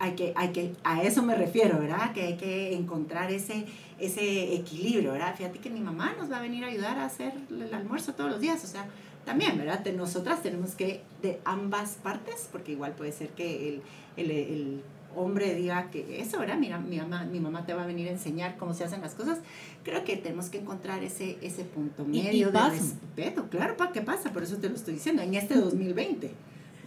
hay 0.00 0.12
que, 0.12 0.32
hay 0.34 0.48
que, 0.48 0.72
a 0.82 1.02
eso 1.02 1.22
me 1.22 1.34
refiero, 1.34 1.78
¿verdad? 1.78 2.14
Que 2.14 2.22
hay 2.22 2.36
que 2.38 2.74
encontrar 2.74 3.30
ese, 3.30 3.66
ese 3.98 4.54
equilibrio, 4.54 5.12
¿verdad? 5.12 5.36
Fíjate 5.36 5.58
que 5.58 5.68
mi 5.68 5.80
mamá 5.80 6.14
nos 6.18 6.32
va 6.32 6.38
a 6.38 6.40
venir 6.40 6.64
a 6.64 6.68
ayudar 6.68 6.98
a 6.98 7.04
hacer 7.04 7.34
el 7.50 7.72
almuerzo 7.74 8.14
todos 8.14 8.30
los 8.30 8.40
días, 8.40 8.64
o 8.64 8.66
sea, 8.66 8.88
también, 9.26 9.58
¿verdad? 9.58 9.84
Nosotras 9.94 10.42
tenemos 10.42 10.74
que, 10.74 11.02
de 11.20 11.38
ambas 11.44 11.98
partes, 12.02 12.48
porque 12.50 12.72
igual 12.72 12.92
puede 12.92 13.12
ser 13.12 13.28
que 13.28 13.68
el, 13.68 13.82
el, 14.16 14.30
el 14.30 14.82
hombre 15.14 15.54
diga 15.54 15.90
que 15.90 16.18
eso, 16.18 16.38
¿verdad? 16.38 16.56
Mira, 16.56 16.78
mi 16.78 16.96
mamá, 16.96 17.24
mi 17.24 17.38
mamá 17.38 17.66
te 17.66 17.74
va 17.74 17.82
a 17.82 17.86
venir 17.86 18.08
a 18.08 18.12
enseñar 18.12 18.56
cómo 18.56 18.72
se 18.72 18.84
hacen 18.84 19.02
las 19.02 19.14
cosas. 19.14 19.40
Creo 19.84 20.02
que 20.04 20.16
tenemos 20.16 20.48
que 20.48 20.60
encontrar 20.60 21.04
ese, 21.04 21.36
ese 21.42 21.64
punto 21.64 22.06
medio 22.06 22.50
de 22.50 22.70
respeto. 22.70 23.50
Claro, 23.50 23.76
¿para 23.76 23.92
qué 23.92 24.00
pasa? 24.00 24.32
Por 24.32 24.44
eso 24.44 24.56
te 24.56 24.70
lo 24.70 24.76
estoy 24.76 24.94
diciendo, 24.94 25.20
en 25.20 25.34
este 25.34 25.56
2020, 25.56 26.30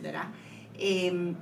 ¿verdad? 0.02 0.30
Eh, 0.80 1.36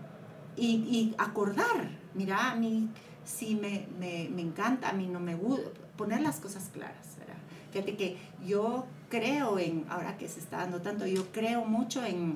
y, 0.58 0.68
y, 0.68 1.16
acordar, 1.18 1.90
mira, 2.14 2.52
a 2.52 2.56
mí 2.56 2.90
sí 3.24 3.56
me, 3.56 3.88
me, 4.00 4.30
me, 4.30 4.42
encanta, 4.42 4.90
a 4.90 4.94
mí 4.94 5.08
no 5.08 5.20
me 5.20 5.36
gusta, 5.36 5.70
poner 5.98 6.22
las 6.22 6.40
cosas 6.40 6.70
claras, 6.74 7.18
¿verdad? 7.18 7.38
Fíjate 7.72 7.96
que 7.96 8.18
yo 8.46 8.86
creo 9.10 9.60
en, 9.60 9.86
ahora 9.90 10.18
que 10.18 10.28
se 10.28 10.40
está 10.40 10.58
dando 10.58 10.82
tanto, 10.82 11.06
yo 11.06 11.32
creo 11.32 11.64
mucho 11.66 12.04
en, 12.04 12.36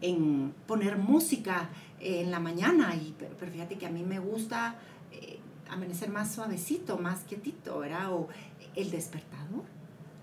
en 0.00 0.54
poner 0.66 0.96
música 0.96 1.70
en 1.98 2.30
la 2.30 2.40
mañana, 2.40 2.94
y, 2.94 3.14
pero 3.18 3.50
fíjate 3.50 3.76
que 3.78 3.86
a 3.86 3.90
mí 3.90 4.02
me 4.02 4.18
gusta 4.18 4.76
eh, 5.12 5.38
amanecer 5.70 6.10
más 6.10 6.32
suavecito, 6.32 6.98
más 6.98 7.20
quietito, 7.24 7.78
¿verdad? 7.80 8.12
O 8.12 8.28
el 8.76 8.90
despertador, 8.90 9.64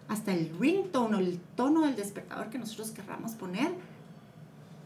hasta 0.07 0.33
el 0.33 0.57
ringtone 0.57 1.17
o 1.17 1.19
el 1.19 1.39
tono 1.55 1.81
del 1.81 1.95
despertador 1.95 2.49
que 2.49 2.57
nosotros 2.57 2.91
querramos 2.91 3.33
poner, 3.33 3.71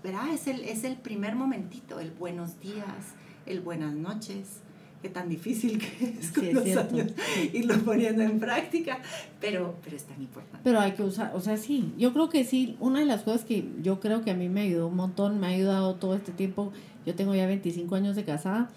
¿verdad? 0.03 0.33
Es 0.33 0.47
el, 0.47 0.61
es 0.61 0.83
el 0.83 0.95
primer 0.95 1.35
momentito, 1.35 1.99
el 1.99 2.11
buenos 2.11 2.59
días, 2.59 3.13
el 3.45 3.61
buenas 3.61 3.93
noches, 3.93 4.61
qué 5.01 5.09
tan 5.09 5.29
difícil 5.29 5.79
que 5.79 6.15
es 6.19 6.31
con 6.31 6.53
los 6.53 6.65
años 6.77 7.11
irlo 7.53 7.77
poniendo 7.83 8.23
en 8.23 8.39
práctica, 8.39 8.99
pero, 9.39 9.75
pero 9.83 9.95
es 9.95 10.03
tan 10.03 10.21
importante. 10.21 10.59
Pero 10.63 10.79
hay 10.79 10.93
que 10.93 11.03
usar, 11.03 11.31
o 11.35 11.41
sea, 11.41 11.57
sí, 11.57 11.93
yo 11.97 12.13
creo 12.13 12.29
que 12.29 12.43
sí, 12.43 12.77
una 12.79 12.99
de 12.99 13.05
las 13.05 13.21
cosas 13.21 13.45
que 13.45 13.67
yo 13.81 13.99
creo 13.99 14.23
que 14.23 14.31
a 14.31 14.35
mí 14.35 14.49
me 14.49 14.61
ayudó 14.61 14.87
un 14.87 14.95
montón, 14.95 15.39
me 15.39 15.47
ha 15.47 15.49
ayudado 15.51 15.95
todo 15.95 16.15
este 16.15 16.31
tiempo, 16.31 16.71
yo 17.05 17.15
tengo 17.15 17.35
ya 17.35 17.45
25 17.45 17.93
años 17.95 18.15
de 18.15 18.23
casada, 18.23 18.69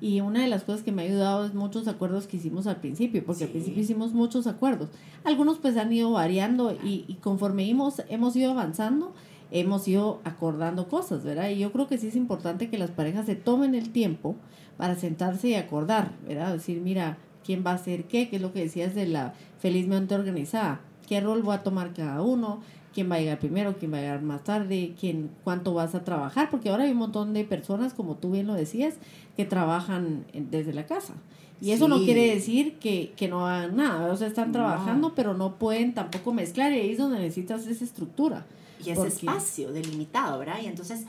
y 0.00 0.20
una 0.20 0.42
de 0.42 0.48
las 0.48 0.64
cosas 0.64 0.82
que 0.82 0.90
me 0.90 1.02
ha 1.02 1.04
ayudado 1.04 1.46
es 1.46 1.54
muchos 1.54 1.86
acuerdos 1.86 2.26
que 2.26 2.36
hicimos 2.36 2.66
al 2.66 2.80
principio, 2.80 3.24
porque 3.24 3.38
sí. 3.38 3.44
al 3.44 3.50
principio 3.50 3.82
hicimos 3.82 4.12
muchos 4.12 4.48
acuerdos. 4.48 4.88
Algunos 5.22 5.58
pues 5.58 5.76
han 5.76 5.92
ido 5.92 6.10
variando 6.10 6.72
y, 6.72 7.04
y 7.06 7.14
conforme 7.20 7.70
hemos, 7.70 8.02
hemos 8.08 8.34
ido 8.34 8.50
avanzando, 8.50 9.14
hemos 9.52 9.86
ido 9.86 10.20
acordando 10.24 10.88
cosas, 10.88 11.22
¿verdad? 11.22 11.50
Y 11.50 11.58
yo 11.58 11.72
creo 11.72 11.86
que 11.86 11.98
sí 11.98 12.08
es 12.08 12.16
importante 12.16 12.70
que 12.70 12.78
las 12.78 12.90
parejas 12.90 13.26
se 13.26 13.36
tomen 13.36 13.74
el 13.74 13.90
tiempo 13.90 14.34
para 14.78 14.96
sentarse 14.96 15.48
y 15.48 15.54
acordar, 15.54 16.12
¿verdad? 16.26 16.52
Decir, 16.54 16.80
mira, 16.80 17.18
¿quién 17.44 17.62
va 17.64 17.72
a 17.72 17.74
hacer 17.74 18.04
qué? 18.04 18.28
¿Qué 18.28 18.36
es 18.36 18.42
lo 18.42 18.52
que 18.52 18.60
decías 18.60 18.94
de 18.94 19.06
la 19.06 19.34
felizmente 19.58 20.14
organizada? 20.14 20.80
¿Qué 21.06 21.20
rol 21.20 21.46
va 21.46 21.56
a 21.56 21.62
tomar 21.62 21.92
cada 21.92 22.22
uno? 22.22 22.60
¿Quién 22.94 23.10
va 23.10 23.16
a 23.16 23.20
llegar 23.20 23.38
primero? 23.38 23.76
¿Quién 23.78 23.92
va 23.92 23.98
a 23.98 24.00
llegar 24.00 24.22
más 24.22 24.42
tarde? 24.42 24.94
¿Quién, 24.98 25.30
¿Cuánto 25.44 25.74
vas 25.74 25.94
a 25.94 26.02
trabajar? 26.02 26.50
Porque 26.50 26.70
ahora 26.70 26.84
hay 26.84 26.92
un 26.92 26.98
montón 26.98 27.34
de 27.34 27.44
personas, 27.44 27.92
como 27.92 28.16
tú 28.16 28.32
bien 28.32 28.46
lo 28.46 28.54
decías, 28.54 28.94
que 29.36 29.44
trabajan 29.44 30.24
desde 30.32 30.72
la 30.72 30.86
casa. 30.86 31.14
Y 31.60 31.70
eso 31.70 31.86
no 31.86 31.98
quiere 31.98 32.34
decir 32.34 32.78
que, 32.80 33.12
que, 33.16 33.28
no 33.28 33.46
hagan 33.46 33.76
nada, 33.76 34.12
o 34.12 34.16
sea, 34.16 34.26
están 34.26 34.48
no. 34.48 34.54
trabajando, 34.54 35.14
pero 35.14 35.34
no 35.34 35.58
pueden 35.58 35.94
tampoco 35.94 36.32
mezclar 36.32 36.72
y 36.72 36.80
ahí 36.80 36.90
es 36.90 36.98
donde 36.98 37.20
necesitas 37.20 37.66
esa 37.68 37.84
estructura. 37.84 38.46
Y 38.84 38.90
ese 38.90 39.06
espacio 39.06 39.72
delimitado, 39.72 40.38
¿verdad? 40.38 40.60
Y 40.62 40.66
entonces 40.66 41.06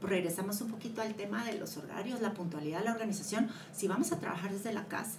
regresamos 0.00 0.60
un 0.60 0.70
poquito 0.70 1.02
al 1.02 1.14
tema 1.14 1.44
de 1.44 1.58
los 1.58 1.76
horarios, 1.76 2.20
la 2.20 2.34
puntualidad, 2.34 2.84
la 2.84 2.92
organización. 2.92 3.48
Si 3.72 3.88
vamos 3.88 4.12
a 4.12 4.18
trabajar 4.18 4.52
desde 4.52 4.72
la 4.72 4.86
casa, 4.86 5.18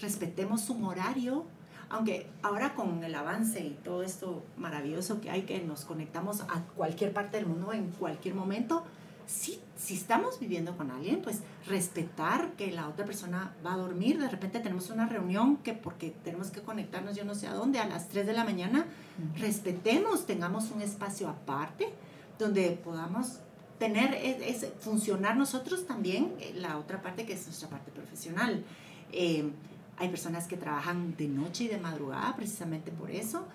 respetemos 0.00 0.70
un 0.70 0.84
horario, 0.84 1.44
aunque 1.88 2.28
ahora 2.42 2.74
con 2.74 3.04
el 3.04 3.14
avance 3.14 3.60
y 3.60 3.78
todo 3.84 4.02
esto 4.02 4.44
maravilloso 4.56 5.20
que 5.20 5.30
hay, 5.30 5.42
que 5.42 5.60
nos 5.62 5.84
conectamos 5.84 6.40
a 6.42 6.64
cualquier 6.74 7.12
parte 7.12 7.36
del 7.36 7.46
mundo 7.46 7.72
en 7.72 7.90
cualquier 7.92 8.34
momento, 8.34 8.84
si, 9.26 9.60
si 9.76 9.94
estamos 9.94 10.38
viviendo 10.38 10.76
con 10.76 10.90
alguien, 10.90 11.20
pues 11.22 11.40
respetar 11.66 12.52
que 12.52 12.70
la 12.70 12.88
otra 12.88 13.04
persona 13.04 13.54
va 13.64 13.74
a 13.74 13.76
dormir. 13.76 14.18
De 14.18 14.28
repente 14.28 14.60
tenemos 14.60 14.90
una 14.90 15.06
reunión 15.06 15.58
que 15.58 15.72
porque 15.72 16.14
tenemos 16.24 16.50
que 16.50 16.60
conectarnos 16.60 17.16
yo 17.16 17.24
no 17.24 17.34
sé 17.34 17.48
a 17.48 17.54
dónde, 17.54 17.78
a 17.78 17.86
las 17.86 18.08
3 18.08 18.26
de 18.26 18.32
la 18.32 18.44
mañana, 18.44 18.86
uh 18.86 19.36
-huh. 19.36 19.40
respetemos, 19.40 20.26
tengamos 20.26 20.70
un 20.70 20.82
espacio 20.82 21.28
aparte 21.28 21.92
donde 22.38 22.70
podamos 22.84 23.40
tener, 23.78 24.14
es, 24.14 24.62
es, 24.62 24.72
funcionar 24.80 25.36
nosotros 25.36 25.86
también, 25.86 26.34
eh, 26.40 26.52
la 26.56 26.78
otra 26.78 27.02
parte 27.02 27.26
que 27.26 27.34
es 27.34 27.44
nuestra 27.46 27.68
parte 27.68 27.90
profesional. 27.90 28.64
Eh, 29.12 29.50
hay 29.98 30.08
personas 30.08 30.46
que 30.46 30.56
trabajan 30.56 31.16
de 31.16 31.28
noche 31.28 31.64
y 31.64 31.68
de 31.68 31.78
madrugada 31.78 32.36
precisamente 32.36 32.90
por 32.92 33.10
eso. 33.10 33.46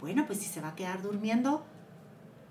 Bueno, 0.00 0.26
pues 0.26 0.40
si 0.40 0.46
se 0.46 0.60
va 0.60 0.68
a 0.68 0.74
quedar 0.74 1.02
durmiendo, 1.02 1.64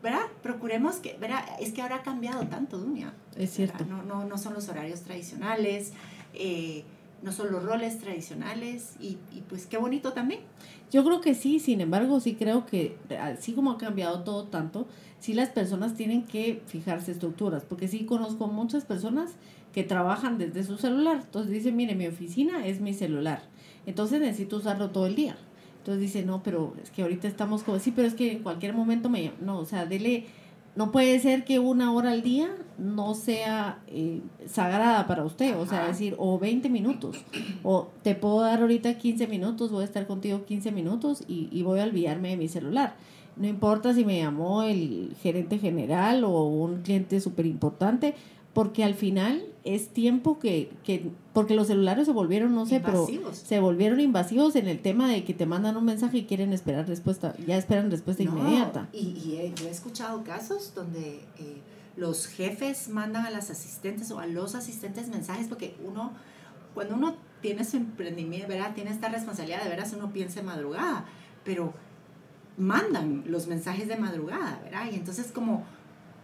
¿verdad? 0.03 0.25
Procuremos 0.43 0.97
que, 0.97 1.17
¿verdad? 1.17 1.43
Es 1.61 1.71
que 1.71 1.81
ahora 1.81 1.95
ha 1.95 2.03
cambiado 2.03 2.45
tanto, 2.47 2.77
Dunia. 2.77 3.13
Es 3.37 3.51
cierto. 3.51 3.85
No, 3.85 4.03
no, 4.03 4.25
no 4.25 4.37
son 4.37 4.53
los 4.53 4.67
horarios 4.67 5.01
tradicionales, 5.01 5.93
eh, 6.33 6.83
no 7.21 7.31
son 7.31 7.53
los 7.53 7.63
roles 7.63 7.99
tradicionales 7.99 8.95
y, 8.99 9.17
y, 9.31 9.41
pues 9.47 9.65
qué 9.65 9.77
bonito 9.77 10.11
también. 10.11 10.41
Yo 10.91 11.05
creo 11.05 11.21
que 11.21 11.33
sí, 11.33 11.59
sin 11.61 11.79
embargo, 11.79 12.19
sí 12.19 12.35
creo 12.35 12.65
que 12.65 12.97
así 13.19 13.53
como 13.53 13.71
ha 13.71 13.77
cambiado 13.77 14.23
todo 14.23 14.43
tanto, 14.43 14.87
sí 15.19 15.33
las 15.33 15.49
personas 15.49 15.95
tienen 15.95 16.23
que 16.23 16.61
fijarse 16.67 17.13
estructuras, 17.13 17.63
porque 17.63 17.87
sí 17.87 18.05
conozco 18.05 18.47
muchas 18.47 18.83
personas 18.83 19.31
que 19.73 19.83
trabajan 19.85 20.37
desde 20.37 20.65
su 20.65 20.77
celular. 20.77 21.21
Entonces 21.23 21.51
dice, 21.51 21.71
mire, 21.71 21.95
mi 21.95 22.07
oficina 22.07 22.67
es 22.67 22.81
mi 22.81 22.93
celular. 22.93 23.41
Entonces 23.85 24.19
necesito 24.19 24.57
usarlo 24.57 24.91
todo 24.91 25.07
el 25.07 25.15
día. 25.15 25.37
Entonces 25.84 26.02
dice, 26.02 26.24
no, 26.24 26.41
pero 26.43 26.74
es 26.82 26.91
que 26.91 27.02
ahorita 27.02 27.28
estamos 27.28 27.63
como, 27.63 27.78
sí, 27.78 27.91
pero 27.91 28.08
es 28.08 28.13
que 28.13 28.32
en 28.32 28.39
cualquier 28.39 28.74
momento 28.74 29.10
me... 29.10 29.34
No, 29.41 29.60
o 29.60 29.65
sea, 29.65 29.86
dele... 29.86 30.28
No 30.78 30.93
puede 30.93 31.19
ser 31.19 31.43
que 31.43 31.60
una 31.60 31.91
hora 31.91 32.12
al 32.12 32.24
día 32.24 32.50
no 32.78 33.13
sea 33.15 33.84
eh, 33.88 34.21
sagrada 34.48 35.06
para 35.08 35.25
usted, 35.25 35.56
o 35.58 35.67
sea, 35.67 35.86
decir, 35.86 36.15
o 36.17 36.40
20 36.40 36.67
minutos, 36.69 37.17
o 37.62 37.90
te 38.02 38.15
puedo 38.15 38.42
dar 38.42 38.62
ahorita 38.62 38.98
15 38.98 39.27
minutos, 39.27 39.69
voy 39.69 39.84
a 39.84 39.86
estar 39.86 40.08
contigo 40.08 40.46
15 40.46 40.71
minutos 40.71 41.23
y, 41.27 41.48
y 41.52 41.62
voy 41.62 41.79
a 41.79 41.84
olvidarme 41.84 42.29
de 42.29 42.38
mi 42.38 42.48
celular. 42.48 42.96
No 43.36 43.46
importa 43.46 43.94
si 43.94 44.04
me 44.04 44.17
llamó 44.17 44.63
el 44.63 45.15
gerente 45.21 45.60
general 45.60 46.23
o 46.23 46.44
un 46.46 46.81
cliente 46.81 47.19
súper 47.19 47.46
importante, 47.46 48.15
porque 48.54 48.84
al 48.84 48.96
final 48.96 49.44
es 49.63 49.89
tiempo 49.89 50.39
que, 50.39 50.71
que, 50.83 51.11
porque 51.33 51.55
los 51.55 51.67
celulares 51.67 52.05
se 52.05 52.11
volvieron, 52.11 52.53
no 52.53 52.65
sé, 52.65 52.75
invasivos. 52.75 53.07
pero 53.09 53.33
se 53.33 53.59
volvieron 53.59 53.99
invasivos 53.99 54.55
en 54.55 54.67
el 54.67 54.79
tema 54.79 55.07
de 55.07 55.23
que 55.23 55.33
te 55.33 55.45
mandan 55.45 55.77
un 55.77 55.85
mensaje 55.85 56.17
y 56.19 56.25
quieren 56.25 56.51
esperar 56.51 56.87
respuesta, 56.87 57.35
ya 57.47 57.57
esperan 57.57 57.89
respuesta 57.89 58.23
no, 58.23 58.37
inmediata. 58.37 58.89
Y, 58.91 59.21
y 59.25 59.37
he, 59.37 59.53
yo 59.53 59.67
he 59.67 59.71
escuchado 59.71 60.23
casos 60.23 60.73
donde 60.75 61.21
eh, 61.37 61.61
los 61.95 62.27
jefes 62.27 62.89
mandan 62.89 63.25
a 63.25 63.29
las 63.29 63.49
asistentes 63.49 64.11
o 64.11 64.19
a 64.19 64.27
los 64.27 64.55
asistentes 64.55 65.07
mensajes 65.07 65.47
porque 65.47 65.75
uno, 65.85 66.11
cuando 66.73 66.95
uno 66.95 67.15
tiene 67.41 67.63
su 67.63 67.77
emprendimiento, 67.77 68.47
¿verdad? 68.47 68.73
Tiene 68.73 68.91
esta 68.91 69.09
responsabilidad 69.09 69.63
de 69.63 69.69
veras 69.69 69.93
uno 69.93 70.11
piensa 70.11 70.41
en 70.41 70.47
madrugada, 70.47 71.05
pero 71.45 71.73
mandan 72.57 73.23
los 73.27 73.47
mensajes 73.47 73.87
de 73.87 73.95
madrugada, 73.95 74.59
¿verdad? 74.63 74.87
Y 74.91 74.95
entonces 74.95 75.31
como, 75.31 75.63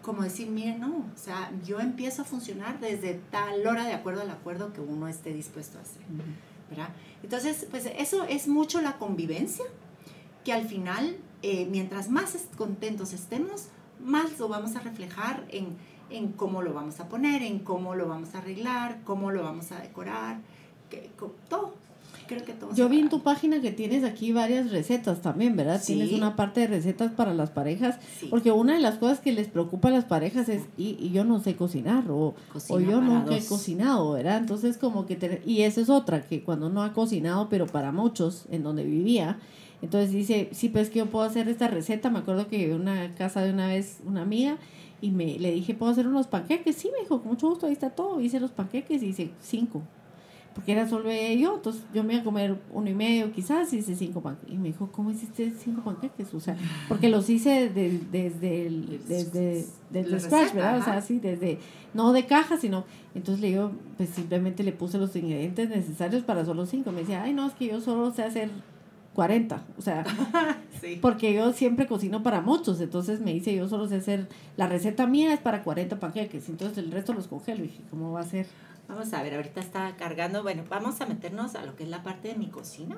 como 0.02 0.24
decir, 0.24 0.50
miren, 0.50 0.80
no, 0.80 0.98
o 1.14 1.18
sea, 1.18 1.52
yo 1.66 1.80
empiezo 1.80 2.22
a 2.22 2.26
funcionar 2.26 2.80
desde 2.80 3.16
tal 3.32 3.66
hora 3.68 3.86
de 3.86 3.94
acuerdo 3.94 4.22
al 4.22 4.30
acuerdo 4.30 4.74
que 4.74 4.82
uno 4.82 5.08
esté 5.08 5.34
dispuesto 5.34 5.78
a 5.78 5.82
hacer, 5.82 6.02
¿verdad? 6.70 6.90
Entonces, 7.24 7.68
pues 7.70 7.86
eso 7.98 8.24
es 8.24 8.48
mucho 8.48 8.82
la 8.82 8.98
convivencia, 8.98 9.66
que 10.44 10.54
al 10.54 10.66
final, 10.66 11.18
eh, 11.42 11.68
mientras 11.70 12.10
más 12.10 12.38
contentos 12.58 13.14
estemos, 13.14 13.68
más 14.04 14.40
lo 14.40 14.48
vamos 14.48 14.76
a 14.76 14.80
reflejar 14.80 15.46
en, 15.50 15.78
en 16.10 16.32
cómo 16.32 16.62
lo 16.62 16.74
vamos 16.74 17.00
a 17.00 17.10
poner, 17.10 17.44
en 17.44 17.60
cómo 17.60 17.96
lo 17.96 18.08
vamos 18.08 18.36
a 18.36 18.40
arreglar, 18.40 19.02
cómo 19.04 19.32
lo 19.32 19.44
vamos 19.44 19.72
a 19.72 19.80
decorar, 19.80 20.40
que, 20.90 21.12
todo. 21.50 21.76
Creo 22.30 22.46
que 22.46 22.54
todo. 22.54 22.76
Yo 22.76 22.88
vi 22.88 23.00
en 23.00 23.10
tu 23.10 23.24
página 23.24 23.60
que 23.60 23.72
tienes 23.72 24.04
aquí 24.04 24.32
varias 24.32 24.70
recetas 24.70 25.24
también, 25.24 25.56
¿verdad? 25.56 25.82
Tienes 25.84 26.14
una 26.14 26.36
parte 26.36 26.62
de 26.62 26.68
recetas 26.68 27.12
para 27.12 27.34
las 27.34 27.50
parejas, 27.50 27.98
porque 28.30 28.52
una 28.52 28.76
de 28.76 28.80
las 28.80 29.00
cosas 29.00 29.20
que 29.20 29.32
les 29.32 29.48
preocupa 29.48 29.88
a 29.88 29.92
las 29.92 30.06
parejas 30.06 30.48
es, 30.48 30.62
y, 30.78 31.10
yo 31.10 31.26
no 31.26 31.40
sé 31.40 31.56
cocinar, 31.56 32.10
o, 32.12 32.36
o 32.68 32.80
yo 32.80 33.02
nunca 33.02 33.36
he 33.36 33.44
cocinado, 33.44 34.12
¿verdad? 34.12 34.38
Entonces 34.38 34.78
como 34.78 35.08
que, 35.08 35.42
y 35.44 35.64
esa 35.64 35.82
es 35.82 35.90
otra, 35.90 36.22
que 36.22 36.44
cuando 36.44 36.70
no 36.70 36.84
ha 36.84 36.94
cocinado, 36.94 37.50
pero 37.50 37.66
para 37.66 37.92
muchos, 37.92 38.46
en 38.52 38.62
donde 38.62 38.84
vivía, 38.84 39.40
entonces 39.82 40.12
dice, 40.12 40.50
sí, 40.52 40.70
pues 40.70 40.92
que 40.92 41.00
yo 41.00 41.08
puedo 41.08 41.26
hacer 41.26 41.48
esta 41.48 41.68
receta. 41.68 42.10
Me 42.10 42.20
acuerdo 42.20 42.48
que 42.48 42.76
una 42.76 43.16
casa 43.16 43.42
de 43.42 43.52
una 43.52 43.68
vez 43.68 44.00
una 44.06 44.22
amiga 44.22 44.58
y 45.02 45.12
me 45.12 45.40
le 45.40 45.52
dije, 45.52 45.74
¿puedo 45.74 45.92
hacer 45.92 46.08
unos 46.08 46.28
panqueques? 46.28 46.76
Sí, 46.76 46.90
me 46.94 47.00
dijo, 47.00 47.22
con 47.22 47.32
mucho 47.32 47.50
gusto, 47.50 47.66
ahí 47.66 47.74
está 47.74 47.90
todo. 47.90 48.20
Hice 48.20 48.40
los 48.40 48.52
panqueques 48.52 49.02
y 49.02 49.08
hice 49.08 49.32
cinco. 49.42 49.82
Porque 50.54 50.72
era 50.72 50.90
solo 50.90 51.10
yo, 51.12 51.56
entonces 51.56 51.84
yo 51.94 52.04
me 52.04 52.14
iba 52.14 52.22
a 52.22 52.26
comer 52.26 52.58
uno 52.72 52.90
y 52.90 52.94
medio 52.94 53.32
quizás, 53.32 53.72
y 53.74 53.78
hice 53.78 53.96
cinco 53.96 54.22
panqueques. 54.22 54.54
Y 54.54 54.58
me 54.58 54.70
dijo, 54.70 54.90
¿cómo 54.92 55.12
hiciste 55.12 55.54
cinco 55.58 55.82
panqueques? 55.84 56.34
O 56.34 56.40
sea, 56.40 56.58
porque 56.90 57.10
los 57.10 57.30
hice 57.30 57.70
desde 57.70 58.66
el, 58.66 59.02
desde, 59.08 59.66
desde 59.90 60.20
scratch, 60.20 60.54
¿verdad? 60.54 60.80
O 60.80 60.84
sea, 60.84 61.02
sí, 61.02 61.20
desde, 61.20 61.60
no 61.94 62.12
de 62.14 62.26
caja, 62.26 62.58
sino, 62.58 62.86
entonces 63.16 63.42
le 63.42 63.50
digo, 63.50 63.72
pues 63.98 64.10
simplemente 64.10 64.64
le 64.64 64.72
puse 64.72 64.98
los 64.98 65.16
ingredientes 65.16 65.70
necesarios 65.70 66.24
para 66.24 66.44
solo 66.46 66.66
cinco. 66.66 66.92
Me 66.92 67.02
decía, 67.02 67.24
ay, 67.24 67.34
no, 67.34 67.48
es 67.48 67.54
que 67.54 67.68
yo 67.68 67.80
solo 67.80 68.12
sé 68.12 68.24
hacer 68.24 68.50
40, 69.14 69.66
o 69.78 69.82
sea, 69.82 70.06
porque 71.02 71.34
yo 71.34 71.52
siempre 71.52 71.88
cocino 71.88 72.24
para 72.24 72.42
muchos, 72.42 72.80
entonces 72.80 73.20
me 73.20 73.34
dice, 73.34 73.54
yo 73.56 73.68
solo 73.68 73.88
sé 73.88 73.98
hacer, 73.98 74.30
la 74.56 74.68
receta 74.68 75.08
mía 75.08 75.34
es 75.34 75.40
para 75.40 75.64
40 75.64 76.00
panqueques, 76.00 76.48
entonces 76.48 76.78
el 76.78 76.92
resto 76.92 77.14
los 77.14 77.28
congelo, 77.28 77.64
y 77.64 77.68
dije, 77.68 77.84
¿cómo 77.90 78.12
va 78.12 78.22
a 78.22 78.24
ser? 78.24 78.48
Vamos 78.90 79.14
a 79.14 79.22
ver, 79.22 79.36
ahorita 79.36 79.62
está 79.62 79.96
cargando, 79.98 80.42
bueno, 80.42 80.64
vamos 80.68 81.00
a 81.00 81.06
meternos 81.06 81.54
a 81.54 81.64
lo 81.64 81.76
que 81.76 81.84
es 81.84 81.90
la 81.90 82.02
parte 82.02 82.30
de 82.30 82.36
mi 82.36 82.48
cocina, 82.50 82.98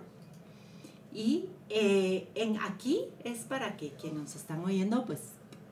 y 1.13 1.49
eh, 1.67 2.29
en 2.33 2.57
aquí 2.61 3.07
es 3.25 3.39
para 3.39 3.75
que 3.75 3.91
quienes 3.91 4.21
nos 4.21 4.35
están 4.37 4.63
oyendo, 4.63 5.05
pues 5.05 5.19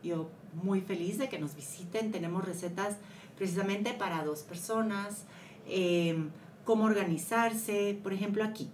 yo 0.03 0.29
muy 0.61 0.81
feliz 0.81 1.17
de 1.17 1.29
que 1.29 1.39
nos 1.39 1.55
visiten, 1.55 2.11
tenemos 2.11 2.43
recetas 2.43 2.97
precisamente 3.37 3.93
para 3.93 4.25
dos 4.25 4.41
personas, 4.41 5.23
eh, 5.67 6.17
cómo 6.65 6.83
organizarse, 6.83 7.97
por 8.03 8.11
ejemplo 8.11 8.43
aquí, 8.43 8.69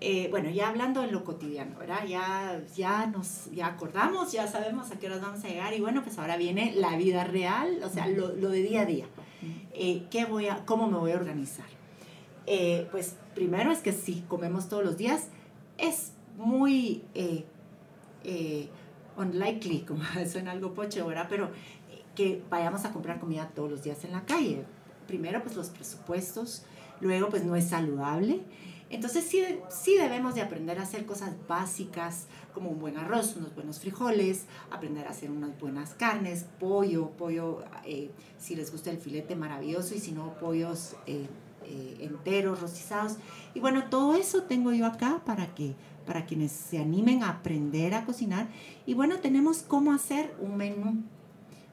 eh, 0.00 0.28
bueno, 0.30 0.48
ya 0.48 0.70
hablando 0.70 1.04
en 1.04 1.12
lo 1.12 1.22
cotidiano, 1.22 1.78
¿verdad? 1.78 2.06
Ya, 2.08 2.62
ya 2.74 3.06
nos 3.06 3.50
ya 3.52 3.66
acordamos, 3.66 4.32
ya 4.32 4.48
sabemos 4.48 4.90
a 4.90 4.98
qué 4.98 5.06
horas 5.06 5.20
vamos 5.20 5.44
a 5.44 5.48
llegar. 5.48 5.74
Y 5.74 5.80
bueno, 5.80 6.02
pues 6.02 6.18
ahora 6.18 6.36
viene 6.36 6.72
la 6.74 6.96
vida 6.96 7.22
real, 7.22 7.78
o 7.84 7.88
sea, 7.88 8.08
lo, 8.08 8.32
lo 8.32 8.48
de 8.48 8.62
día 8.62 8.80
a 8.80 8.84
día. 8.84 9.06
Eh, 9.74 10.06
¿qué 10.10 10.24
voy 10.24 10.48
a, 10.48 10.64
¿Cómo 10.64 10.88
me 10.88 10.98
voy 10.98 11.12
a 11.12 11.16
organizar? 11.16 11.66
Eh, 12.46 12.88
pues 12.90 13.16
primero 13.34 13.70
es 13.70 13.78
que 13.78 13.92
si 13.92 14.22
comemos 14.28 14.68
todos 14.68 14.84
los 14.84 14.96
días, 14.96 15.28
es 15.78 16.12
muy 16.36 17.02
unlikely, 19.16 19.80
como 19.86 20.02
suena 20.30 20.52
algo 20.52 20.74
pocho, 20.74 21.06
¿verdad? 21.06 21.26
Pero 21.28 21.50
que 22.14 22.42
vayamos 22.50 22.84
a 22.84 22.92
comprar 22.92 23.18
comida 23.20 23.50
todos 23.54 23.70
los 23.70 23.82
días 23.82 24.04
en 24.04 24.12
la 24.12 24.24
calle. 24.24 24.64
Primero, 25.06 25.42
pues 25.42 25.56
los 25.56 25.70
presupuestos, 25.70 26.64
luego, 27.00 27.28
pues 27.28 27.44
no 27.44 27.56
es 27.56 27.68
saludable. 27.68 28.40
Entonces 28.92 29.24
sí, 29.24 29.42
sí 29.70 29.96
debemos 29.96 30.34
de 30.34 30.42
aprender 30.42 30.78
a 30.78 30.82
hacer 30.82 31.06
cosas 31.06 31.32
básicas 31.48 32.26
como 32.52 32.68
un 32.68 32.78
buen 32.78 32.98
arroz, 32.98 33.34
unos 33.36 33.54
buenos 33.54 33.80
frijoles, 33.80 34.44
aprender 34.70 35.06
a 35.06 35.10
hacer 35.10 35.30
unas 35.30 35.58
buenas 35.58 35.94
carnes, 35.94 36.44
pollo, 36.60 37.10
pollo, 37.10 37.64
eh, 37.86 38.10
si 38.38 38.54
les 38.54 38.70
gusta 38.70 38.90
el 38.90 38.98
filete 38.98 39.34
maravilloso 39.34 39.94
y 39.94 39.98
si 39.98 40.12
no, 40.12 40.34
pollos 40.34 40.94
eh, 41.06 41.26
eh, 41.64 41.96
enteros, 42.00 42.60
rostizados. 42.60 43.16
Y 43.54 43.60
bueno, 43.60 43.84
todo 43.88 44.14
eso 44.14 44.42
tengo 44.42 44.72
yo 44.72 44.84
acá 44.84 45.22
para 45.24 45.54
que 45.54 45.74
para 46.06 46.26
quienes 46.26 46.52
se 46.52 46.78
animen 46.78 47.22
a 47.22 47.30
aprender 47.30 47.94
a 47.94 48.04
cocinar. 48.04 48.48
Y 48.84 48.92
bueno, 48.92 49.20
tenemos 49.20 49.62
cómo 49.62 49.92
hacer 49.92 50.34
un 50.40 50.56
menú, 50.56 51.02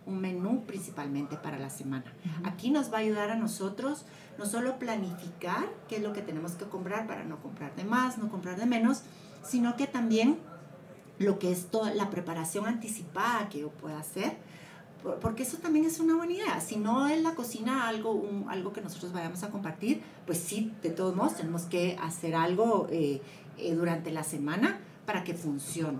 un 0.09 0.19
menú 0.19 0.63
principalmente 0.65 1.37
para 1.37 1.57
la 1.57 1.69
semana. 1.69 2.11
Aquí 2.43 2.71
nos 2.71 2.91
va 2.91 2.97
a 2.97 3.01
ayudar 3.01 3.29
a 3.29 3.35
nosotros 3.35 4.05
no 4.37 4.45
solo 4.45 4.79
planificar 4.79 5.65
qué 5.87 5.97
es 5.97 6.03
lo 6.03 6.13
que 6.13 6.21
tenemos 6.21 6.53
que 6.53 6.65
comprar 6.65 7.07
para 7.07 7.23
no 7.23 7.41
comprar 7.41 7.75
de 7.75 7.83
más, 7.83 8.17
no 8.17 8.29
comprar 8.29 8.57
de 8.57 8.65
menos, 8.65 9.03
sino 9.43 9.75
que 9.75 9.87
también 9.87 10.37
lo 11.19 11.37
que 11.37 11.51
es 11.51 11.67
toda 11.67 11.93
la 11.93 12.09
preparación 12.09 12.65
anticipada 12.65 13.49
que 13.49 13.59
yo 13.59 13.69
pueda 13.69 13.99
hacer, 13.99 14.37
porque 15.21 15.43
eso 15.43 15.57
también 15.57 15.85
es 15.85 15.99
una 15.99 16.15
buena 16.15 16.33
idea. 16.33 16.61
Si 16.61 16.77
no 16.77 17.07
es 17.07 17.21
la 17.21 17.35
cocina 17.35 17.87
algo, 17.87 18.45
algo 18.49 18.73
que 18.73 18.81
nosotros 18.81 19.13
vayamos 19.13 19.43
a 19.43 19.49
compartir, 19.49 20.01
pues 20.25 20.39
sí, 20.39 20.73
de 20.81 20.89
todos 20.89 21.15
modos 21.15 21.35
tenemos 21.35 21.63
que 21.63 21.97
hacer 22.01 22.35
algo 22.35 22.87
eh, 22.89 23.21
eh, 23.57 23.73
durante 23.75 24.11
la 24.11 24.23
semana 24.23 24.79
para 25.05 25.23
que 25.23 25.33
funcione. 25.33 25.99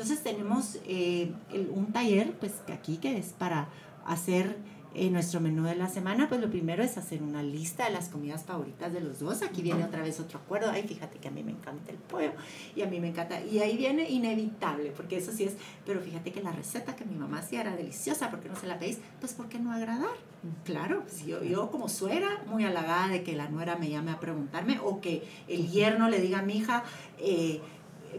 Entonces 0.00 0.24
tenemos 0.24 0.78
eh, 0.86 1.30
un 1.74 1.92
taller, 1.92 2.32
pues 2.40 2.54
aquí 2.72 2.96
que 2.96 3.18
es 3.18 3.34
para 3.34 3.68
hacer 4.06 4.56
en 4.94 5.12
nuestro 5.12 5.40
menú 5.40 5.64
de 5.64 5.74
la 5.74 5.90
semana, 5.90 6.26
pues 6.26 6.40
lo 6.40 6.48
primero 6.48 6.82
es 6.82 6.96
hacer 6.96 7.22
una 7.22 7.42
lista 7.42 7.84
de 7.84 7.90
las 7.90 8.08
comidas 8.08 8.44
favoritas 8.44 8.90
de 8.94 9.02
los 9.02 9.20
dos. 9.20 9.42
Aquí 9.42 9.60
viene 9.60 9.84
otra 9.84 10.00
vez 10.00 10.18
otro 10.18 10.38
acuerdo. 10.38 10.70
Ay, 10.70 10.84
fíjate 10.88 11.18
que 11.18 11.28
a 11.28 11.30
mí 11.30 11.42
me 11.42 11.50
encanta 11.50 11.92
el 11.92 11.98
pollo 11.98 12.32
y 12.74 12.80
a 12.80 12.86
mí 12.86 12.98
me 12.98 13.08
encanta. 13.08 13.44
Y 13.44 13.58
ahí 13.58 13.76
viene 13.76 14.08
inevitable, 14.08 14.90
porque 14.96 15.18
eso 15.18 15.32
sí 15.32 15.44
es. 15.44 15.52
Pero 15.84 16.00
fíjate 16.00 16.32
que 16.32 16.42
la 16.42 16.50
receta 16.50 16.96
que 16.96 17.04
mi 17.04 17.16
mamá 17.16 17.40
hacía 17.40 17.60
era 17.60 17.76
deliciosa. 17.76 18.30
¿Por 18.30 18.40
qué 18.40 18.48
no 18.48 18.56
se 18.56 18.68
la 18.68 18.78
pedís? 18.78 19.00
Pues, 19.20 19.34
¿por 19.34 19.50
qué 19.50 19.58
no 19.58 19.70
agradar? 19.70 20.16
Claro, 20.64 21.02
pues 21.02 21.26
yo, 21.26 21.44
yo 21.44 21.70
como 21.70 21.90
suegra, 21.90 22.42
muy 22.46 22.64
halagada 22.64 23.08
de 23.08 23.22
que 23.22 23.34
la 23.34 23.50
nuera 23.50 23.76
me 23.76 23.90
llame 23.90 24.12
a 24.12 24.18
preguntarme 24.18 24.80
o 24.82 25.02
que 25.02 25.22
el 25.46 25.70
yerno 25.70 26.08
le 26.08 26.22
diga 26.22 26.38
a 26.38 26.42
mi 26.42 26.56
hija. 26.56 26.84
Eh, 27.18 27.60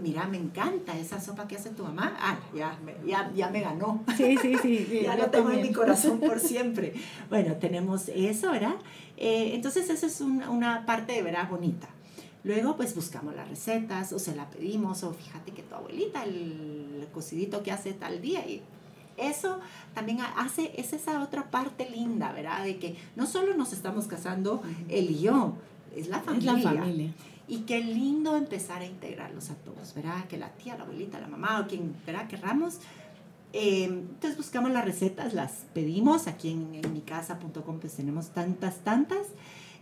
mira, 0.02 0.28
me 0.28 0.38
encanta 0.38 0.98
esa 0.98 1.20
sopa 1.20 1.48
que 1.48 1.56
hace 1.56 1.72
tu 1.72 1.84
mamá. 1.84 2.16
Ah, 2.20 2.40
ya, 2.56 2.78
ya, 3.06 3.32
ya 3.34 3.50
me 3.50 3.62
ganó. 3.62 4.04
Sí, 4.16 4.38
sí, 4.42 4.56
sí. 4.62 5.00
ya 5.04 5.16
lo 5.16 5.30
tengo 5.30 5.52
en 5.52 5.62
mi 5.62 5.72
corazón 5.72 6.20
por 6.20 6.40
siempre. 6.40 6.94
Bueno, 7.30 7.56
tenemos 7.56 8.10
eso, 8.10 8.52
¿verdad? 8.52 8.76
Eh, 9.18 9.52
entonces, 9.54 9.90
esa 9.90 10.08
es 10.08 10.22
una 10.22 10.86
parte 10.86 11.14
de 11.14 11.22
veras 11.22 11.50
bonita. 11.50 11.88
Luego, 12.44 12.76
pues 12.76 12.96
buscamos 12.96 13.36
las 13.36 13.48
recetas 13.50 14.14
o 14.14 14.20
se 14.20 14.36
la 14.36 14.50
pedimos 14.50 15.04
o 15.04 15.14
fíjate 15.14 15.52
que 15.52 15.62
tu 15.62 15.76
abuelita, 15.76 16.24
el 16.24 17.08
cocidito 17.14 17.62
que 17.62 17.72
hace 17.72 17.94
tal 17.94 18.22
día 18.22 18.48
y 18.48 18.64
eso 19.18 19.60
también 19.94 20.20
hace, 20.38 20.72
es 20.76 20.94
esa 20.94 21.22
otra 21.22 21.52
parte 21.52 21.90
linda, 21.90 22.32
¿verdad? 22.32 22.64
De 22.64 22.78
que 22.78 22.96
no 23.16 23.28
solo 23.28 23.56
nos 23.56 23.74
estamos 23.74 24.08
casando 24.08 24.64
él 24.90 25.12
y 25.12 25.22
yo, 25.22 25.54
es 25.96 26.08
la 26.08 26.20
familia. 26.22 26.58
Es 26.58 26.64
la 26.64 26.72
familia. 26.72 27.14
Y 27.52 27.64
qué 27.64 27.82
lindo 27.82 28.38
empezar 28.38 28.82
a 28.82 28.86
integrarlos 28.86 29.50
a 29.50 29.56
todos, 29.56 29.94
¿verdad? 29.94 30.24
Que 30.30 30.38
la 30.38 30.52
tía, 30.52 30.78
la 30.78 30.84
abuelita, 30.84 31.20
la 31.20 31.28
mamá 31.28 31.60
o 31.60 31.68
quien, 31.68 31.94
¿verdad? 32.06 32.26
Querramos. 32.30 32.76
Eh, 33.52 33.84
entonces 33.84 34.38
buscamos 34.38 34.72
las 34.72 34.86
recetas, 34.86 35.34
las 35.34 35.66
pedimos. 35.74 36.28
Aquí 36.28 36.52
en, 36.52 36.76
en 36.76 36.94
micasa.com 36.94 37.80
pues 37.82 37.94
tenemos 37.94 38.30
tantas, 38.30 38.78
tantas. 38.86 39.28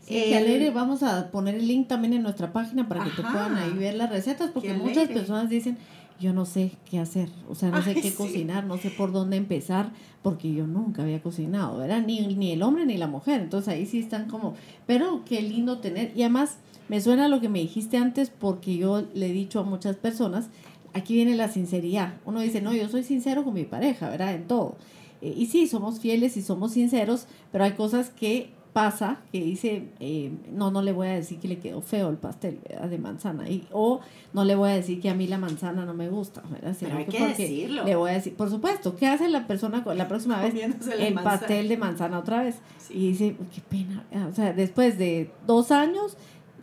Sí, 0.01 0.15
eh, 0.15 0.35
alegre, 0.35 0.71
vamos 0.71 1.03
a 1.03 1.29
poner 1.29 1.53
el 1.53 1.67
link 1.67 1.87
también 1.87 2.13
en 2.13 2.23
nuestra 2.23 2.51
página 2.51 2.87
para 2.87 3.03
que 3.03 3.11
te 3.11 3.21
puedan 3.21 3.55
ahí 3.55 3.71
ver 3.73 3.93
las 3.93 4.09
recetas, 4.09 4.49
porque 4.49 4.73
muchas 4.73 5.07
personas 5.07 5.47
dicen, 5.47 5.77
yo 6.19 6.33
no 6.33 6.47
sé 6.47 6.71
qué 6.89 6.97
hacer, 6.97 7.29
o 7.47 7.53
sea, 7.53 7.69
no 7.69 7.83
sé 7.83 7.93
qué 7.93 8.11
cocinar, 8.15 8.63
no 8.63 8.77
sé 8.77 8.89
por 8.89 9.11
dónde 9.11 9.37
empezar, 9.37 9.91
porque 10.23 10.51
yo 10.51 10.65
nunca 10.65 11.03
había 11.03 11.21
cocinado, 11.21 11.77
¿verdad? 11.77 12.01
Ni, 12.03 12.25
ni 12.35 12.51
el 12.51 12.63
hombre 12.63 12.87
ni 12.87 12.97
la 12.97 13.05
mujer, 13.05 13.41
entonces 13.41 13.71
ahí 13.71 13.85
sí 13.85 13.99
están 13.99 14.27
como, 14.27 14.55
pero 14.87 15.23
qué 15.23 15.39
lindo 15.43 15.77
tener, 15.77 16.11
y 16.15 16.23
además 16.23 16.57
me 16.89 16.99
suena 16.99 17.27
lo 17.29 17.39
que 17.39 17.47
me 17.49 17.59
dijiste 17.59 17.97
antes 17.97 18.29
porque 18.29 18.75
yo 18.75 19.03
le 19.13 19.27
he 19.27 19.33
dicho 19.33 19.59
a 19.59 19.63
muchas 19.63 19.95
personas, 19.95 20.49
aquí 20.93 21.13
viene 21.13 21.35
la 21.35 21.47
sinceridad. 21.47 22.15
Uno 22.25 22.41
dice, 22.41 22.61
no, 22.61 22.73
yo 22.73 22.89
soy 22.89 23.03
sincero 23.03 23.43
con 23.43 23.53
mi 23.53 23.63
pareja, 23.63 24.09
¿verdad? 24.09 24.33
En 24.33 24.47
todo. 24.47 24.75
Eh, 25.21 25.33
y 25.37 25.45
sí, 25.45 25.67
somos 25.67 25.99
fieles 25.99 26.35
y 26.35 26.41
somos 26.41 26.73
sinceros, 26.73 27.27
pero 27.51 27.63
hay 27.63 27.73
cosas 27.73 28.09
que 28.09 28.51
pasa 28.73 29.19
que 29.31 29.41
dice, 29.41 29.89
eh, 29.99 30.31
no, 30.51 30.71
no 30.71 30.81
le 30.81 30.91
voy 30.91 31.07
a 31.07 31.13
decir 31.13 31.39
que 31.39 31.47
le 31.47 31.59
quedó 31.59 31.81
feo 31.81 32.09
el 32.09 32.17
pastel 32.17 32.59
de 32.89 32.97
manzana, 32.97 33.49
y, 33.49 33.67
o 33.71 33.99
no 34.33 34.45
le 34.45 34.55
voy 34.55 34.69
a 34.69 34.75
decir 34.75 35.01
que 35.01 35.09
a 35.09 35.15
mí 35.15 35.27
la 35.27 35.37
manzana 35.37 35.85
no 35.85 35.93
me 35.93 36.09
gusta, 36.09 36.41
¿verdad? 36.49 36.75
Pero 36.79 36.97
hay 36.97 37.05
que, 37.05 37.27
decirlo. 37.27 37.83
Le 37.83 37.95
voy 37.95 38.11
a 38.11 38.13
decir, 38.13 38.35
por 38.35 38.49
supuesto, 38.49 38.95
¿qué 38.95 39.07
hace 39.07 39.27
la 39.27 39.47
persona 39.47 39.83
la 39.95 40.07
próxima 40.07 40.41
vez? 40.41 40.53
El 40.97 41.13
pastel 41.15 41.67
de 41.67 41.77
manzana 41.77 42.19
otra 42.19 42.43
vez. 42.43 42.57
Y 42.89 43.09
dice, 43.09 43.35
qué 43.53 43.61
pena, 43.61 44.05
o 44.29 44.33
sea, 44.33 44.53
después 44.53 44.97
de 44.97 45.31
dos 45.45 45.71
años 45.71 46.15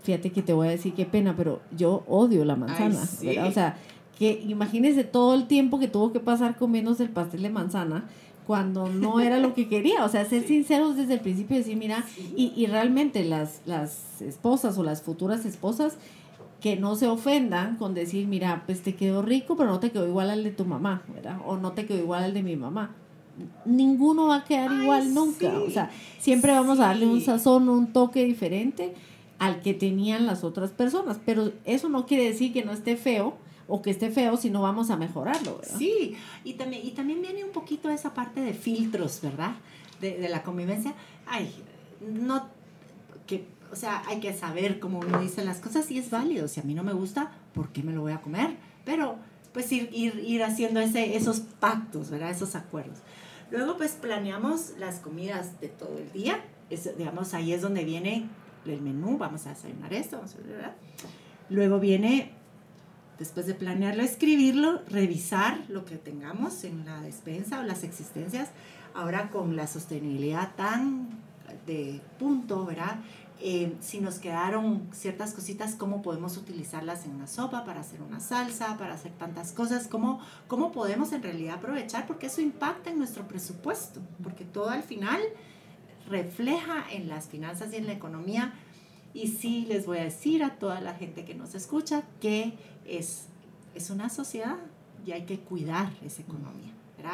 fíjate 0.07 0.31
que 0.31 0.41
te 0.41 0.53
voy 0.53 0.69
a 0.69 0.71
decir 0.71 0.95
qué 0.95 1.05
pena, 1.05 1.35
pero 1.37 1.61
yo 1.77 2.05
odio 2.07 2.45
la 2.45 2.55
manzana, 2.55 3.03
O 3.49 3.53
sea, 3.53 3.77
que 4.17 4.45
imagínese 4.47 5.03
todo 5.03 5.35
el 5.35 5.49
tiempo 5.49 5.81
que 5.81 5.89
tuvo 5.89 6.13
que 6.13 6.21
pasar 6.21 6.57
comiéndose 6.57 7.03
el 7.03 7.11
pastel 7.11 7.43
de 7.43 7.51
manzana 7.51 8.05
cuando 8.47 8.89
no 8.89 9.19
era 9.19 9.41
lo 9.41 9.53
que 9.53 9.69
quería. 9.73 10.05
O 10.05 10.09
sea, 10.09 10.25
ser 10.25 10.47
sinceros 10.47 10.97
desde 10.97 11.15
el 11.15 11.21
principio 11.21 11.57
y 11.57 11.59
decir, 11.59 11.77
mira, 11.77 12.05
y, 12.37 12.53
y 12.55 12.67
realmente 12.67 13.25
las, 13.25 13.63
las 13.67 14.23
esposas 14.23 14.79
o 14.79 14.85
las 14.85 15.03
futuras 15.03 15.45
esposas 15.45 15.99
que 16.61 16.77
no 16.77 16.95
se 16.95 17.09
ofendan 17.09 17.77
con 17.77 17.93
decir, 17.93 18.29
mira, 18.29 18.63
pues 18.65 18.83
te 18.83 18.95
quedó 18.95 19.23
rico, 19.23 19.57
pero 19.57 19.71
no 19.71 19.81
te 19.81 19.91
quedó 19.91 20.07
igual 20.07 20.31
al 20.31 20.45
de 20.45 20.53
tu 20.53 20.65
mamá, 20.65 21.03
¿verdad? 21.13 21.39
O 21.45 21.57
no 21.57 21.73
te 21.73 21.85
quedó 21.85 21.99
igual 21.99 22.23
al 22.23 22.33
de 22.33 22.45
mi 22.45 22.55
mamá. 22.55 22.95
Ninguno 23.65 24.29
va 24.29 24.37
a 24.37 24.45
quedar 24.45 24.71
igual 24.73 25.13
nunca. 25.13 25.53
O 25.59 25.69
sea, 25.69 25.91
siempre 26.21 26.53
vamos 26.53 26.79
a 26.79 26.87
darle 26.87 27.07
un 27.07 27.21
sazón, 27.21 27.69
un 27.69 27.93
toque 27.93 28.25
diferente 28.25 28.95
al 29.39 29.61
que 29.61 29.75
tenían 29.75 30.27
las 30.27 30.45
otras 30.45 30.71
personas. 30.71 31.19
Pero 31.25 31.53
eso 31.65 31.89
no 31.89 32.07
quiere 32.07 32.25
decir 32.25 32.53
que 32.53 32.65
no 32.65 32.73
esté 32.73 32.97
feo 32.97 33.37
o 33.69 33.83
que 33.83 33.91
esté 33.91 34.11
feo 34.11 34.37
si 34.37 34.51
no 34.51 34.63
vamos 34.63 34.91
a 34.91 34.97
mejorarlo, 34.97 35.59
¿verdad? 35.59 35.79
Sí, 35.79 36.17
y 36.45 36.55
también, 36.55 36.87
y 36.87 36.91
también 36.91 37.21
viene 37.21 37.45
un 37.45 37.51
poquito 37.51 37.91
esa 37.91 38.15
parte 38.15 38.41
de 38.41 38.55
filtros, 38.55 39.21
¿verdad? 39.23 39.57
De, 40.01 40.19
de 40.19 40.29
la 40.29 40.43
convivencia. 40.43 40.95
Ay, 41.27 41.53
no, 42.01 42.47
que 43.27 43.47
o 43.73 43.77
sea, 43.77 44.03
hay 44.07 44.21
que 44.21 44.33
saber 44.33 44.79
cómo 44.79 45.01
uno 45.01 45.21
dice 45.21 45.45
las 45.45 45.59
cosas 45.59 45.91
y 45.91 45.99
es 45.99 46.11
válido. 46.11 46.49
Si 46.49 46.61
a 46.61 46.63
mí 46.63 46.75
no 46.75 46.85
me 46.85 46.93
gusta, 46.93 47.33
¿por 47.55 47.71
qué 47.71 47.83
me 47.83 47.93
lo 47.93 48.03
voy 48.03 48.13
a 48.13 48.21
comer? 48.21 48.57
Pero 48.85 49.17
pues 49.53 49.71
ir, 49.73 49.91
ir, 49.93 50.23
ir 50.25 50.43
haciendo 50.43 50.81
ese, 50.81 51.17
esos 51.17 51.41
pactos, 51.41 52.11
¿verdad? 52.11 52.31
Esos 52.31 52.55
acuerdos. 52.55 52.99
Luego 53.51 53.77
pues 53.77 53.93
planeamos 53.93 54.73
las 54.79 55.01
comidas 55.01 55.61
de 55.61 55.69
todo 55.69 55.99
el 55.99 56.13
día. 56.13 56.45
Es, 56.71 56.97
digamos, 56.97 57.33
ahí 57.35 57.53
es 57.53 57.63
donde 57.63 57.85
viene 57.85 58.29
el 58.75 58.83
menú. 58.83 59.19
Vamos 59.19 59.47
a 59.47 59.51
desayunar 59.51 59.93
esto, 59.93 60.17
vamos. 60.17 60.37
Luego 61.49 61.79
viene, 61.79 62.33
después 63.19 63.47
de 63.47 63.55
planearlo, 63.55 64.03
escribirlo, 64.03 64.83
revisar 64.89 65.61
lo 65.69 65.85
que 65.85 65.97
tengamos 65.97 66.65
en 66.65 66.85
la 66.85 67.01
despensa 67.01 67.61
o 67.61 67.63
las 67.63 67.85
existencias. 67.85 68.51
Ahora 68.95 69.31
con 69.31 69.57
la 69.57 69.67
sostenibilidad 69.67 70.55
tan 70.57 71.09
de 71.67 72.01
punto, 72.19 72.65
¿verdad? 72.65 72.97
Eh, 73.39 73.77
si 73.81 74.01
nos 74.01 74.19
quedaron 74.19 74.89
ciertas 74.93 75.35
cositas, 75.35 75.75
cómo 75.75 76.01
podemos 76.01 76.39
utilizarlas 76.39 77.05
en 77.05 77.13
una 77.13 77.27
sopa 77.27 77.65
para 77.65 77.81
hacer 77.81 78.01
una 78.01 78.19
salsa, 78.19 78.79
para 78.79 78.95
hacer 78.95 79.13
tantas 79.13 79.53
cosas, 79.53 79.89
cómo, 79.89 80.21
cómo 80.49 80.73
podemos 80.73 81.13
en 81.13 81.23
realidad 81.23 81.57
aprovechar, 81.57 82.07
porque 82.07 82.27
eso 82.27 82.41
impacta 82.41 82.91
en 82.91 82.99
nuestro 82.99 83.29
presupuesto, 83.29 84.01
porque 84.23 84.45
todo 84.45 84.71
al 84.71 84.83
final 84.83 85.21
refleja 86.09 86.85
en 86.91 87.09
las 87.09 87.27
finanzas 87.27 87.73
y 87.73 87.77
en 87.77 87.87
la 87.87 87.93
economía. 87.93 88.55
Y 89.15 89.29
sí 89.29 89.67
les 89.67 89.87
voy 89.87 89.99
a 89.99 90.05
decir 90.05 90.45
a 90.45 90.59
toda 90.59 90.81
la 90.81 90.95
gente 90.95 91.25
que 91.25 91.35
nos 91.35 91.55
escucha 91.55 92.03
que 92.21 92.55
es, 92.87 93.27
es 93.75 93.91
una 93.91 94.11
sociedad 94.11 94.57
y 95.07 95.13
hay 95.13 95.23
que 95.25 95.39
cuidar 95.39 95.91
esa 96.05 96.23
economía. 96.23 96.73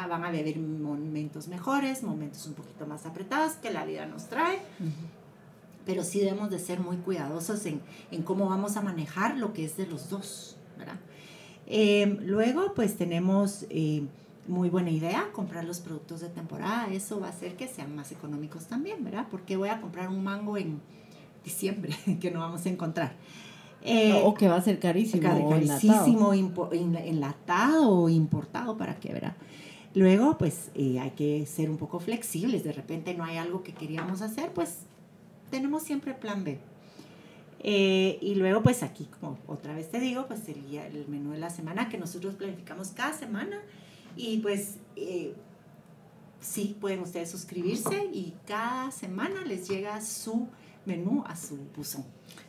Van 0.09 0.23
a 0.23 0.31
vivir 0.31 0.57
momentos 0.57 1.47
mejores, 1.47 2.01
momentos 2.01 2.47
un 2.47 2.55
poquito 2.55 2.87
más 2.87 3.05
apretados 3.05 3.53
que 3.53 3.69
la 3.69 3.85
vida 3.85 4.07
nos 4.07 4.27
trae 4.27 4.57
pero 5.85 6.03
sí 6.03 6.19
debemos 6.19 6.49
de 6.49 6.59
ser 6.59 6.79
muy 6.79 6.97
cuidadosos 6.97 7.65
en, 7.65 7.81
en 8.11 8.23
cómo 8.23 8.49
vamos 8.49 8.77
a 8.77 8.81
manejar 8.81 9.37
lo 9.37 9.53
que 9.53 9.65
es 9.65 9.77
de 9.77 9.87
los 9.87 10.09
dos, 10.09 10.55
¿verdad? 10.77 10.95
Eh, 11.67 12.17
luego, 12.21 12.73
pues 12.73 12.97
tenemos 12.97 13.65
eh, 13.69 14.03
muy 14.47 14.69
buena 14.69 14.91
idea, 14.91 15.29
comprar 15.33 15.63
los 15.63 15.79
productos 15.79 16.21
de 16.21 16.29
temporada, 16.29 16.87
eso 16.91 17.19
va 17.19 17.27
a 17.27 17.29
hacer 17.29 17.55
que 17.55 17.67
sean 17.67 17.95
más 17.95 18.11
económicos 18.11 18.65
también, 18.65 19.03
¿verdad? 19.03 19.27
Porque 19.29 19.55
voy 19.55 19.69
a 19.69 19.79
comprar 19.79 20.09
un 20.09 20.23
mango 20.23 20.57
en 20.57 20.81
diciembre 21.43 21.95
que 22.21 22.31
no 22.31 22.39
vamos 22.39 22.65
a 22.65 22.69
encontrar. 22.69 23.13
Eh, 23.85 24.21
o 24.23 24.33
que 24.33 24.47
va 24.47 24.55
a 24.55 24.61
ser 24.61 24.79
carísimo. 24.79 25.23
Carísimo, 25.23 26.33
enlatado. 26.33 27.89
o 27.89 28.09
importado, 28.09 28.77
¿para 28.77 28.95
qué, 28.95 29.11
verdad? 29.11 29.35
Luego, 29.93 30.37
pues 30.37 30.71
hay 30.75 31.11
que 31.11 31.45
ser 31.45 31.69
un 31.69 31.77
poco 31.77 31.99
flexibles. 31.99 32.63
De 32.63 32.71
repente 32.71 33.13
no 33.13 33.25
hay 33.25 33.37
algo 33.37 33.61
que 33.61 33.73
queríamos 33.73 34.21
hacer, 34.21 34.51
pues 34.53 34.79
tenemos 35.51 35.83
siempre 35.83 36.13
plan 36.13 36.43
B. 36.43 36.59
Eh, 37.59 38.17
y 38.21 38.35
luego, 38.35 38.63
pues 38.63 38.83
aquí, 38.83 39.07
como 39.19 39.37
otra 39.47 39.73
vez 39.75 39.91
te 39.91 39.99
digo, 39.99 40.27
pues 40.27 40.39
sería 40.39 40.87
el 40.87 41.07
menú 41.07 41.31
de 41.31 41.39
la 41.39 41.49
semana 41.49 41.89
que 41.89 41.97
nosotros 41.97 42.35
planificamos 42.35 42.89
cada 42.89 43.13
semana. 43.13 43.61
Y 44.15 44.39
pues 44.39 44.77
eh, 44.95 45.33
sí, 46.39 46.75
pueden 46.79 47.01
ustedes 47.01 47.29
suscribirse 47.29 48.09
y 48.11 48.33
cada 48.45 48.91
semana 48.91 49.43
les 49.45 49.67
llega 49.67 50.01
su 50.01 50.47
menú 50.85 51.23
a 51.25 51.35
su 51.35 51.57
buzón. 51.75 52.05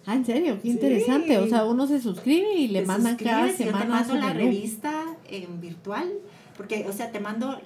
Ah, 0.06 0.14
en 0.14 0.24
serio, 0.24 0.58
qué 0.60 0.68
interesante. 0.68 1.38
O 1.38 1.46
sea, 1.46 1.64
uno 1.64 1.86
se 1.86 2.00
suscribe 2.00 2.54
y 2.54 2.68
le 2.68 2.84
mandan 2.84 3.16
cada 3.16 3.48
semana. 3.50 3.78
Yo 3.78 3.84
te 3.84 3.88
mando 3.88 4.14
la 4.14 4.32
revista 4.32 5.16
en 5.28 5.60
virtual, 5.60 6.12
porque, 6.56 6.86
o 6.88 6.92
sea, 6.92 7.10
te 7.10 7.20
mando 7.20 7.58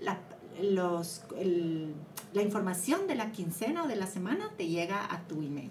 la, 0.00 0.18
los, 0.62 1.22
el, 1.38 1.92
la 2.32 2.42
información 2.42 3.06
de 3.06 3.14
la 3.14 3.32
quincena 3.32 3.84
o 3.84 3.88
de 3.88 3.96
la 3.96 4.06
semana 4.06 4.50
te 4.56 4.68
llega 4.68 5.12
a 5.12 5.26
tu 5.26 5.42
email. 5.42 5.70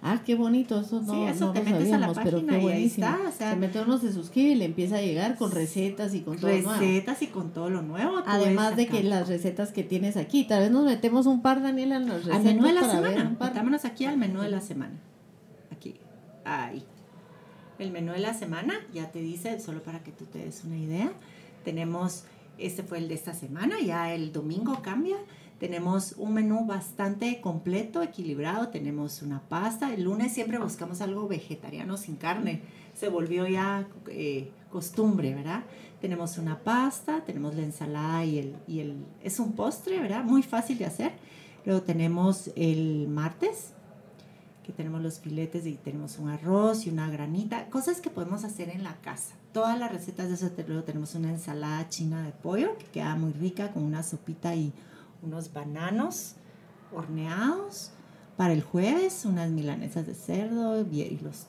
Ah, 0.00 0.22
qué 0.24 0.36
bonito, 0.36 0.80
eso 0.80 1.02
no, 1.02 1.12
sí, 1.12 1.22
eso 1.24 1.50
te 1.50 1.60
metes 1.60 1.92
a 1.92 1.98
la 1.98 2.12
página 2.12 2.24
pero 2.24 2.46
qué. 2.46 2.62
Y 2.62 2.68
ahí 2.68 2.84
está, 2.86 3.18
o 3.28 3.32
sea, 3.32 3.50
se 3.50 3.56
mete 3.56 3.80
uno, 3.80 3.98
se 3.98 4.12
suscribe 4.12 4.50
y 4.50 4.54
le 4.54 4.64
empieza 4.64 4.96
a 4.96 5.00
llegar 5.00 5.36
con 5.36 5.50
recetas 5.50 6.14
y 6.14 6.20
con 6.20 6.36
todo 6.36 6.50
recetas 6.50 6.66
nuevo. 6.66 6.80
Recetas 6.80 7.22
y 7.22 7.26
con 7.26 7.50
todo 7.52 7.68
lo 7.68 7.82
nuevo. 7.82 8.22
Además 8.24 8.76
de 8.76 8.86
que 8.86 9.02
las 9.02 9.26
recetas 9.28 9.72
que 9.72 9.82
tienes 9.82 10.16
aquí, 10.16 10.44
tal 10.44 10.60
vez 10.60 10.70
nos 10.70 10.84
metemos 10.84 11.26
un 11.26 11.42
par, 11.42 11.62
Daniela, 11.62 11.96
en 11.96 12.06
las 12.06 12.24
recetas. 12.24 12.36
Al 12.36 12.44
menú 12.44 12.66
de 12.66 12.72
la 12.74 12.90
semana, 12.90 13.36
metámonos 13.40 13.84
aquí 13.84 14.04
al 14.04 14.16
menú 14.18 14.40
de 14.40 14.50
la 14.50 14.60
semana. 14.60 14.94
Aquí, 15.72 15.96
ahí. 16.44 16.84
El 17.80 17.90
menú 17.90 18.12
de 18.12 18.20
la 18.20 18.34
semana, 18.34 18.74
ya 18.92 19.10
te 19.10 19.20
dice, 19.20 19.58
solo 19.58 19.82
para 19.82 20.04
que 20.04 20.12
tú 20.12 20.26
te 20.26 20.38
des 20.38 20.62
una 20.64 20.78
idea, 20.78 21.12
tenemos, 21.64 22.24
este 22.56 22.84
fue 22.84 22.98
el 22.98 23.08
de 23.08 23.14
esta 23.14 23.34
semana, 23.34 23.80
ya 23.84 24.14
el 24.14 24.32
domingo 24.32 24.80
cambia, 24.80 25.16
tenemos 25.58 26.14
un 26.16 26.34
menú 26.34 26.66
bastante 26.66 27.40
completo, 27.40 28.02
equilibrado. 28.02 28.68
Tenemos 28.68 29.22
una 29.22 29.40
pasta. 29.48 29.92
El 29.92 30.04
lunes 30.04 30.32
siempre 30.32 30.58
buscamos 30.58 31.00
algo 31.00 31.26
vegetariano 31.26 31.96
sin 31.96 32.16
carne. 32.16 32.62
Se 32.94 33.08
volvió 33.08 33.46
ya 33.46 33.88
eh, 34.08 34.52
costumbre, 34.70 35.34
¿verdad? 35.34 35.64
Tenemos 36.00 36.38
una 36.38 36.60
pasta, 36.60 37.24
tenemos 37.24 37.56
la 37.56 37.62
ensalada 37.62 38.24
y 38.24 38.38
el, 38.38 38.56
y 38.68 38.80
el... 38.80 39.04
Es 39.22 39.40
un 39.40 39.52
postre, 39.52 39.98
¿verdad? 39.98 40.22
Muy 40.22 40.44
fácil 40.44 40.78
de 40.78 40.86
hacer. 40.86 41.12
Luego 41.64 41.82
tenemos 41.82 42.50
el 42.54 43.08
martes, 43.08 43.72
que 44.64 44.72
tenemos 44.72 45.02
los 45.02 45.18
filetes 45.18 45.66
y 45.66 45.74
tenemos 45.74 46.18
un 46.18 46.28
arroz 46.28 46.86
y 46.86 46.90
una 46.90 47.10
granita. 47.10 47.68
Cosas 47.68 48.00
que 48.00 48.10
podemos 48.10 48.44
hacer 48.44 48.68
en 48.68 48.84
la 48.84 48.94
casa. 48.96 49.34
Todas 49.52 49.76
las 49.76 49.90
recetas 49.90 50.28
de 50.28 50.34
eso. 50.34 50.50
Luego 50.68 50.84
tenemos 50.84 51.16
una 51.16 51.30
ensalada 51.30 51.88
china 51.88 52.22
de 52.22 52.30
pollo 52.30 52.78
que 52.78 52.86
queda 52.86 53.16
muy 53.16 53.32
rica 53.32 53.72
con 53.72 53.82
una 53.82 54.04
sopita 54.04 54.54
y 54.54 54.72
unos 55.22 55.52
bananos 55.52 56.34
horneados 56.94 57.92
para 58.36 58.52
el 58.52 58.62
jueves, 58.62 59.24
unas 59.24 59.50
milanesas 59.50 60.06
de 60.06 60.14
cerdo 60.14 60.80
y, 60.80 61.18
los, 61.22 61.46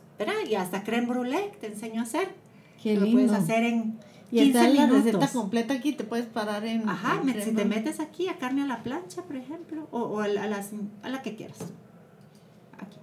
y 0.50 0.56
hasta 0.56 0.84
creme 0.84 1.08
brulee 1.08 1.52
te 1.60 1.68
enseño 1.68 2.02
a 2.02 2.04
hacer. 2.04 2.30
Qué 2.82 2.96
Lo 2.96 3.12
puedes 3.12 3.32
hacer 3.32 3.64
en 3.64 4.00
y 4.32 4.44
15 4.44 4.60
está 4.60 4.70
la 4.70 4.88
receta 4.88 5.28
completa 5.28 5.74
aquí, 5.74 5.94
te 5.94 6.04
puedes 6.04 6.28
parar 6.28 6.64
en... 6.66 6.88
Ajá, 6.88 7.22
si 7.44 7.52
te 7.52 7.66
metes 7.66 8.00
aquí 8.00 8.28
a 8.28 8.38
carne 8.38 8.62
a 8.62 8.68
la 8.68 8.84
plancha, 8.84 9.24
por 9.24 9.36
ejemplo, 9.36 9.88
o, 9.92 10.20
a, 10.20 10.28
las, 10.28 10.72
a 11.02 11.10
la 11.10 11.22
que 11.24 11.36
quieras. 11.36 11.58
Aquí. 12.78 12.98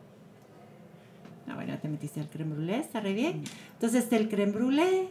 Ah, 1.48 1.54
bueno, 1.56 1.76
te 1.78 1.88
metiste 1.88 2.20
al 2.20 2.28
creme 2.28 2.54
brulee, 2.54 2.78
está 2.78 3.00
re 3.00 3.12
bien. 3.12 3.42
Entonces, 3.72 4.04
está 4.04 4.16
el 4.16 4.28
creme 4.28 4.52
brulee, 4.52 5.08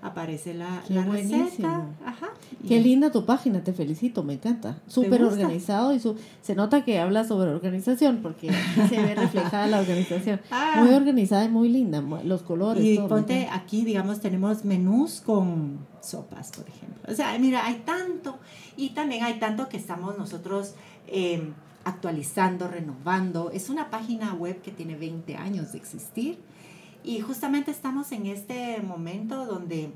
aparece 0.00 0.54
la, 0.54 0.82
la 0.88 1.04
receta. 1.04 1.86
Ajá. 2.04 2.28
Qué 2.66 2.80
linda 2.80 3.10
tu 3.10 3.24
página, 3.24 3.62
te 3.62 3.72
felicito, 3.72 4.22
me 4.22 4.34
encanta. 4.34 4.78
Súper 4.86 5.22
organizado 5.24 5.92
y 5.92 6.00
su, 6.00 6.16
se 6.42 6.54
nota 6.54 6.84
que 6.84 6.98
habla 6.98 7.24
sobre 7.24 7.50
organización 7.50 8.20
porque 8.22 8.50
aquí 8.50 8.88
se 8.88 9.02
ve 9.02 9.14
reflejada 9.14 9.66
la 9.66 9.80
organización. 9.80 10.40
Ah. 10.50 10.82
Muy 10.82 10.94
organizada 10.94 11.44
y 11.44 11.48
muy 11.48 11.68
linda, 11.68 12.00
los 12.24 12.42
colores. 12.42 12.84
Y 12.84 12.98
ponte 12.98 13.48
aquí, 13.50 13.84
digamos, 13.84 14.20
tenemos 14.20 14.64
menús 14.64 15.20
con 15.20 15.78
sopas, 16.00 16.50
por 16.52 16.66
ejemplo. 16.68 17.02
O 17.06 17.14
sea, 17.14 17.38
mira, 17.38 17.66
hay 17.66 17.82
tanto 17.84 18.38
y 18.76 18.90
también 18.90 19.24
hay 19.24 19.38
tanto 19.38 19.68
que 19.68 19.76
estamos 19.76 20.16
nosotros... 20.18 20.74
Em, 21.06 21.52
actualizando, 21.84 22.68
renovando. 22.68 23.50
Es 23.50 23.70
una 23.70 23.88
página 23.88 24.34
web 24.34 24.60
que 24.60 24.70
tiene 24.70 24.96
20 24.96 25.36
años 25.36 25.72
de 25.72 25.78
existir 25.78 26.38
y 27.04 27.20
justamente 27.20 27.70
estamos 27.70 28.12
en 28.12 28.26
este 28.26 28.80
momento 28.82 29.46
donde 29.46 29.90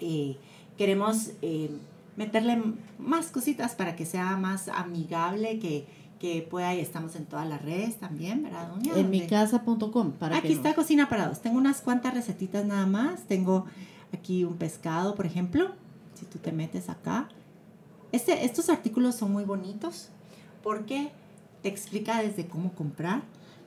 eh, 0.00 0.36
queremos 0.76 1.30
eh, 1.42 1.70
meterle 2.16 2.62
más 2.98 3.26
cositas 3.26 3.74
para 3.74 3.96
que 3.96 4.06
sea 4.06 4.36
más 4.36 4.68
amigable, 4.68 5.58
que, 5.58 5.86
que 6.18 6.46
pueda, 6.48 6.74
y 6.74 6.80
estamos 6.80 7.16
en 7.16 7.26
todas 7.26 7.48
las 7.48 7.62
redes 7.62 7.96
también, 7.96 8.42
¿verdad, 8.42 8.68
doña? 8.68 8.94
En 8.96 9.10
mi 9.10 9.26
casa.com. 9.26 10.12
Aquí 10.32 10.52
está 10.52 10.74
Cocina 10.74 11.08
para 11.08 11.28
dos. 11.28 11.40
Tengo 11.40 11.58
unas 11.58 11.80
cuantas 11.80 12.14
recetitas 12.14 12.64
nada 12.64 12.86
más. 12.86 13.22
Tengo 13.26 13.66
aquí 14.12 14.44
un 14.44 14.56
pescado, 14.56 15.14
por 15.14 15.26
ejemplo. 15.26 15.72
Si 16.14 16.24
tú 16.24 16.38
te 16.38 16.52
metes 16.52 16.88
acá. 16.88 17.28
Este, 18.12 18.44
estos 18.44 18.70
artículos 18.70 19.16
son 19.16 19.32
muy 19.32 19.44
bonitos 19.44 20.08
porque 20.62 21.10
te 21.62 21.68
explica 21.68 22.22
desde 22.22 22.46
cómo 22.46 22.72
comprar, 22.72 23.22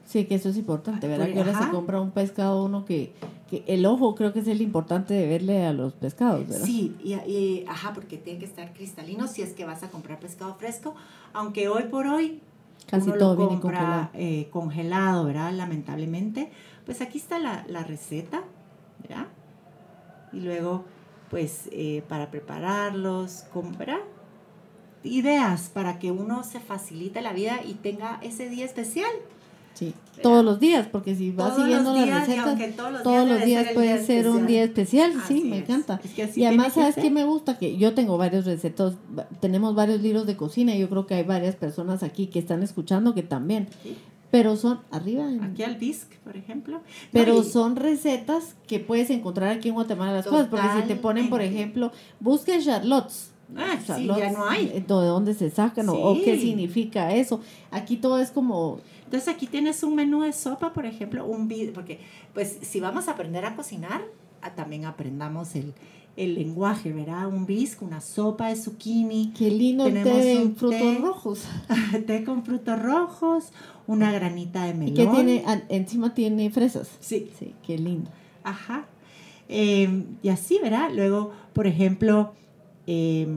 Sí, 0.09 0.25
que 0.25 0.33
eso 0.33 0.49
es 0.49 0.57
importante, 0.57 1.07
¿verdad? 1.07 1.25
Por- 1.25 1.33
Que 1.35 1.39
ahora 1.41 1.65
se 1.65 1.69
compra 1.69 2.01
un 2.01 2.09
pescado 2.09 2.65
uno 2.65 2.83
que, 2.83 3.13
que 3.47 3.63
el 3.67 3.85
ojo 3.85 4.15
creo 4.15 4.33
que 4.33 4.39
es 4.39 4.47
el 4.47 4.59
importante 4.63 5.13
de 5.13 5.27
verle 5.27 5.67
a 5.67 5.71
los 5.71 5.93
pescados, 5.93 6.47
¿verdad? 6.47 6.65
Sí, 6.65 6.95
y, 7.03 7.13
y- 7.13 7.65
ajá, 7.67 7.93
porque 7.93 8.17
tiene 8.17 8.39
que 8.39 8.45
estar 8.45 8.73
cristalino 8.73 9.27
si 9.27 9.43
es 9.43 9.53
que 9.53 9.65
vas 9.65 9.83
a 9.83 9.91
comprar 9.91 10.19
pescado 10.19 10.55
fresco, 10.55 10.95
aunque 11.31 11.69
hoy 11.69 11.83
por 11.83 12.07
hoy 12.07 12.41
Casi 12.87 13.07
uno 13.09 13.19
todo 13.19 13.33
lo 13.35 13.37
viene 13.37 13.61
compra 13.61 13.79
congelado. 13.79 14.09
eh, 14.15 14.47
congelado, 14.51 15.25
¿verdad? 15.25 15.53
Lamentablemente. 15.53 16.49
Pues 16.87 17.01
aquí 17.01 17.19
está 17.19 17.37
la, 17.37 17.63
la 17.67 17.83
receta, 17.83 18.41
¿verdad? 19.07 19.27
Y 20.33 20.39
luego, 20.39 20.85
pues, 21.29 21.69
eh, 21.71 22.01
para 22.09 22.31
prepararlos, 22.31 23.43
compra 23.53 23.99
ideas 25.03 25.69
para 25.69 25.99
que 25.99 26.11
uno 26.11 26.43
se 26.43 26.59
facilite 26.59 27.21
la 27.21 27.31
vida 27.33 27.59
y 27.63 27.75
tenga 27.75 28.17
ese 28.23 28.49
día 28.49 28.65
especial. 28.65 29.11
Sí, 29.79 29.85
¿verdad? 29.85 30.23
todos 30.23 30.43
los 30.45 30.59
días, 30.59 30.87
porque 30.91 31.15
si 31.15 31.31
vas 31.31 31.55
Todos 31.55 31.61
siguiendo 31.63 31.93
las 31.95 32.03
días, 32.05 32.27
recetas, 32.27 32.75
todos 32.75 32.91
los 32.91 33.03
todos 33.03 33.45
días 33.45 33.65
los 33.65 33.73
puede 33.73 33.87
día 33.97 34.05
ser 34.05 34.27
un 34.29 34.45
día 34.45 34.63
especial, 34.63 35.13
sí, 35.27 35.43
me 35.45 35.59
encanta. 35.59 36.01
Es 36.03 36.11
que 36.13 36.23
así 36.23 36.41
Y 36.41 36.45
además, 36.45 36.73
¿sabes 36.73 36.95
qué 36.95 37.09
me 37.09 37.23
gusta? 37.23 37.57
Que 37.57 37.77
yo 37.77 37.93
tengo 37.93 38.17
varios 38.17 38.45
recetos, 38.45 38.95
tenemos 39.39 39.75
varios 39.75 40.01
libros 40.01 40.27
de 40.27 40.35
cocina 40.35 40.75
y 40.75 40.79
yo 40.79 40.89
creo 40.89 41.07
que 41.07 41.13
hay 41.15 41.23
varias 41.23 41.55
personas 41.55 42.03
aquí 42.03 42.27
que 42.27 42.39
están 42.39 42.61
escuchando 42.63 43.13
que 43.15 43.23
también, 43.23 43.69
Sí. 43.81 43.95
pero 44.31 44.57
son 44.57 44.81
arriba, 44.91 45.23
en- 45.31 45.41
Aquí 45.43 45.63
al 45.63 45.75
bisque, 45.77 46.17
por 46.25 46.35
ejemplo. 46.35 46.81
pero 47.13 47.35
No, 47.35 47.41
y- 47.41 47.45
son 47.45 47.77
recetas 47.77 48.55
que 48.67 48.79
puedes 48.79 49.09
encontrar 49.11 49.49
aquí 49.49 49.69
en 49.69 49.75
Guatemala 49.75 50.11
las 50.11 50.27
cosas, 50.27 50.47
porque 50.49 50.67
si 50.81 50.87
te 50.89 50.95
ponen, 50.97 51.29
por 51.29 51.41
ejemplo, 51.41 51.91
busque 52.19 52.59
charlottes. 52.61 53.31
Ah, 53.57 53.77
sí, 53.79 53.87
charlottes, 53.87 54.23
ya 54.23 54.31
no 54.37 54.47
hay. 54.47 54.65
eh, 54.67 54.83
¿De 54.87 54.93
dónde 54.93 55.33
se 55.33 55.49
sacan 55.49 55.89
o- 55.89 55.93
o 55.95 56.15
Sí. 56.15 56.21
qué 56.23 56.39
significa 56.39 57.15
eso? 57.15 57.39
Aquí 57.71 57.97
todo 57.97 58.19
es 58.19 58.29
como 58.29 58.79
Entonces 59.09 59.27
aquí 59.33 59.47
tienes 59.47 59.81
un 59.81 59.95
menú 59.95 60.21
de 60.21 60.31
sopa, 60.33 60.71
por 60.71 60.85
ejemplo, 60.85 61.25
un 61.25 61.47
bi- 61.47 61.71
porque 61.73 61.99
pues 62.35 62.59
si 62.61 62.79
vamos 62.79 63.07
a 63.07 63.11
aprender 63.13 63.43
a 63.43 63.55
cocinar, 63.55 64.01
ah, 64.43 64.53
también 64.53 64.85
aprendamos 64.85 65.55
el, 65.55 65.73
el 66.15 66.35
lenguaje, 66.35 66.93
¿verdad? 66.93 67.27
Un 67.27 67.47
bisque, 67.47 67.83
una 67.83 68.01
sopa 68.01 68.49
de 68.49 68.55
zucchini, 68.55 69.33
qué 69.35 69.49
lindo 69.49 69.85
té 69.85 69.91
Tenemos 69.93 70.23
de 70.23 70.37
un 70.37 70.55
frutos 70.55 70.79
té. 70.79 70.97
rojos. 71.01 71.43
té 72.05 72.23
con 72.23 72.43
frutos 72.45 72.79
rojos, 72.79 73.51
una 73.87 74.11
granita 74.11 74.65
de 74.65 74.69
Y 74.69 74.73
melón. 74.75 74.95
que 74.95 75.07
tiene, 75.07 75.43
an- 75.47 75.63
encima 75.69 76.13
tiene 76.13 76.51
fresas. 76.51 76.87
Sí, 76.99 77.31
Sí, 77.39 77.55
qué 77.65 77.79
lindo. 77.79 78.11
Ajá. 78.43 78.85
Eh, 79.47 80.03
y 80.21 80.29
así, 80.29 80.59
¿verdad? 80.61 80.89
Luego, 80.93 81.31
por 81.53 81.65
ejemplo, 81.65 82.33
eh, 82.85 83.27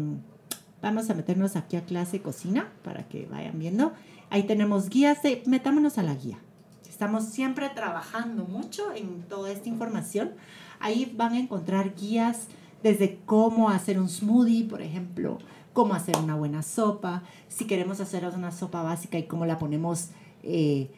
vamos 0.83 1.09
a 1.09 1.15
meternos 1.15 1.57
aquí 1.57 1.77
a 1.77 1.85
clase 1.87 2.19
de 2.19 2.23
cocina 2.23 2.71
para 2.85 3.09
que 3.09 3.27
vayan 3.31 3.59
viendo. 3.59 3.93
Ahí 4.33 4.45
tenemos 4.45 4.89
guías 4.89 5.23
de, 5.23 5.43
metámonos 5.45 5.99
a 5.99 6.03
la 6.03 6.15
guía. 6.15 6.39
Estamos 6.89 7.25
siempre 7.25 7.69
trabajando 7.69 8.47
mucho 8.47 8.91
en 8.95 9.25
toda 9.29 9.53
esta 9.53 9.69
información. 9.69 10.31
Ahí 10.81 11.13
van 11.15 11.35
a 11.35 11.39
encontrar 11.39 11.95
guías 11.95 12.47
desde 12.83 13.19
cómo 13.27 13.69
hacer 13.69 14.01
un 14.01 14.09
smoothie, 14.09 14.65
por 14.65 14.81
ejemplo, 14.81 15.37
cómo 15.75 15.93
hacer 15.93 16.17
una 16.17 16.35
buena 16.35 16.63
sopa, 16.63 17.25
si 17.49 17.67
queremos 17.67 18.01
hacer 18.01 18.25
una 18.35 18.53
sopa 18.53 18.83
básica 18.83 19.19
y 19.19 19.25
cómo 19.25 19.45
la 19.45 19.59
ponemos, 19.59 20.09
eh, 20.43 20.89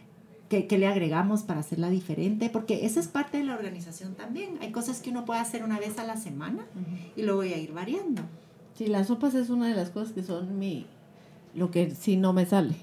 qué, 0.49 0.69
qué 0.69 0.79
le 0.79 0.87
agregamos 0.87 1.43
para 1.43 1.59
hacerla 1.59 1.91
diferente, 1.91 2.51
porque 2.51 2.87
eso 2.87 3.01
es 3.01 3.09
parte 3.09 3.39
de 3.39 3.43
la 3.43 3.57
organización 3.57 4.15
también. 4.15 4.59
Hay 4.61 4.71
cosas 4.71 5.01
que 5.01 5.11
uno 5.11 5.25
puede 5.25 5.41
hacer 5.41 5.65
una 5.65 5.81
vez 5.81 5.99
a 5.99 6.05
la 6.05 6.17
semana 6.17 6.67
y 7.17 7.23
luego 7.23 7.39
voy 7.39 7.53
a 7.53 7.59
ir 7.59 7.73
variando. 7.73 8.23
Sí, 8.79 8.87
las 8.87 9.09
sopas 9.09 9.35
es 9.35 9.51
una 9.51 9.67
de 9.67 9.75
las 9.75 9.91
cosas 9.91 10.13
que 10.13 10.23
son 10.23 10.57
mi... 10.57 10.87
Lo 11.55 11.71
que 11.71 11.91
sí 11.91 12.17
no 12.17 12.33
me 12.33 12.47
sale. 12.47 12.75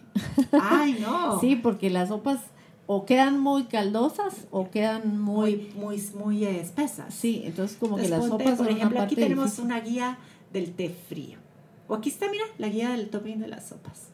Ay, 0.52 0.98
no. 1.00 1.40
Sí, 1.42 1.56
porque 1.56 1.90
las 1.90 2.10
sopas 2.10 2.40
o 2.88 3.06
quedan 3.06 3.40
muy 3.40 3.66
caldosas 3.66 4.48
o 4.52 4.70
quedan 4.70 5.20
muy... 5.22 5.72
muy, 5.76 6.02
muy, 6.02 6.04
muy 6.16 6.46
espesas. 6.46 7.14
Sí, 7.14 7.42
entonces 7.46 7.78
como 7.78 7.98
que 7.98 8.10
las 8.10 8.26
ponte, 8.26 8.44
sopas 8.46 8.58
por 8.58 8.68
son 8.68 8.76
ejemplo, 8.76 8.98
una 8.98 9.06
aquí 9.06 9.16
tenemos 9.16 9.46
difícil. 9.46 9.66
una 9.66 9.80
guía 9.80 10.18
del 10.52 10.74
té 10.74 10.90
frío. 10.90 11.38
O 11.88 11.96
aquí 11.96 12.10
está, 12.10 12.30
mira, 12.30 12.46
la 12.58 12.70
guía 12.70 12.90
del 12.92 13.10
topping 13.10 13.40
de 13.40 13.48
las 13.48 13.68
sopas. 13.68 14.08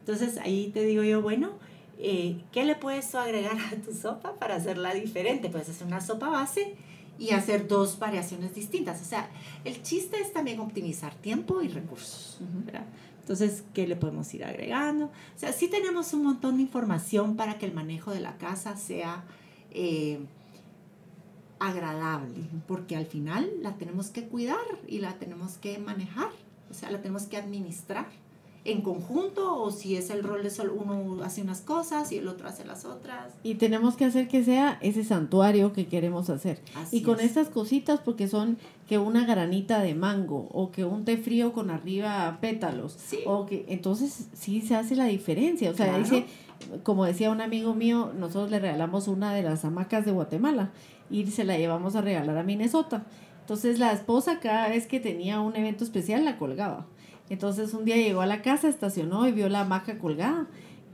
Entonces 0.00 0.38
ahí 0.38 0.70
te 0.72 0.84
digo 0.84 1.02
yo, 1.02 1.20
bueno, 1.22 1.50
eh, 1.98 2.36
¿qué 2.52 2.64
le 2.64 2.74
puedes 2.76 3.14
agregar 3.14 3.56
a 3.58 3.76
tu 3.76 3.92
sopa 3.94 4.34
para 4.34 4.56
hacerla 4.56 4.94
diferente? 4.94 5.48
Puedes 5.48 5.68
hacer 5.68 5.86
una 5.86 6.00
sopa 6.00 6.28
base 6.28 6.74
y 7.18 7.30
hacer 7.30 7.66
dos 7.68 7.98
variaciones 7.98 8.54
distintas. 8.54 9.00
O 9.00 9.04
sea, 9.04 9.30
el 9.64 9.82
chiste 9.82 10.20
es 10.20 10.32
también 10.32 10.60
optimizar 10.60 11.14
tiempo 11.14 11.62
y 11.62 11.68
recursos. 11.68 12.38
¿verdad? 12.64 12.84
Entonces, 13.26 13.64
¿qué 13.74 13.88
le 13.88 13.96
podemos 13.96 14.32
ir 14.34 14.44
agregando? 14.44 15.06
O 15.06 15.10
sea, 15.38 15.52
sí 15.52 15.66
tenemos 15.66 16.14
un 16.14 16.22
montón 16.22 16.58
de 16.58 16.62
información 16.62 17.34
para 17.34 17.58
que 17.58 17.66
el 17.66 17.74
manejo 17.74 18.12
de 18.12 18.20
la 18.20 18.38
casa 18.38 18.76
sea 18.76 19.24
eh, 19.72 20.20
agradable, 21.58 22.48
porque 22.68 22.94
al 22.94 23.06
final 23.06 23.50
la 23.62 23.74
tenemos 23.78 24.10
que 24.10 24.28
cuidar 24.28 24.64
y 24.86 25.00
la 25.00 25.18
tenemos 25.18 25.58
que 25.58 25.76
manejar, 25.80 26.30
o 26.70 26.74
sea, 26.74 26.88
la 26.92 27.02
tenemos 27.02 27.24
que 27.24 27.36
administrar 27.36 28.06
en 28.66 28.82
conjunto 28.82 29.62
o 29.62 29.70
si 29.70 29.96
es 29.96 30.10
el 30.10 30.22
rol 30.22 30.42
de 30.42 30.50
solo 30.50 30.74
uno 30.74 31.22
hace 31.22 31.42
unas 31.42 31.60
cosas 31.60 32.10
y 32.12 32.18
el 32.18 32.28
otro 32.28 32.48
hace 32.48 32.64
las 32.64 32.84
otras. 32.84 33.32
Y 33.42 33.54
tenemos 33.56 33.96
que 33.96 34.04
hacer 34.04 34.28
que 34.28 34.44
sea 34.44 34.78
ese 34.82 35.04
santuario 35.04 35.72
que 35.72 35.86
queremos 35.86 36.30
hacer. 36.30 36.60
Así 36.74 36.98
y 36.98 37.02
con 37.02 37.20
es. 37.20 37.26
estas 37.26 37.48
cositas, 37.48 38.00
porque 38.00 38.28
son 38.28 38.58
que 38.88 38.98
una 38.98 39.24
granita 39.26 39.80
de 39.80 39.94
mango 39.94 40.48
o 40.52 40.70
que 40.70 40.84
un 40.84 41.04
té 41.04 41.16
frío 41.16 41.52
con 41.52 41.70
arriba 41.70 42.38
pétalos. 42.40 42.92
Sí. 42.92 43.18
O 43.26 43.46
que 43.46 43.64
entonces 43.68 44.28
sí 44.32 44.60
se 44.60 44.76
hace 44.76 44.94
la 44.96 45.06
diferencia. 45.06 45.70
O 45.70 45.74
sea, 45.74 45.86
Claro. 45.86 46.02
dice, 46.02 46.26
como 46.82 47.04
decía 47.04 47.30
un 47.30 47.40
amigo 47.40 47.74
mío, 47.74 48.12
nosotros 48.18 48.50
le 48.50 48.58
regalamos 48.60 49.08
una 49.08 49.34
de 49.34 49.42
las 49.42 49.64
hamacas 49.64 50.04
de 50.04 50.12
Guatemala 50.12 50.70
y 51.10 51.26
se 51.26 51.44
la 51.44 51.56
llevamos 51.58 51.96
a 51.96 52.00
regalar 52.00 52.36
a 52.38 52.42
Minnesota. 52.42 53.04
Entonces 53.40 53.78
la 53.78 53.92
esposa 53.92 54.40
cada 54.40 54.68
vez 54.68 54.86
que 54.88 54.98
tenía 54.98 55.40
un 55.40 55.54
evento 55.54 55.84
especial 55.84 56.24
la 56.24 56.36
colgaba. 56.36 56.86
Entonces 57.28 57.74
un 57.74 57.84
día 57.84 57.96
llegó 57.96 58.20
a 58.20 58.26
la 58.26 58.42
casa, 58.42 58.68
estacionó 58.68 59.26
y 59.28 59.32
vio 59.32 59.48
la 59.48 59.60
hamaca 59.62 59.98
colgada. 59.98 60.46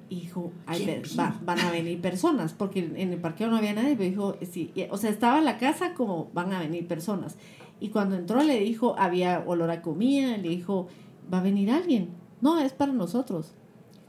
Y 0.09 0.20
dijo, 0.20 0.53
"Ay, 0.66 0.80
Qué 0.80 0.87
ve- 0.87 1.03
bien. 1.05 1.18
va- 1.18 1.39
van 1.45 1.59
a 1.61 1.70
venir 1.70 2.01
personas, 2.01 2.53
porque 2.53 2.80
en 2.80 3.12
el 3.12 3.18
parqueo 3.18 3.49
no 3.49 3.57
había 3.57 3.72
nadie, 3.72 3.97
pero 3.97 4.11
dijo, 4.11 4.37
sí, 4.51 4.70
y- 4.74 4.85
o 4.91 4.99
sea, 4.99 5.09
estaba 5.11 5.41
la 5.41 5.57
casa 5.57 5.95
como 5.95 6.28
van 6.35 6.53
a 6.53 6.61
venir 6.61 6.87
personas. 6.87 7.37
Y 7.80 7.89
cuando 7.89 8.16
entró 8.16 8.43
le 8.43 8.59
dijo, 8.61 8.95
había 8.99 9.43
olor 9.47 9.70
a 9.70 9.80
comida, 9.80 10.37
le 10.37 10.51
dijo, 10.51 10.87
va 11.33 11.39
a 11.39 11.43
venir 11.43 11.70
alguien. 11.70 12.11
No, 12.43 12.59
es 12.59 12.72
para 12.74 12.93
nosotros. 12.93 13.53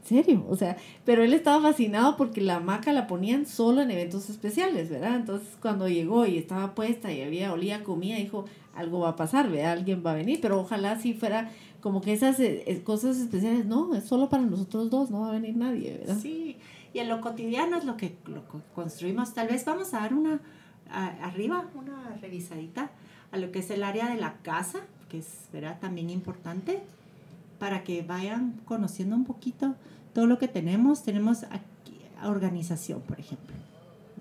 ¿En 0.02 0.06
serio? 0.08 0.44
O 0.50 0.56
sea, 0.56 0.76
pero 1.06 1.22
él 1.24 1.32
estaba 1.32 1.62
fascinado 1.70 2.18
porque 2.18 2.42
la 2.42 2.56
hamaca 2.56 2.92
la 2.92 3.06
ponían 3.06 3.46
solo 3.46 3.80
en 3.80 3.90
eventos 3.90 4.28
especiales, 4.28 4.90
¿verdad? 4.90 5.16
Entonces 5.16 5.48
cuando 5.62 5.88
llegó 5.88 6.26
y 6.26 6.36
estaba 6.36 6.74
puesta 6.74 7.10
y 7.10 7.22
había 7.22 7.50
olía 7.54 7.82
comida, 7.82 8.16
dijo, 8.16 8.44
algo 8.74 9.00
va 9.00 9.10
a 9.10 9.16
pasar, 9.16 9.48
¿verdad? 9.50 9.72
Alguien 9.72 10.02
va 10.04 10.10
a 10.10 10.14
venir, 10.16 10.40
pero 10.42 10.60
ojalá 10.60 10.98
si 11.00 11.14
fuera 11.14 11.50
como 11.84 12.00
que 12.00 12.14
esas 12.14 12.40
eh, 12.40 12.64
eh, 12.66 12.82
cosas 12.82 13.18
especiales, 13.18 13.66
no, 13.66 13.94
es 13.94 14.04
solo 14.04 14.30
para 14.30 14.42
nosotros 14.42 14.88
dos, 14.88 15.10
no 15.10 15.20
va 15.20 15.28
a 15.28 15.32
venir 15.32 15.54
nadie, 15.54 15.98
¿verdad? 15.98 16.16
Sí, 16.18 16.56
y 16.94 16.98
en 16.98 17.10
lo 17.10 17.20
cotidiano 17.20 17.76
es 17.76 17.84
lo 17.84 17.98
que, 17.98 18.16
lo 18.24 18.48
que 18.48 18.56
construimos. 18.74 19.34
Tal 19.34 19.48
vez 19.48 19.66
vamos 19.66 19.92
a 19.92 20.00
dar 20.00 20.14
una, 20.14 20.40
arriba, 20.88 21.66
una 21.74 22.16
revisadita 22.22 22.90
a 23.32 23.36
lo 23.36 23.52
que 23.52 23.58
es 23.58 23.68
el 23.68 23.82
área 23.82 24.08
de 24.08 24.18
la 24.18 24.38
casa, 24.38 24.78
que 25.10 25.18
es 25.18 25.26
¿verdad? 25.52 25.78
también 25.78 26.08
importante, 26.08 26.80
para 27.58 27.84
que 27.84 28.00
vayan 28.00 28.58
conociendo 28.64 29.14
un 29.14 29.26
poquito 29.26 29.74
todo 30.14 30.26
lo 30.26 30.38
que 30.38 30.48
tenemos. 30.48 31.02
Tenemos 31.02 31.42
aquí 31.42 32.00
organización, 32.24 33.02
por 33.02 33.20
ejemplo, 33.20 33.54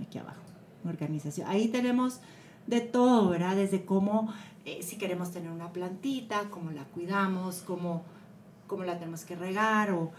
aquí 0.06 0.18
abajo, 0.18 0.42
organización. 0.84 1.48
Ahí 1.50 1.70
tenemos 1.70 2.20
de 2.68 2.82
todo, 2.82 3.30
¿verdad? 3.30 3.56
Desde 3.56 3.86
cómo, 3.86 4.34
eh, 4.66 4.82
si 4.82 4.98
queremos 4.98 5.32
tener 5.32 5.52
una 5.52 5.72
plantita, 5.74 6.50
cómo 6.50 6.72
la 6.72 6.86
cuidamos, 6.86 7.64
cómo, 7.66 8.04
cómo 8.68 8.84
la 8.84 8.98
tenemos 8.98 9.26
que 9.26 9.36
regar 9.36 9.92
o 9.92 10.12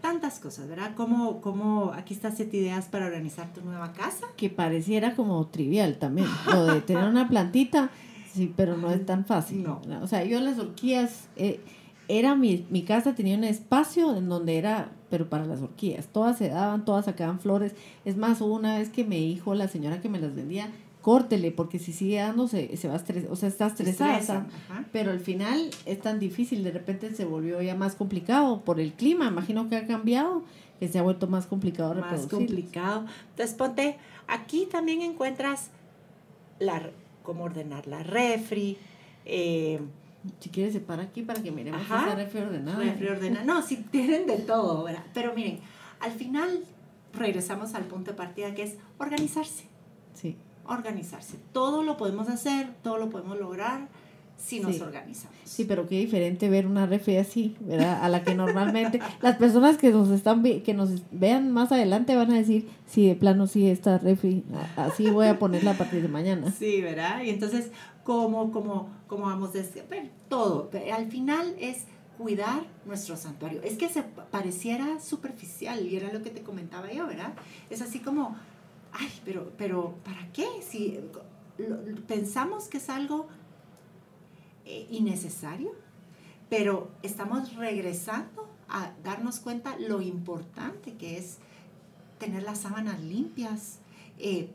tantas 0.00 0.38
cosas, 0.38 0.68
¿verdad? 0.68 0.94
Como, 0.94 1.40
como 1.40 1.92
aquí 1.92 2.14
está 2.14 2.30
siete 2.30 2.58
ideas 2.58 2.86
para 2.86 3.06
organizar 3.06 3.52
tu 3.52 3.60
nueva 3.62 3.92
casa. 3.92 4.26
Que 4.36 4.48
pareciera 4.48 5.14
como 5.14 5.46
trivial 5.48 5.98
también, 5.98 6.28
lo 6.52 6.66
de 6.66 6.80
tener 6.80 7.04
una 7.04 7.28
plantita, 7.28 7.90
sí, 8.32 8.52
pero 8.56 8.76
no 8.76 8.90
es 8.90 9.04
tan 9.04 9.24
fácil. 9.24 9.62
No. 9.62 9.80
¿verdad? 9.80 10.02
O 10.02 10.06
sea, 10.06 10.24
yo 10.24 10.40
las 10.40 10.58
orquídeas, 10.58 11.28
eh, 11.36 11.60
era 12.06 12.34
mi, 12.34 12.66
mi 12.70 12.82
casa 12.82 13.14
tenía 13.14 13.36
un 13.36 13.44
espacio 13.44 14.16
en 14.16 14.28
donde 14.28 14.58
era, 14.58 14.92
pero 15.10 15.28
para 15.28 15.46
las 15.46 15.62
orquídeas, 15.62 16.06
todas 16.08 16.38
se 16.38 16.50
daban, 16.50 16.84
todas 16.84 17.06
sacaban 17.06 17.40
flores. 17.40 17.74
Es 18.04 18.16
más, 18.16 18.40
hubo 18.40 18.54
una 18.54 18.78
vez 18.78 18.90
que 18.90 19.04
me 19.04 19.16
dijo 19.16 19.54
la 19.54 19.68
señora 19.68 20.00
que 20.00 20.08
me 20.08 20.20
las 20.20 20.34
vendía, 20.34 20.70
córtele, 21.04 21.52
porque 21.52 21.78
si 21.78 21.92
sigue 21.92 22.16
dando 22.16 22.48
se, 22.48 22.78
se 22.78 22.88
va 22.88 22.94
a 22.94 22.96
estresar, 22.96 23.30
o 23.30 23.36
sea, 23.36 23.50
está 23.50 23.66
estresada. 23.66 24.46
pero 24.90 25.10
al 25.10 25.20
final 25.20 25.68
es 25.84 26.00
tan 26.00 26.18
difícil, 26.18 26.64
de 26.64 26.70
repente 26.70 27.14
se 27.14 27.26
volvió 27.26 27.60
ya 27.60 27.74
más 27.74 27.94
complicado 27.94 28.62
por 28.62 28.80
el 28.80 28.94
clima, 28.94 29.28
imagino 29.28 29.68
que 29.68 29.76
ha 29.76 29.86
cambiado, 29.86 30.44
que 30.80 30.88
se 30.88 30.98
ha 30.98 31.02
vuelto 31.02 31.26
más 31.26 31.44
complicado 31.44 31.94
Más 31.96 32.26
complicado. 32.26 33.04
Entonces 33.28 33.54
ponte, 33.54 33.98
aquí 34.28 34.66
también 34.72 35.02
encuentras 35.02 35.68
la, 36.58 36.88
cómo 37.22 37.44
ordenar 37.44 37.86
la 37.86 38.02
refri, 38.02 38.78
eh, 39.26 39.80
Si 40.40 40.48
quieres, 40.48 40.72
se 40.72 40.80
para 40.80 41.02
aquí 41.02 41.20
para 41.20 41.42
que 41.42 41.50
miremos 41.50 41.82
Ajá. 41.82 42.06
esa 42.06 42.14
refri 42.14 42.40
ordenada. 42.40 42.78
refri 42.82 43.08
ordenar. 43.08 43.44
No, 43.44 43.60
si 43.60 43.76
tienen 43.76 44.26
de 44.26 44.38
todo, 44.38 44.84
¿verdad? 44.84 45.04
Pero 45.12 45.34
miren, 45.34 45.58
al 46.00 46.12
final 46.12 46.64
regresamos 47.12 47.74
al 47.74 47.84
punto 47.84 48.12
de 48.12 48.16
partida 48.16 48.54
que 48.54 48.62
es 48.62 48.76
organizarse. 48.96 49.64
Sí. 50.14 50.38
Organizarse. 50.66 51.38
Todo 51.52 51.82
lo 51.82 51.96
podemos 51.96 52.28
hacer, 52.28 52.68
todo 52.82 52.98
lo 52.98 53.10
podemos 53.10 53.38
lograr 53.38 53.88
si 54.36 54.60
nos 54.60 54.80
organizamos. 54.80 55.36
Sí, 55.44 55.64
pero 55.64 55.86
qué 55.86 55.98
diferente 55.98 56.50
ver 56.50 56.66
una 56.66 56.86
refri 56.86 57.16
así, 57.16 57.56
¿verdad? 57.60 58.02
A 58.02 58.08
la 58.08 58.22
que 58.22 58.34
normalmente 58.34 59.00
las 59.22 59.36
personas 59.36 59.78
que 59.78 59.90
nos 59.90 60.10
están 60.10 60.42
que 60.42 60.74
nos 60.74 61.02
vean 61.12 61.50
más 61.50 61.72
adelante 61.72 62.16
van 62.16 62.30
a 62.30 62.36
decir, 62.36 62.68
sí, 62.86 63.06
de 63.06 63.14
plano 63.14 63.46
sí 63.46 63.68
esta 63.68 63.98
refri, 63.98 64.44
así 64.76 65.08
voy 65.10 65.28
a 65.28 65.38
ponerla 65.38 65.72
a 65.72 65.78
partir 65.78 66.02
de 66.02 66.08
mañana. 66.08 66.52
Sí, 66.58 66.82
¿verdad? 66.82 67.22
Y 67.22 67.30
entonces, 67.30 67.70
¿cómo, 68.02 68.52
cómo, 68.52 68.88
cómo 69.06 69.26
vamos 69.26 69.50
a 69.50 69.58
decir? 69.58 69.84
todo, 70.28 70.70
al 70.92 71.06
final 71.10 71.54
es 71.60 71.84
cuidar 72.18 72.64
nuestro 72.86 73.16
santuario. 73.16 73.60
Es 73.62 73.76
que 73.76 73.88
se 73.88 74.02
pareciera 74.02 75.00
superficial 75.00 75.86
y 75.86 75.96
era 75.96 76.12
lo 76.12 76.22
que 76.22 76.30
te 76.30 76.42
comentaba 76.42 76.92
yo, 76.92 77.06
¿verdad? 77.06 77.34
Es 77.70 77.82
así 77.82 78.00
como, 78.00 78.36
ay, 78.94 79.12
pero, 79.24 79.52
pero 79.58 79.94
¿para 80.04 80.32
qué? 80.32 80.46
Si 80.62 81.00
pensamos 82.08 82.68
que 82.68 82.78
es 82.78 82.88
algo 82.88 83.28
eh, 84.64 84.86
innecesario, 84.90 85.72
pero 86.48 86.90
estamos 87.02 87.54
regresando 87.56 88.48
a 88.68 88.92
darnos 89.02 89.40
cuenta 89.40 89.76
lo 89.78 90.00
importante 90.00 90.94
que 90.94 91.18
es 91.18 91.38
tener 92.18 92.42
las 92.42 92.60
sábanas 92.60 93.00
limpias, 93.00 93.78
eh, 94.18 94.50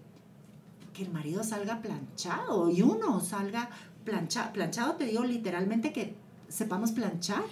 que 0.94 1.04
el 1.04 1.12
marido 1.12 1.44
salga 1.44 1.82
planchado 1.82 2.70
y 2.70 2.82
uno 2.82 3.20
salga 3.20 3.70
planchado, 4.04 4.54
planchado 4.54 4.94
te 4.96 5.06
digo 5.06 5.24
literalmente 5.24 5.94
que 5.94 6.16
sepamos 6.48 6.92
planchar, 6.92 7.44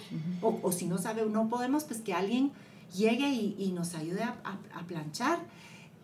o, 0.42 0.72
si 0.72 0.86
no 0.86 0.98
sabe, 0.98 1.24
no 1.26 1.48
podemos, 1.48 1.84
pues 1.84 2.00
que 2.00 2.14
alguien 2.14 2.52
llegue 2.96 3.28
y, 3.28 3.72
nos 3.72 3.94
ayude 3.94 4.22
a, 4.24 4.58
planchar. 4.86 5.38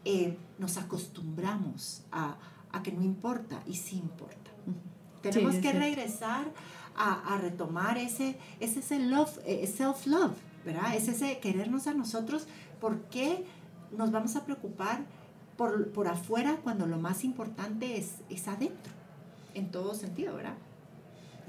Eh, 0.04 0.36
nos 0.58 0.76
acostumbramos 0.76 2.02
a, 2.12 2.36
que 2.82 2.92
no 2.92 3.02
importa 3.02 3.62
y 3.66 3.74
sí 3.74 3.96
importa. 3.96 4.50
Tenemos 5.22 5.54
que 5.56 5.72
regresar 5.72 6.52
a, 6.96 7.38
retomar 7.40 7.98
ese, 7.98 8.36
ese, 8.60 8.98
love, 8.98 9.38
eh, 9.46 9.66
self-love, 9.66 10.36
¿verdad? 10.64 10.94
Es 10.94 11.08
ese 11.08 11.38
querernos 11.38 11.86
a 11.86 11.94
nosotros. 11.94 12.46
¿Por 12.80 13.00
qué 13.04 13.44
nos 13.96 14.10
vamos 14.10 14.36
a 14.36 14.44
preocupar 14.44 15.04
por, 15.56 15.90
por 15.92 16.08
afuera 16.08 16.58
cuando 16.62 16.86
lo 16.86 16.98
más 16.98 17.24
importante 17.24 17.96
es, 17.96 18.16
es 18.28 18.48
adentro? 18.48 18.92
En 19.54 19.70
todo 19.70 19.94
sentido, 19.94 20.34
¿verdad? 20.34 20.54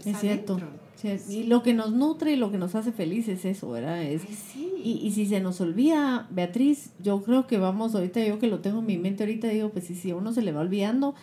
Es, 0.03 0.19
cierto. 0.19 0.59
y 1.29 1.43
lo 1.43 1.63
que 1.63 1.73
nos 1.73 1.91
nutre 1.91 2.33
y 2.33 2.35
lo 2.35 2.51
que 2.51 2.57
nos 2.57 2.75
hace 2.75 2.91
feliz 2.91 3.27
es 3.27 3.45
eso, 3.45 3.69
¿verdad? 3.69 4.03
Es, 4.03 4.23
y, 4.55 4.99
y, 5.03 5.11
si 5.11 5.25
se 5.25 5.39
nos 5.39 5.61
olvida, 5.61 6.27
Beatriz, 6.29 6.91
yo 6.99 7.21
creo 7.23 7.47
que 7.47 7.57
vamos, 7.57 7.95
ahorita 7.95 8.23
yo 8.23 8.39
que 8.39 8.47
lo 8.47 8.59
tengo 8.59 8.79
en 8.79 8.85
mi 8.85 8.97
mente, 8.97 9.23
ahorita 9.23 9.47
digo, 9.47 9.69
pues 9.69 9.85
si, 9.85 9.95
si 9.95 10.11
uno 10.11 10.33
se 10.33 10.41
le 10.41 10.51
va 10.51 10.61
olvidando, 10.61 11.15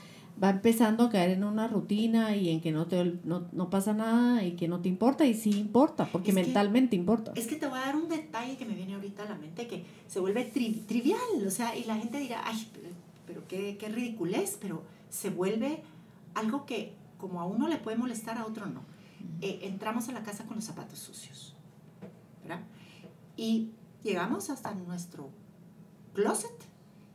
va 0.43 0.51
empezando 0.51 1.05
a 1.05 1.11
caer 1.11 1.31
en 1.31 1.45
una 1.45 1.69
rutina 1.69 2.35
y 2.37 2.51
en 2.51 2.61
que 2.61 2.73
no, 2.73 2.87
te, 2.87 3.19
no, 3.25 3.47
no 3.53 3.71
pasa 3.71 3.93
nada 3.93 4.45
y 4.45 4.53
que 4.53 4.69
no 4.69 4.81
te 4.81 4.89
importa 4.89 5.25
y 5.25 5.35
sí 5.35 5.51
importa, 5.51 6.09
porque 6.11 6.33
mentalmente 6.33 6.97
importa. 6.97 7.33
Es 7.37 7.47
que 7.47 7.57
te 7.57 7.67
voy 7.67 7.79
a 7.79 7.83
dar 7.83 7.97
un 7.97 8.09
detalle 8.09 8.57
que 8.57 8.65
me 8.65 8.75
viene 8.75 8.95
ahorita 8.95 9.23
a 9.25 9.29
la 9.29 9.37
mente 9.37 9.67
que 9.67 9.85
se 10.09 10.21
vuelve 10.21 10.45
trivial, 10.45 11.47
o 11.47 11.51
sea, 11.51 11.77
y 11.77 11.85
la 11.85 11.97
gente 11.97 12.19
dirá, 12.19 12.43
ay, 12.45 12.67
pero, 13.27 13.43
qué, 13.47 13.77
qué 13.79 13.89
ridiculez, 13.89 14.59
pero 14.61 14.83
se 15.11 15.31
vuelve 15.31 15.83
algo 16.35 16.67
que 16.67 16.93
como 17.23 17.41
a 17.41 17.47
uno 17.47 17.69
le 17.69 17.77
puede 17.77 17.97
molestar, 17.97 18.37
a 18.37 18.45
otro 18.45 18.67
no. 18.67 18.83
Eh, 19.41 19.61
entramos 19.63 20.09
a 20.09 20.13
la 20.13 20.25
casa 20.25 20.45
con 20.45 20.57
los 20.57 20.65
zapatos 20.65 20.99
sucios, 20.99 21.55
¿verdad? 22.43 22.63
Y 23.37 23.71
llegamos 24.03 24.51
hasta 24.51 24.75
nuestro 24.75 25.31
closet 26.15 26.51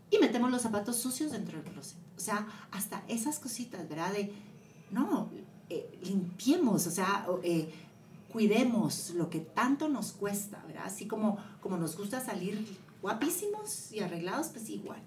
y 0.09 0.17
metemos 0.19 0.49
los 0.49 0.61
zapatos 0.61 0.95
sucios 0.95 1.33
dentro 1.33 1.61
del 1.61 1.69
closet. 1.73 1.97
O 2.15 2.21
sea, 2.21 2.47
hasta 2.71 3.03
esas 3.09 3.37
cositas, 3.39 3.89
¿verdad? 3.89 4.13
De, 4.13 4.31
no, 4.91 5.29
eh, 5.69 5.99
limpiemos, 6.01 6.87
o 6.87 6.91
sea, 6.91 7.27
eh, 7.43 7.69
cuidemos 8.31 9.09
lo 9.09 9.29
que 9.29 9.41
tanto 9.41 9.89
nos 9.89 10.13
cuesta, 10.13 10.63
¿verdad? 10.67 10.83
Así 10.85 11.05
como, 11.05 11.37
como 11.59 11.75
nos 11.75 11.97
gusta 11.97 12.21
salir 12.21 12.65
guapísimos 13.01 13.91
y 13.91 13.99
arreglados, 13.99 14.47
pues 14.47 14.69
igual. 14.69 15.01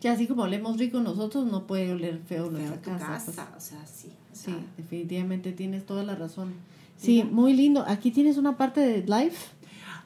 Que 0.00 0.08
así 0.08 0.26
como 0.26 0.42
olemos 0.42 0.78
rico 0.78 1.00
nosotros, 1.00 1.46
no 1.46 1.66
puede 1.66 1.92
oler 1.92 2.20
feo, 2.26 2.50
nuestra 2.50 2.80
casa. 2.80 3.48
Pues. 3.50 3.56
o 3.56 3.60
sea, 3.60 3.86
sí. 3.86 4.12
sí, 4.32 4.54
definitivamente 4.76 5.52
tienes 5.52 5.84
toda 5.84 6.04
la 6.04 6.14
razón. 6.14 6.54
Sí, 6.96 7.24
muy 7.24 7.52
lindo. 7.54 7.84
Aquí 7.86 8.10
tienes 8.10 8.36
una 8.36 8.56
parte 8.56 8.80
de 8.80 8.98
Life. 9.02 9.48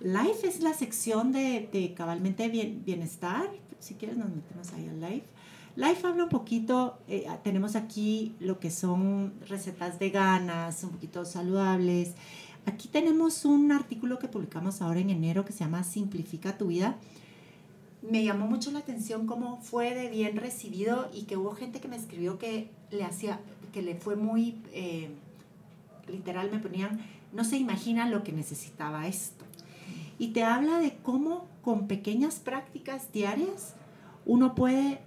Life 0.01 0.47
es 0.47 0.61
la 0.61 0.74
sección 0.74 1.32
de, 1.32 1.68
de 1.72 1.95
cabalmente 1.95 2.49
bien, 2.49 2.82
bienestar. 2.84 3.51
Si 3.78 3.95
quieres 3.95 4.16
nos 4.16 4.30
metemos 4.30 4.72
ahí 4.72 4.88
a 4.88 5.11
Life. 5.11 5.26
Life 5.74 6.07
habla 6.07 6.24
un 6.24 6.28
poquito, 6.28 6.99
eh, 7.09 7.26
tenemos 7.43 7.76
aquí 7.76 8.34
lo 8.40 8.61
que 8.61 8.70
son 8.70 9.32
recetas 9.49 9.99
veganas, 9.99 10.84
un 10.84 10.90
poquito 10.90 11.24
saludables. 11.24 12.12
Aquí 12.66 12.88
tenemos 12.88 13.47
un 13.47 13.72
artículo 13.72 14.18
que 14.18 14.28
publicamos 14.28 14.82
ahora 14.82 15.01
en 15.01 15.09
enero 15.09 15.45
que 15.47 15.53
se 15.53 15.61
llama 15.61 15.82
Simplifica 15.82 16.59
tu 16.59 16.66
vida 16.66 16.99
me 18.03 18.24
llamó 18.24 18.46
mucho 18.46 18.70
la 18.72 18.80
atención 18.80 19.26
cómo 19.26 19.59
fue 19.59 19.94
de 19.94 20.09
bien 20.09 20.36
recibido 20.36 21.09
y 21.12 21.22
que 21.22 21.36
hubo 21.36 21.53
gente 21.53 21.80
que 21.80 21.88
me 21.88 21.96
escribió 21.96 22.38
que 22.38 22.68
le 22.90 23.05
hacía, 23.05 23.40
que 23.72 23.82
le 23.82 23.94
fue 23.94 24.16
muy, 24.16 24.57
eh, 24.72 25.11
literal 26.09 26.50
me 26.50 26.59
ponían, 26.59 27.00
no 27.32 27.44
se 27.44 27.57
imagina 27.57 28.09
lo 28.09 28.24
que 28.24 28.32
necesitaba 28.32 29.07
esto. 29.07 29.44
Y 30.18 30.28
te 30.28 30.44
habla 30.44 30.78
de 30.78 30.96
cómo 31.03 31.46
con 31.62 31.86
pequeñas 31.86 32.36
prácticas 32.36 33.12
diarias 33.12 33.74
uno 34.26 34.55
puede 34.55 35.00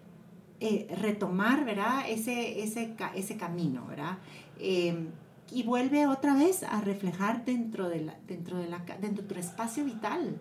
eh, 0.60 0.88
retomar, 1.00 1.66
¿verdad? 1.66 2.10
Ese, 2.10 2.64
ese, 2.64 2.96
ese 3.14 3.38
camino, 3.38 3.86
¿verdad? 3.88 4.18
Em, 4.60 5.10
y 5.52 5.64
vuelve 5.64 6.08
otra 6.08 6.34
vez 6.34 6.64
a 6.64 6.82
reflejar 6.82 7.46
dentro 7.46 7.88
de, 7.89 8.12
dentro 8.28 8.58
de, 8.58 8.68
la, 8.68 8.80
dentro 9.00 9.24
de 9.24 9.34
tu 9.34 9.39
espacio 9.39 9.86
vital, 9.86 10.39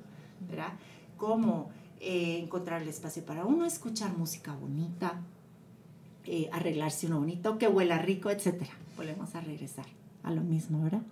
¿verdad? 0.48 0.72
Cómo 1.18 1.70
eh, 2.04 2.38
encontrar 2.38 2.82
el 2.82 2.88
espacio 2.88 3.24
para 3.24 3.46
uno, 3.46 3.64
escuchar 3.64 4.16
música 4.16 4.54
bonita, 4.54 5.22
eh, 6.26 6.48
arreglarse 6.52 7.06
uno 7.06 7.20
bonito, 7.20 7.56
que 7.56 7.66
huela 7.66 7.98
rico, 7.98 8.30
etc. 8.30 8.62
Volvemos 8.96 9.34
a 9.34 9.40
regresar 9.40 9.86
a 10.22 10.30
lo 10.30 10.42
mismo, 10.42 10.82
¿verdad? 10.82 11.02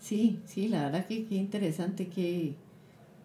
Sí, 0.00 0.40
sí, 0.46 0.68
la 0.68 0.84
verdad 0.84 1.06
que 1.06 1.26
qué 1.26 1.34
interesante, 1.34 2.08
qué 2.08 2.54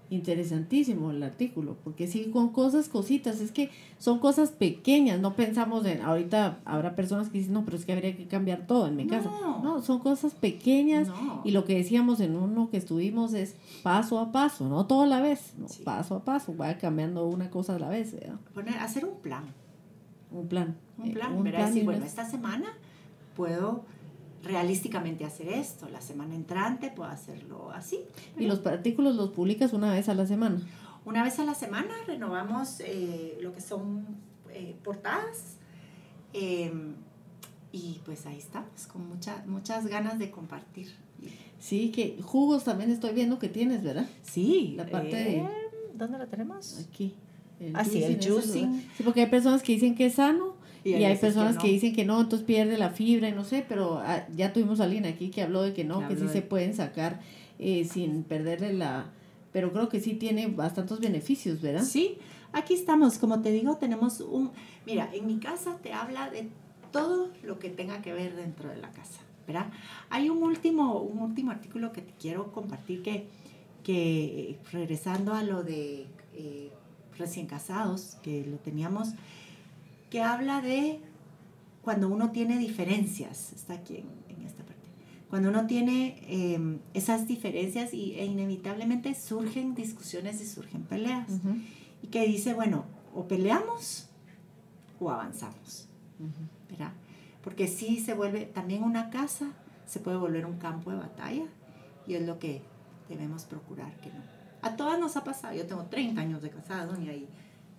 interesantísimo 0.09 1.11
el 1.11 1.23
artículo, 1.23 1.77
porque 1.83 2.07
sí, 2.07 2.29
con 2.31 2.49
cosas, 2.49 2.89
cositas, 2.89 3.41
es 3.41 3.51
que 3.51 3.69
son 3.97 4.19
cosas 4.19 4.51
pequeñas, 4.51 5.19
no 5.19 5.35
pensamos 5.35 5.85
en, 5.85 6.01
ahorita 6.01 6.59
habrá 6.65 6.95
personas 6.95 7.29
que 7.29 7.39
dicen, 7.39 7.53
no, 7.53 7.65
pero 7.65 7.77
es 7.77 7.85
que 7.85 7.93
habría 7.93 8.15
que 8.15 8.27
cambiar 8.27 8.67
todo 8.67 8.87
en 8.87 8.95
mi 8.95 9.07
casa. 9.07 9.29
No, 9.63 9.81
son 9.81 9.99
cosas 9.99 10.33
pequeñas 10.33 11.07
y 11.43 11.51
lo 11.51 11.65
que 11.65 11.75
decíamos 11.75 12.19
en 12.19 12.35
uno 12.35 12.69
que 12.69 12.77
estuvimos 12.77 13.33
es 13.33 13.55
paso 13.81 14.19
a 14.19 14.31
paso, 14.31 14.67
no 14.69 14.85
todo 14.85 15.03
a 15.03 15.07
la 15.07 15.21
vez, 15.21 15.53
paso 15.83 16.15
a 16.15 16.23
paso, 16.23 16.55
va 16.55 16.77
cambiando 16.77 17.25
una 17.25 17.49
cosa 17.49 17.75
a 17.75 17.79
la 17.79 17.89
vez. 17.89 18.15
Poner, 18.53 18.75
hacer 18.75 19.05
un 19.05 19.19
plan. 19.19 19.45
Un 20.31 20.47
plan. 20.47 20.75
Un 20.97 21.11
plan, 21.11 21.47
eh, 21.47 21.65
decir, 21.65 21.85
bueno, 21.85 22.05
esta 22.05 22.25
semana 22.25 22.73
puedo 23.35 23.85
realísticamente 24.43 25.25
hacer 25.25 25.47
esto. 25.47 25.87
La 25.89 26.01
semana 26.01 26.35
entrante 26.35 26.91
puedo 26.91 27.09
hacerlo 27.09 27.71
así. 27.73 27.99
¿Y 28.37 28.45
los 28.45 28.65
artículos 28.65 29.15
los 29.15 29.29
publicas 29.29 29.73
una 29.73 29.91
vez 29.91 30.09
a 30.09 30.13
la 30.13 30.27
semana? 30.27 30.61
Una 31.05 31.23
vez 31.23 31.39
a 31.39 31.45
la 31.45 31.53
semana 31.53 31.93
renovamos 32.05 32.79
eh, 32.81 33.37
lo 33.41 33.53
que 33.53 33.61
son 33.61 34.05
eh, 34.51 34.75
portadas. 34.83 35.57
Em, 36.33 36.93
y 37.71 37.99
pues 38.05 38.25
ahí 38.25 38.37
estamos, 38.37 38.87
con 38.91 39.07
mucha, 39.07 39.43
muchas 39.47 39.87
ganas 39.87 40.19
de 40.19 40.29
compartir. 40.29 40.93
Sí, 41.59 41.91
que 41.91 42.19
jugos 42.21 42.65
también 42.65 42.91
estoy 42.91 43.13
viendo 43.13 43.39
que 43.39 43.47
tienes, 43.47 43.83
¿verdad? 43.83 44.07
Sí. 44.21 44.73
La 44.75 44.85
parte 44.85 45.15
de... 45.15 45.37
Eh, 45.37 45.49
¿Dónde 45.93 46.17
lo 46.17 46.27
tenemos? 46.27 46.85
Aquí. 46.87 47.15
ah, 47.73 47.85
sí, 47.85 48.03
el 48.03 48.17
juicing. 48.17 48.89
Sí, 48.97 49.03
porque 49.03 49.21
hay 49.21 49.29
personas 49.29 49.63
que 49.63 49.73
dicen 49.73 49.95
que 49.95 50.07
es 50.07 50.15
sano 50.15 50.52
y, 50.83 50.93
hay 50.93 51.17
personas 51.17 51.57
que, 51.57 51.67
dicen 51.67 51.93
que 51.93 52.03
no, 52.03 52.19
entonces 52.21 52.45
pierde 52.45 52.77
la 52.77 52.89
fibra 52.89 53.29
y 53.29 53.31
no 53.31 53.43
sé, 53.43 53.65
pero 53.67 53.99
ah, 53.99 54.25
ya 54.35 54.51
tuvimos 54.51 54.81
a 54.81 54.83
alguien 54.83 55.05
aquí 55.05 55.29
que 55.29 55.41
habló 55.41 55.61
de 55.61 55.73
que 55.73 55.83
no, 55.83 56.07
que, 56.07 56.17
sí 56.17 56.27
se 56.27 56.41
pueden 56.41 56.73
sacar 56.73 57.21
eh, 57.59 57.85
sin 57.85 58.23
perderle 58.23 58.73
la... 58.73 59.05
Pero 59.53 59.71
creo 59.71 59.87
que 59.87 60.01
sí 60.01 60.15
tiene 60.15 60.47
bastantes 60.47 60.99
beneficios, 60.99 61.61
¿verdad? 61.61 61.83
Sí, 61.83 62.17
aquí 62.51 62.73
estamos, 62.73 63.17
como 63.17 63.41
te 63.41 63.51
digo, 63.51 63.77
tenemos 63.77 64.19
un... 64.19 64.51
Mira, 64.85 65.09
en 65.13 65.27
mi 65.27 65.37
casa 65.37 65.77
te 65.81 65.93
habla 65.93 66.29
de 66.29 66.49
todo 66.91 67.29
lo 67.43 67.59
que 67.59 67.69
tenga 67.69 68.01
que 68.01 68.13
ver 68.13 68.35
dentro 68.35 68.69
de 68.69 68.77
la 68.77 68.91
casa, 68.91 69.21
¿verdad? 69.47 69.67
Hay 70.09 70.29
un 70.29 70.43
último, 70.43 70.99
un 71.01 71.19
último 71.19 71.51
artículo 71.51 71.93
que 71.93 72.01
te 72.01 72.13
quiero 72.19 72.51
compartir 72.51 73.03
que, 73.03 73.27
que 73.83 74.57
regresando 74.71 75.33
a 75.33 75.43
lo 75.43 75.63
de 75.63 76.07
eh, 76.35 76.71
recién 77.17 77.45
casados, 77.45 78.17
que 78.21 78.45
lo 78.45 78.57
teníamos 78.57 79.09
que 80.13 80.21
habla 80.21 80.61
de 80.61 80.99
cuando 81.81 82.07
uno 82.07 82.29
tiene 82.29 82.59
diferencias, 82.59 83.51
está 83.51 83.73
aquí 83.73 84.05
en, 84.27 84.45
esta 84.45 84.63
parte, 84.63 84.87
cuando 85.27 85.49
uno 85.49 85.65
tiene 85.65 86.23
em, 86.27 86.77
esas 86.93 87.27
diferencias 87.27 87.95
y, 87.95 88.13
e 88.13 88.23
inevitablemente 88.23 89.15
surgen 89.15 89.73
discusiones 89.73 90.39
y 90.39 90.45
surgen 90.45 90.83
peleas. 90.83 91.27
y 92.03 92.09
que 92.09 92.27
dice, 92.27 92.53
bueno, 92.53 92.85
o 93.15 93.27
peleamos 93.27 94.07
o 94.99 95.09
avanzamos, 95.09 95.89
¿verdad? 96.69 96.93
Porque 97.43 97.67
si 97.67 97.99
se 97.99 98.13
vuelve, 98.13 98.45
también 98.45 98.83
una 98.83 99.09
casa 99.09 99.53
se 99.87 99.99
puede 99.99 100.17
volver 100.17 100.45
un 100.45 100.59
campo 100.59 100.91
de 100.91 100.97
batalla 100.97 101.45
y 102.05 102.13
es 102.13 102.21
lo 102.27 102.37
que 102.37 102.61
debemos 103.09 103.45
procurar 103.45 103.99
que 103.99 104.09
no. 104.09 104.21
A 104.61 104.75
todas 104.75 104.99
nos 104.99 105.17
ha 105.17 105.23
pasado, 105.23 105.55
yo 105.55 105.65
tengo 105.65 105.85
30 105.85 106.21
años 106.21 106.43
de 106.43 106.51
casado 106.51 107.01
y 107.01 107.09
ahí 107.09 107.27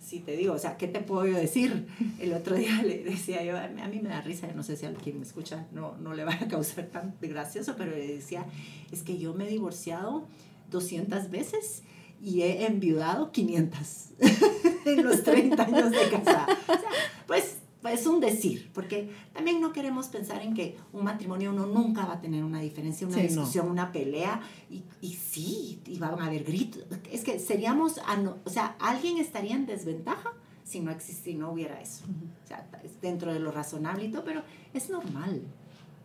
sí 0.05 0.19
te 0.19 0.37
digo, 0.37 0.53
o 0.53 0.59
sea, 0.59 0.77
¿qué 0.77 0.87
te 0.87 0.99
puedo 1.01 1.25
yo 1.25 1.35
decir? 1.35 1.87
El 2.19 2.33
otro 2.33 2.55
día 2.55 2.83
le 2.83 3.03
decía 3.03 3.43
yo, 3.43 3.57
a 3.57 3.87
mí 3.87 3.99
me 4.01 4.09
da 4.09 4.21
risa, 4.21 4.47
no 4.55 4.63
sé 4.63 4.77
si 4.77 4.85
a 4.85 4.93
quien 4.93 5.17
me 5.17 5.25
escucha 5.25 5.65
no, 5.71 5.97
no 5.97 6.13
le 6.13 6.23
va 6.23 6.33
a 6.33 6.47
causar 6.47 6.85
tan 6.85 7.15
gracioso, 7.19 7.75
pero 7.77 7.91
le 7.91 8.07
decía, 8.07 8.45
es 8.91 9.01
que 9.01 9.17
yo 9.17 9.33
me 9.33 9.45
he 9.45 9.49
divorciado 9.49 10.27
200 10.69 11.31
veces 11.31 11.83
y 12.21 12.41
he 12.43 12.65
enviudado 12.67 13.31
500 13.31 14.09
en 14.85 15.03
los 15.03 15.23
30 15.23 15.63
años 15.63 15.91
de 15.91 16.09
casada. 16.09 16.47
O 16.67 16.73
sea, 16.73 16.89
pues 17.27 17.57
es 17.93 18.05
un 18.07 18.19
decir, 18.19 18.69
porque 18.73 19.09
también 19.33 19.61
no 19.61 19.73
queremos 19.73 20.07
pensar 20.07 20.41
en 20.41 20.53
que 20.53 20.77
un 20.93 21.03
matrimonio 21.03 21.51
uno 21.51 21.65
nunca 21.65 22.05
va 22.05 22.13
a 22.13 22.21
tener 22.21 22.43
una 22.43 22.59
diferencia, 22.59 23.07
una 23.07 23.17
discusión, 23.17 23.69
una 23.69 23.91
pelea, 23.91 24.41
y, 24.69 24.83
y, 25.01 25.13
sí, 25.13 25.81
y 25.85 25.99
van 25.99 26.19
a 26.19 26.25
haber 26.25 26.43
gritos. 26.43 26.83
Es 27.11 27.23
que 27.23 27.39
seríamos, 27.39 27.99
o 28.43 28.49
sea, 28.49 28.75
alguien 28.79 29.17
estaría 29.17 29.55
en 29.55 29.65
desventaja 29.65 30.33
si 30.63 30.79
no 30.79 30.91
existiera, 30.91 31.39
no 31.39 31.51
hubiera 31.51 31.79
eso. 31.79 32.03
O 32.43 32.47
sea, 32.47 32.67
dentro 33.01 33.31
de 33.33 33.39
lo 33.39 33.51
razonable 33.51 34.05
y 34.05 34.11
todo, 34.11 34.23
pero 34.23 34.41
es 34.73 34.89
normal, 34.89 35.41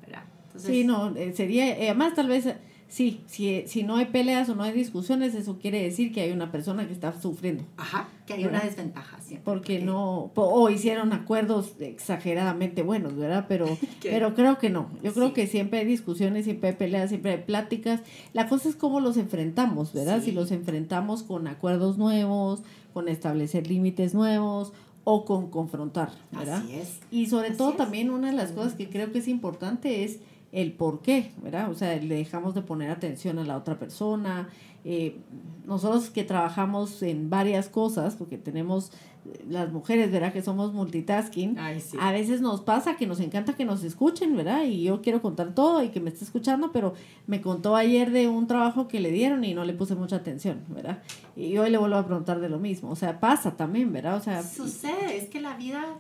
¿verdad? 0.03 0.25
sí, 0.57 0.85
no, 0.85 1.17
eh, 1.17 1.33
sería, 1.35 1.79
eh, 1.79 1.89
además 1.89 2.15
tal 2.15 2.29
vez 2.29 2.47
Sí, 2.91 3.21
si, 3.27 3.63
si 3.69 3.85
no 3.85 3.97
hay 3.97 4.07
peleas 4.07 4.49
o 4.49 4.57
no 4.57 4.65
hay 4.65 4.73
discusiones, 4.73 5.37
eso 5.37 5.59
quiere 5.61 5.81
decir 5.81 6.13
que 6.13 6.23
hay 6.23 6.33
una 6.33 6.51
persona 6.51 6.85
que 6.89 6.93
está 6.93 7.19
sufriendo. 7.21 7.63
Ajá, 7.77 8.09
que 8.27 8.33
hay 8.33 8.45
una 8.45 8.59
desventaja, 8.61 9.17
Porque, 9.17 9.41
porque, 9.45 9.79
no, 9.79 10.33
o 10.35 10.71
hicieron 10.71 11.13
acuerdos 11.13 11.75
exageradamente 11.79 12.83
buenos, 12.83 13.17
¿verdad? 13.17 13.47
Pero, 13.49 13.79
pero 14.03 14.35
creo 14.35 14.59
que 14.59 14.71
no. 14.71 14.91
Yo 15.05 15.15
creo 15.15 15.33
que 15.33 15.47
siempre 15.47 15.79
hay 15.79 15.87
discusiones, 15.87 16.47
siempre 16.47 16.71
hay 16.71 16.75
peleas, 16.75 17.11
siempre 17.11 17.31
hay 17.31 17.39
pláticas. 17.39 18.01
La 18.33 18.49
cosa 18.49 18.69
es 18.69 18.75
cómo 18.75 18.99
los 18.99 19.17
enfrentamos, 19.17 19.93
¿verdad? 19.93 20.21
Si 20.21 20.33
los 20.33 20.51
enfrentamos 20.51 21.23
con 21.23 21.47
acuerdos 21.47 21.97
nuevos, 21.97 22.65
con 22.93 23.09
establecer 23.09 23.69
límites 23.69 24.15
nuevos 24.15 24.73
o 25.05 25.25
con 25.25 25.49
confrontar, 25.49 26.11
¿verdad? 26.33 26.65
Así 26.65 26.75
es. 26.75 26.99
Y 27.13 27.27
sobre 27.27 27.53
todo 27.53 27.75
también 27.75 28.11
una 28.11 28.31
de 28.31 28.37
las 28.37 28.51
cosas 28.51 28.75
que 28.75 28.91
creo 28.91 29.13
que 29.13 29.21
es 29.21 29.29
importante 29.29 30.03
es 30.03 30.19
el 30.53 30.73
por 30.73 31.01
qué, 31.01 31.33
¿verdad? 31.43 31.71
O 31.71 31.75
sea, 31.75 31.97
le 31.97 32.15
dejamos 32.15 32.55
de 32.55 32.63
poner 32.63 32.91
atención 32.91 33.39
a 33.39 33.45
la 33.45 33.57
otra 33.57 33.79
persona. 33.79 34.49
Eh, 34.85 35.19
nosotros 35.67 36.11
que 36.11 36.25
trabajamos 36.25 37.03
en 37.03 37.29
varias 37.31 37.69
cosas, 37.69 38.17
porque 38.17 38.39
tenemos 38.39 38.91
eh, 39.27 39.45
las 39.49 39.71
mujeres, 39.71 40.11
¿verdad? 40.11 40.33
Que 40.33 40.43
somos 40.43 40.73
multitasking, 40.73 41.59
a 41.59 42.13
veces 42.13 42.41
nos 42.41 42.63
pasa 42.63 42.97
que 42.97 43.07
nos 43.07 43.21
encanta 43.21 43.55
que 43.55 43.65
nos 43.65 43.85
escuchen, 43.85 44.35
¿verdad? 44.37 44.65
Y 44.65 44.83
yo 44.83 45.03
quiero 45.03 45.21
contar 45.21 45.55
todo 45.55 45.85
y 45.85 45.91
que 45.91 46.01
me 46.01 46.09
esté 46.09 46.25
escuchando, 46.25 46.73
pero 46.73 46.95
me 47.27 47.43
contó 47.43 47.77
ayer 47.77 48.11
de 48.11 48.29
un 48.29 48.47
trabajo 48.47 48.89
que 48.89 49.01
le 49.01 49.13
dieron 49.13 49.45
y 49.45 49.55
no 49.55 49.65
le 49.65 49.75
puse 49.75 49.95
mucha 49.95 50.17
atención, 50.17 50.65
¿verdad? 50.69 51.03
Y 51.37 51.59
hoy 51.59 51.71
le 51.71 51.79
vuelvo 51.79 51.97
a 51.97 52.07
preguntar 52.07 52.41
de 52.41 52.49
lo 52.49 52.59
mismo. 52.59 52.91
O 52.91 52.97
sea, 52.97 53.21
pasa 53.21 53.57
también, 53.57 53.93
¿verdad? 53.93 54.17
O 54.17 54.21
sea, 54.21 54.43
sucede, 54.43 55.19
es 55.19 55.29
que 55.29 55.41
la 55.41 55.57
vida 55.57 55.99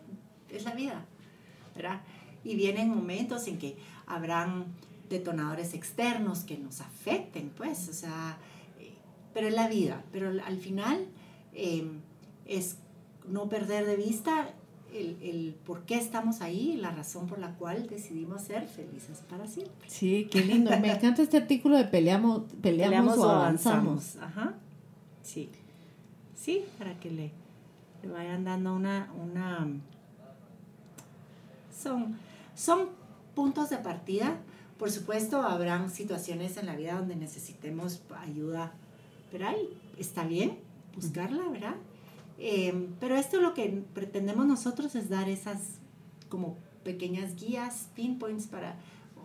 es 0.49 0.65
la 0.65 0.73
vida, 0.73 1.05
¿verdad? 1.77 2.01
Y 2.45 2.57
vienen 2.57 2.89
momentos 2.89 3.47
en 3.49 3.59
que 3.59 3.77
habrán 4.07 4.67
detonadores 5.09 5.75
externos 5.75 6.41
que 6.41 6.57
nos 6.57 6.81
afecten, 6.81 7.51
pues, 7.57 7.89
o 7.89 7.93
sea, 7.93 8.39
eh, 8.79 8.93
pero 9.35 9.49
es 9.49 9.55
la 9.55 9.69
vida, 9.69 10.03
pero 10.13 10.31
al 10.45 10.59
final 10.59 11.07
em, 11.53 12.01
es 12.47 12.77
no 13.29 13.49
perder 13.49 13.87
de 13.87 13.97
vista 13.97 14.51
el, 14.95 15.17
el, 15.23 15.57
por 15.67 15.83
qué 15.83 15.97
estamos 15.97 16.41
ahí, 16.41 16.77
la 16.77 16.91
razón 16.91 17.27
por 17.27 17.39
la 17.39 17.55
cual 17.55 17.87
decidimos 17.89 18.43
ser 18.43 18.67
felices 18.67 19.23
para 19.29 19.47
siempre. 19.47 19.89
Sí, 19.89 20.29
qué 20.31 20.45
lindo. 20.45 20.71
Me 20.81 20.93
encanta 20.93 21.23
este 21.23 21.37
artículo 21.37 21.77
de 21.77 21.85
peleamos, 21.85 22.43
peleamos, 22.61 23.19
o 23.19 23.29
avanzamos. 23.29 24.17
Ajá. 24.17 24.55
Sí. 25.23 25.51
Sí, 26.35 26.65
para 26.79 26.99
que 26.99 27.11
le, 27.11 27.31
le 28.03 28.09
vayan 28.09 28.45
dando 28.45 28.75
una, 28.75 29.13
una 29.23 29.69
son, 31.81 32.17
son 32.61 32.91
puntos 33.35 33.71
de 33.71 33.79
partida. 33.79 34.39
Por 34.79 34.91
supuesto, 34.91 35.41
habrán 35.41 35.91
situaciones 35.91 36.59
en 36.59 36.67
la 36.67 36.77
vida 36.77 36.95
donde 36.95 37.17
necesitemos 37.17 38.03
ayuda, 38.19 38.75
pero 39.33 39.49
ahí 39.49 39.69
está 39.99 40.25
bien 40.25 40.59
buscarla, 40.95 41.49
¿verdad? 41.49 41.77
Eh, 42.39 42.89
pero 43.01 43.17
esto 43.17 43.41
lo 43.41 43.55
que 43.55 43.83
pretendemos 43.95 44.47
nosotros 44.47 44.95
es 44.95 45.09
dar 45.09 45.31
esas 45.31 45.79
como 46.29 46.59
pequeñas 46.85 47.35
guías, 47.37 47.89
pinpoints 47.95 48.47
para 48.47 48.77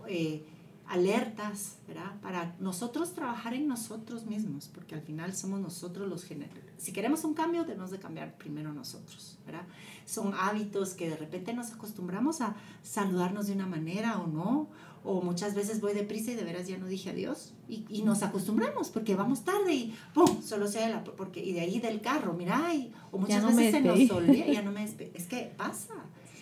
eh, 0.07 0.45
alertas, 0.87 1.77
¿verdad? 1.87 2.19
Para 2.21 2.55
nosotros 2.59 3.13
trabajar 3.13 3.53
en 3.53 3.67
nosotros 3.67 4.25
mismos, 4.25 4.69
porque 4.73 4.95
al 4.95 5.01
final 5.01 5.35
somos 5.35 5.59
nosotros 5.59 6.07
los 6.07 6.23
generadores. 6.23 6.64
Si 6.77 6.91
queremos 6.91 7.23
un 7.23 7.33
cambio, 7.33 7.63
debemos 7.63 7.91
de 7.91 7.99
cambiar 7.99 8.37
primero 8.37 8.73
nosotros, 8.73 9.37
¿verdad? 9.45 9.63
Son 10.05 10.33
hábitos 10.33 10.93
que 10.93 11.09
de 11.09 11.15
repente 11.15 11.53
nos 11.53 11.71
acostumbramos 11.71 12.41
a 12.41 12.55
saludarnos 12.83 13.47
de 13.47 13.53
una 13.53 13.65
manera 13.65 14.19
o 14.19 14.27
no, 14.27 14.69
o 15.03 15.21
muchas 15.21 15.53
veces 15.53 15.81
voy 15.81 15.93
deprisa 15.93 16.31
y 16.31 16.35
de 16.35 16.43
veras 16.43 16.67
ya 16.67 16.77
no 16.77 16.87
dije 16.87 17.11
adiós, 17.11 17.53
y, 17.69 17.85
y 17.89 18.01
nos 18.01 18.23
acostumbramos 18.23 18.89
porque 18.89 19.15
vamos 19.15 19.45
tarde 19.45 19.73
y 19.73 19.95
¡pum! 20.13 20.41
Solo 20.41 20.67
sea 20.67 20.89
la, 20.89 21.03
porque, 21.03 21.43
y 21.43 21.53
de 21.53 21.61
ahí 21.61 21.79
del 21.79 22.01
carro, 22.01 22.33
mira, 22.33 22.73
y, 22.73 22.91
o 23.11 23.17
muchas 23.17 23.45
veces 23.55 23.71
se 23.71 23.81
nos 23.81 24.11
olvida, 24.11 24.47
ya 24.47 24.61
no 24.61 24.71
me 24.71 24.83
Es 24.83 25.27
que 25.27 25.53
pasa, 25.55 25.93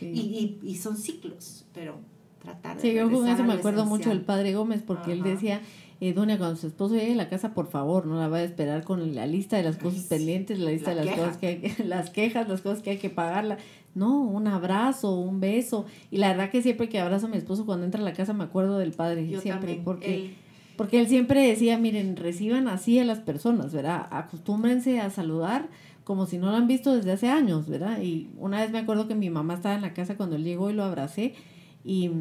y, 0.01 0.05
y, 0.05 0.59
y 0.63 0.75
son 0.77 0.97
ciclos, 0.97 1.65
pero 1.73 1.99
tratar 2.41 2.77
de 2.77 2.81
Sí, 2.81 2.93
yo 2.93 3.09
con 3.11 3.27
eso 3.27 3.43
me 3.43 3.53
acuerdo 3.53 3.85
mucho 3.85 4.09
del 4.09 4.21
padre 4.21 4.53
Gómez, 4.53 4.81
porque 4.85 5.11
él 5.13 5.23
decía, 5.23 5.61
eh, 6.09 6.13
doña, 6.13 6.37
cuando 6.37 6.55
su 6.55 6.67
esposo 6.67 6.95
llegue 6.95 7.13
a 7.13 7.15
la 7.15 7.29
casa, 7.29 7.53
por 7.53 7.67
favor, 7.67 8.05
no 8.05 8.19
la 8.19 8.27
vaya 8.27 8.43
a 8.43 8.47
esperar 8.47 8.83
con 8.83 9.15
la 9.15 9.25
lista 9.25 9.57
de 9.57 9.63
las 9.63 9.77
cosas 9.77 10.03
pendientes, 10.03 10.59
la 10.59 10.71
lista 10.71 10.93
de 10.93 11.05
las 11.05 11.15
cosas 11.15 11.37
que 11.37 11.47
hay 11.47 11.75
las 11.85 12.09
quejas, 12.09 12.47
las 12.47 12.61
cosas 12.61 12.81
que 12.81 12.91
hay 12.91 12.97
que 12.97 13.09
pagarla. 13.09 13.57
No, 13.95 14.21
un 14.21 14.47
abrazo, 14.47 15.19
un 15.19 15.39
beso. 15.39 15.85
Y 16.11 16.17
la 16.17 16.29
verdad 16.29 16.49
que 16.49 16.61
siempre 16.61 16.89
que 16.89 16.99
abrazo 16.99 17.27
a 17.27 17.29
mi 17.29 17.37
esposo 17.37 17.65
cuando 17.65 17.85
entra 17.85 18.01
a 18.01 18.03
la 18.03 18.13
casa 18.13 18.33
me 18.33 18.43
acuerdo 18.43 18.77
del 18.77 18.91
padre, 18.91 19.39
siempre, 19.39 19.81
porque... 19.83 20.35
Porque 20.75 20.99
él 20.99 21.07
siempre 21.07 21.47
decía, 21.47 21.77
miren, 21.77 22.15
reciban 22.15 22.67
así 22.67 22.97
a 22.97 23.05
las 23.05 23.19
personas, 23.19 23.73
¿verdad? 23.73 24.07
Acostúmbrense 24.09 24.99
a 24.99 25.11
saludar 25.11 25.69
como 26.03 26.25
si 26.25 26.37
no 26.37 26.51
lo 26.51 26.57
han 26.57 26.67
visto 26.67 26.95
desde 26.95 27.11
hace 27.11 27.29
años, 27.29 27.67
¿verdad? 27.67 28.01
Y 28.01 28.29
una 28.37 28.61
vez 28.61 28.71
me 28.71 28.79
acuerdo 28.79 29.07
que 29.07 29.15
mi 29.15 29.29
mamá 29.29 29.55
estaba 29.55 29.75
en 29.75 29.81
la 29.81 29.93
casa 29.93 30.17
cuando 30.17 30.35
él 30.35 30.43
llegó 30.43 30.69
y 30.69 30.73
lo 30.73 30.83
abracé 30.83 31.35
y, 31.83 32.11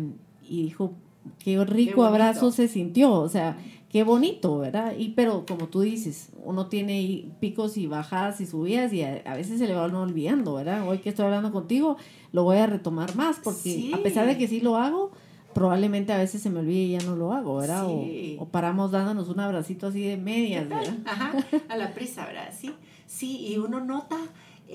dijo, 0.49 0.95
qué 1.39 1.63
rico 1.65 2.05
abrazo 2.05 2.51
se 2.51 2.69
sintió, 2.69 3.13
o 3.13 3.29
sea, 3.29 3.57
qué 3.91 4.05
bonito, 4.05 4.59
¿verdad? 4.59 4.95
Y 4.97 5.11
pero 5.11 5.45
como 5.47 5.69
tú 5.69 5.83
dices, 5.83 6.31
uno 6.45 6.67
tiene 6.67 7.31
picos 7.41 7.77
y 7.77 7.87
bajadas 7.87 8.41
y 8.41 8.47
subidas 8.47 8.93
y 8.93 9.03
a, 9.03 9.35
veces 9.35 9.59
se 9.59 9.67
le 9.67 9.75
va 9.75 9.87
uno 9.87 10.03
olvidando, 10.03 10.55
¿verdad? 10.55 10.89
Hoy 10.89 10.99
que 10.99 11.11
estoy 11.11 11.27
hablando 11.27 11.53
contigo, 11.53 11.97
lo 12.33 12.45
voy 12.45 12.59
a 12.59 12.67
retomar 12.67 13.15
más 13.17 13.39
porque 13.43 13.91
a 13.95 13.99
pesar 13.99 14.27
de 14.27 14.39
que 14.39 14.49
sí 14.49 14.61
lo 14.61 14.77
hago, 14.77 15.13
probablemente 15.55 16.13
a 16.13 16.19
veces 16.19 16.41
se 16.41 16.49
me 16.49 16.61
olvide 16.61 16.85
y 16.85 16.91
ya 16.93 17.03
no 17.03 17.17
lo 17.17 17.33
hago, 17.33 17.57
¿verdad? 17.57 17.85
O, 17.87 18.49
paramos 18.51 18.91
dándonos 18.91 19.29
un 19.29 19.41
abracito 19.41 19.89
así 19.89 20.01
de 20.01 20.17
medias, 20.17 20.69
¿verdad? 20.69 20.97
Ajá, 21.05 21.35
a 21.69 21.77
la 21.77 21.93
prisa, 21.93 22.25
¿verdad? 22.25 22.53
Sí, 22.59 22.75
sí, 23.07 23.47
y 23.47 23.59
uno 23.59 23.81
nota 23.85 24.17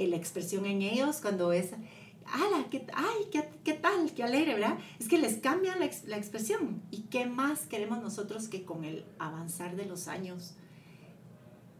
la 0.05 0.15
expresión 0.15 0.67
en 0.67 0.83
ellos 0.83 1.17
cuando 1.21 1.51
es 1.51 1.71
¡Hala! 2.31 2.67
¿qué, 2.69 2.85
¡Ay, 2.93 3.27
qué, 3.31 3.49
qué 3.63 3.73
tal! 3.73 4.11
¡Qué 4.13 4.23
alegre! 4.23 4.53
¿verdad? 4.55 4.77
Es 4.99 5.07
que 5.07 5.17
les 5.17 5.37
cambia 5.37 5.75
la, 5.75 5.89
la, 6.05 6.17
expresión. 6.17 6.81
¿Y 6.91 7.03
qué 7.03 7.25
más 7.25 7.65
queremos 7.67 8.01
nosotros 8.01 8.47
que 8.47 8.63
con 8.65 8.83
el 8.83 9.05
avanzar 9.19 9.75
de 9.75 9.85
los 9.85 10.07
años 10.07 10.55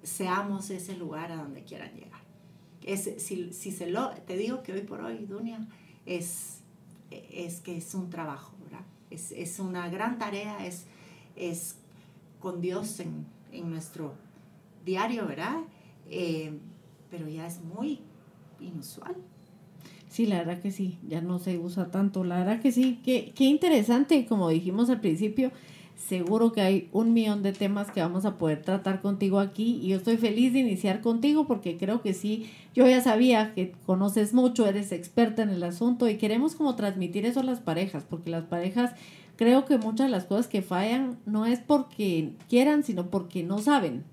seamos 0.04 0.70
ese 0.70 0.96
lugar 0.96 1.32
a 1.32 1.38
donde 1.38 1.64
quieran 1.64 1.94
llegar? 1.94 2.22
Es, 2.82 3.10
si, 3.18 3.52
si 3.52 3.72
se 3.72 3.88
lo, 3.88 4.12
te 4.12 4.38
digo 4.38 4.64
que 4.64 4.74
hoy 4.74 4.82
por 4.82 5.02
hoy, 5.02 5.26
Dunia, 5.26 5.68
es, 6.06 6.60
es 7.12 7.60
que 7.60 7.78
es 7.78 7.94
un 7.94 8.10
trabajo, 8.10 8.54
¿verdad? 8.64 8.86
Es, 9.10 9.32
es 9.32 9.60
una 9.60 9.90
gran 9.90 10.18
tarea, 10.18 10.66
es, 10.66 10.86
es 11.36 11.76
con 12.40 12.62
Dios 12.62 13.00
en, 13.00 13.26
en 13.52 13.70
nuestro 13.70 14.14
diario, 14.86 15.28
¿verdad? 15.28 15.60
Eh, 16.10 16.58
pero 17.10 17.28
ya 17.28 17.46
es 17.46 17.62
muy 17.62 18.00
inusual. 18.60 19.16
Sí, 20.18 20.26
la 20.26 20.40
verdad 20.40 20.60
que 20.60 20.72
sí, 20.72 20.98
ya 21.08 21.22
no 21.22 21.38
se 21.38 21.60
usa 21.60 21.92
tanto. 21.92 22.24
La 22.24 22.40
verdad 22.40 22.60
que 22.60 22.72
sí, 22.72 23.00
qué, 23.06 23.32
qué 23.36 23.44
interesante, 23.44 24.26
como 24.26 24.50
dijimos 24.50 24.90
al 24.90 25.00
principio, 25.00 25.52
seguro 25.96 26.54
que 26.54 26.62
hay 26.62 26.90
un 26.92 27.14
millón 27.14 27.44
de 27.44 27.54
temas 27.54 27.92
que 27.92 28.02
vamos 28.02 28.26
a 28.26 28.40
poder 28.40 28.64
tratar 28.64 29.00
contigo 29.00 29.40
aquí 29.40 29.80
y 29.80 29.90
yo 29.90 29.98
estoy 29.98 30.18
feliz 30.18 30.54
de 30.54 30.60
iniciar 30.62 31.02
contigo 31.02 31.46
porque 31.46 31.78
creo 31.78 32.02
que 32.02 32.16
sí, 32.16 32.50
yo 32.74 32.88
ya 32.88 33.00
sabía 33.00 33.54
que 33.54 33.74
conoces 33.86 34.34
mucho, 34.34 34.66
eres 34.66 34.92
experta 34.92 35.44
en 35.44 35.52
el 35.52 35.62
asunto 35.62 36.10
y 36.10 36.18
queremos 36.18 36.56
como 36.56 36.76
transmitir 36.76 37.28
eso 37.28 37.42
a 37.42 37.44
las 37.44 37.60
parejas, 37.60 38.04
porque 38.10 38.32
las 38.32 38.46
parejas 38.46 38.96
creo 39.36 39.66
que 39.66 39.78
muchas 39.78 40.08
de 40.08 40.12
las 40.14 40.26
cosas 40.26 40.48
que 40.48 40.64
fallan 40.64 41.20
no 41.28 41.46
es 41.46 41.60
porque 41.60 42.32
quieran, 42.50 42.84
sino 42.84 43.12
porque 43.12 43.44
no 43.44 43.60
saben. 43.60 44.04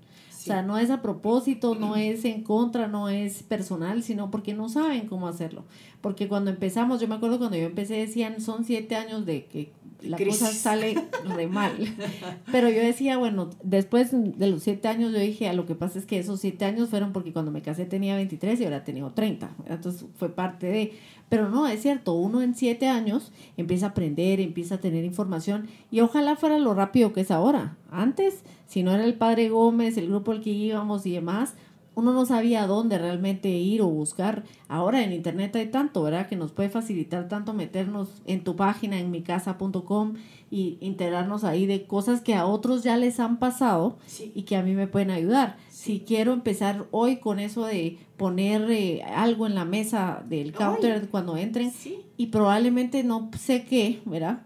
Sea, 0.45 0.61
no 0.61 0.77
es 0.77 0.91
a 0.91 1.01
propósito, 1.01 1.73
no 1.73 1.95
es 1.95 2.23
en 2.23 2.43
contra, 2.43 2.87
no 2.87 3.09
es 3.09 3.41
personal, 3.41 4.03
sino 4.03 4.29
porque 4.29 4.53
no 4.53 4.69
saben 4.69 5.07
cómo 5.07 5.27
hacerlo. 5.27 5.65
Porque 6.01 6.27
cuando 6.27 6.51
empezamos, 6.51 7.01
yo 7.01 7.07
me 7.07 7.15
acuerdo 7.15 7.39
cuando 7.39 7.57
yo 7.57 7.65
empecé 7.65 7.95
decían, 7.95 8.39
son 8.39 8.63
siete 8.63 8.95
años 8.95 9.25
de 9.25 9.45
que 9.45 9.73
la 10.05 10.17
cosa 10.17 10.51
sale 10.51 10.95
re 11.23 11.47
mal. 11.47 11.73
Pero 12.51 12.69
yo 12.69 12.79
decía, 12.79 13.17
bueno, 13.17 13.49
después 13.63 14.09
de 14.11 14.47
los 14.47 14.63
siete 14.63 14.87
años 14.87 15.11
yo 15.11 15.19
dije, 15.19 15.47
a 15.47 15.53
lo 15.53 15.65
que 15.65 15.75
pasa 15.75 15.99
es 15.99 16.05
que 16.05 16.19
esos 16.19 16.39
siete 16.39 16.65
años 16.65 16.89
fueron 16.89 17.13
porque 17.13 17.33
cuando 17.33 17.51
me 17.51 17.61
casé 17.61 17.85
tenía 17.85 18.15
23 18.15 18.59
y 18.59 18.65
ahora 18.65 18.83
tenía 18.83 19.07
30. 19.09 19.49
Entonces 19.67 20.05
fue 20.17 20.29
parte 20.29 20.67
de... 20.67 20.93
Pero 21.27 21.49
no, 21.49 21.67
es 21.67 21.81
cierto, 21.81 22.13
uno 22.13 22.41
en 22.41 22.53
siete 22.53 22.87
años 22.87 23.31
empieza 23.57 23.87
a 23.87 23.89
aprender, 23.89 24.39
empieza 24.39 24.75
a 24.75 24.79
tener 24.79 25.03
información 25.03 25.67
y 25.89 26.01
ojalá 26.01 26.35
fuera 26.35 26.59
lo 26.59 26.73
rápido 26.75 27.13
que 27.13 27.21
es 27.21 27.31
ahora. 27.31 27.77
Antes, 27.91 28.43
si 28.67 28.83
no 28.83 28.93
era 28.93 29.03
el 29.03 29.15
padre 29.15 29.49
Gómez, 29.49 29.97
el 29.97 30.07
grupo 30.07 30.31
al 30.31 30.41
que 30.41 30.51
íbamos 30.51 31.05
y 31.05 31.13
demás, 31.13 31.55
uno 31.95 32.11
no 32.11 32.25
sabía 32.25 32.67
dónde 32.67 32.97
realmente 32.97 33.49
ir 33.49 33.81
o 33.81 33.87
buscar. 33.87 34.43
Ahora 34.67 35.03
en 35.03 35.13
internet 35.13 35.55
hay 35.55 35.67
tanto, 35.67 36.03
¿verdad? 36.03 36.27
Que 36.27 36.35
nos 36.35 36.51
puede 36.51 36.69
facilitar 36.69 37.29
tanto 37.29 37.53
meternos 37.53 38.09
en 38.25 38.43
tu 38.43 38.55
página, 38.57 38.99
en 38.99 39.11
micasa.com 39.11 40.15
y 40.51 40.77
enterarnos 40.81 41.43
ahí 41.45 41.65
de 41.65 41.87
cosas 41.87 42.21
que 42.21 42.35
a 42.35 42.45
otros 42.45 42.83
ya 42.83 42.97
les 42.97 43.19
han 43.19 43.39
pasado 43.39 43.97
y 44.35 44.43
que 44.43 44.57
a 44.57 44.61
mí 44.61 44.73
me 44.73 44.87
pueden 44.87 45.09
ayudar. 45.09 45.57
Si 45.69 46.01
quiero 46.01 46.33
empezar 46.33 46.85
hoy 46.91 47.17
con 47.17 47.39
eso 47.39 47.65
de 47.65 47.97
poner 48.17 48.69
eh, 48.69 49.03
algo 49.03 49.47
en 49.47 49.55
la 49.55 49.65
mesa 49.65 50.23
del 50.27 50.51
counter 50.51 51.09
cuando 51.09 51.37
entren 51.37 51.71
y 52.17 52.27
probablemente 52.27 53.03
no 53.03 53.31
sé 53.39 53.65
qué, 53.65 54.01
¿verdad? 54.05 54.43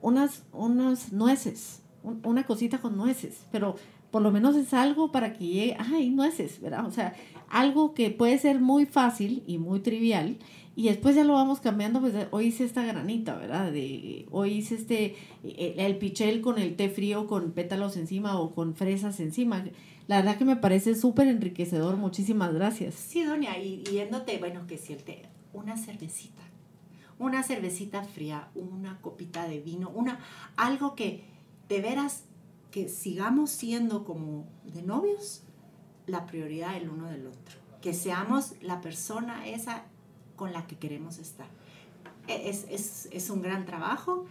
Unas, 0.00 0.42
unas 0.52 1.12
nueces, 1.12 1.82
una 2.02 2.44
cosita 2.44 2.78
con 2.78 2.96
nueces, 2.96 3.46
pero 3.50 3.76
por 4.14 4.22
lo 4.22 4.30
menos 4.30 4.54
es 4.54 4.72
algo 4.72 5.10
para 5.10 5.32
que 5.32 5.44
llegue, 5.44 5.76
ay, 5.76 6.08
nueces, 6.10 6.60
¿verdad? 6.60 6.86
O 6.86 6.92
sea, 6.92 7.16
algo 7.48 7.94
que 7.94 8.10
puede 8.10 8.38
ser 8.38 8.60
muy 8.60 8.86
fácil 8.86 9.42
y 9.44 9.58
muy 9.58 9.80
trivial 9.80 10.38
y 10.76 10.84
después 10.84 11.16
ya 11.16 11.24
lo 11.24 11.32
vamos 11.32 11.58
cambiando, 11.58 12.00
pues 12.00 12.14
hoy 12.30 12.46
hice 12.46 12.62
esta 12.62 12.84
granita, 12.84 13.34
¿verdad? 13.34 13.72
De, 13.72 14.28
hoy 14.30 14.52
hice 14.52 14.76
este, 14.76 15.16
el, 15.42 15.80
el 15.80 15.98
pichel 15.98 16.42
con 16.42 16.60
el 16.60 16.76
té 16.76 16.90
frío 16.90 17.26
con 17.26 17.50
pétalos 17.50 17.96
encima 17.96 18.38
o 18.38 18.54
con 18.54 18.76
fresas 18.76 19.18
encima. 19.18 19.64
La 20.06 20.18
verdad 20.18 20.38
que 20.38 20.44
me 20.44 20.54
parece 20.54 20.94
súper 20.94 21.26
enriquecedor, 21.26 21.96
muchísimas 21.96 22.54
gracias. 22.54 22.94
Sí, 22.94 23.24
doña, 23.24 23.58
y 23.58 23.82
yéndote, 23.82 24.38
bueno, 24.38 24.68
que 24.68 24.78
si 24.78 24.92
el 24.92 25.02
té, 25.02 25.22
una 25.52 25.76
cervecita, 25.76 26.42
una 27.18 27.42
cervecita 27.42 28.04
fría, 28.04 28.46
una 28.54 29.00
copita 29.00 29.48
de 29.48 29.58
vino, 29.58 29.90
una, 29.90 30.20
algo 30.54 30.94
que 30.94 31.24
de 31.68 31.80
veras 31.80 32.26
que 32.74 32.88
sigamos 32.88 33.50
siendo 33.52 34.04
como 34.04 34.48
de 34.64 34.82
novios 34.82 35.44
la 36.08 36.26
prioridad 36.26 36.76
el 36.76 36.90
uno 36.90 37.08
del 37.08 37.28
otro. 37.28 37.60
Que 37.80 37.94
seamos 37.94 38.54
la 38.62 38.80
persona 38.80 39.46
esa 39.46 39.84
con 40.34 40.52
la 40.52 40.66
que 40.66 40.76
queremos 40.76 41.18
estar. 41.18 41.46
E, 42.26 42.50
es, 42.50 42.66
es, 42.68 43.08
es 43.12 43.30
un 43.30 43.42
gran 43.42 43.64
trabajo 43.64 44.26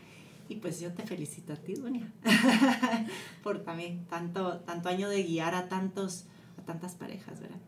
y 0.50 0.56
pues 0.56 0.82
yo 0.82 0.92
te 0.92 1.04
felicito 1.04 1.54
a 1.54 1.56
ti, 1.56 1.76
Dunia, 1.76 2.12
por 3.44 3.64
también 3.64 4.06
tanto, 4.08 4.60
tanto 4.60 4.90
año 4.90 5.08
de 5.08 5.24
guiar 5.24 5.56
a, 5.56 5.70
tantos, 5.70 6.26
a 6.58 6.64
tantas 6.64 6.96
parejas, 6.96 7.40
¿verdad? 7.40 7.62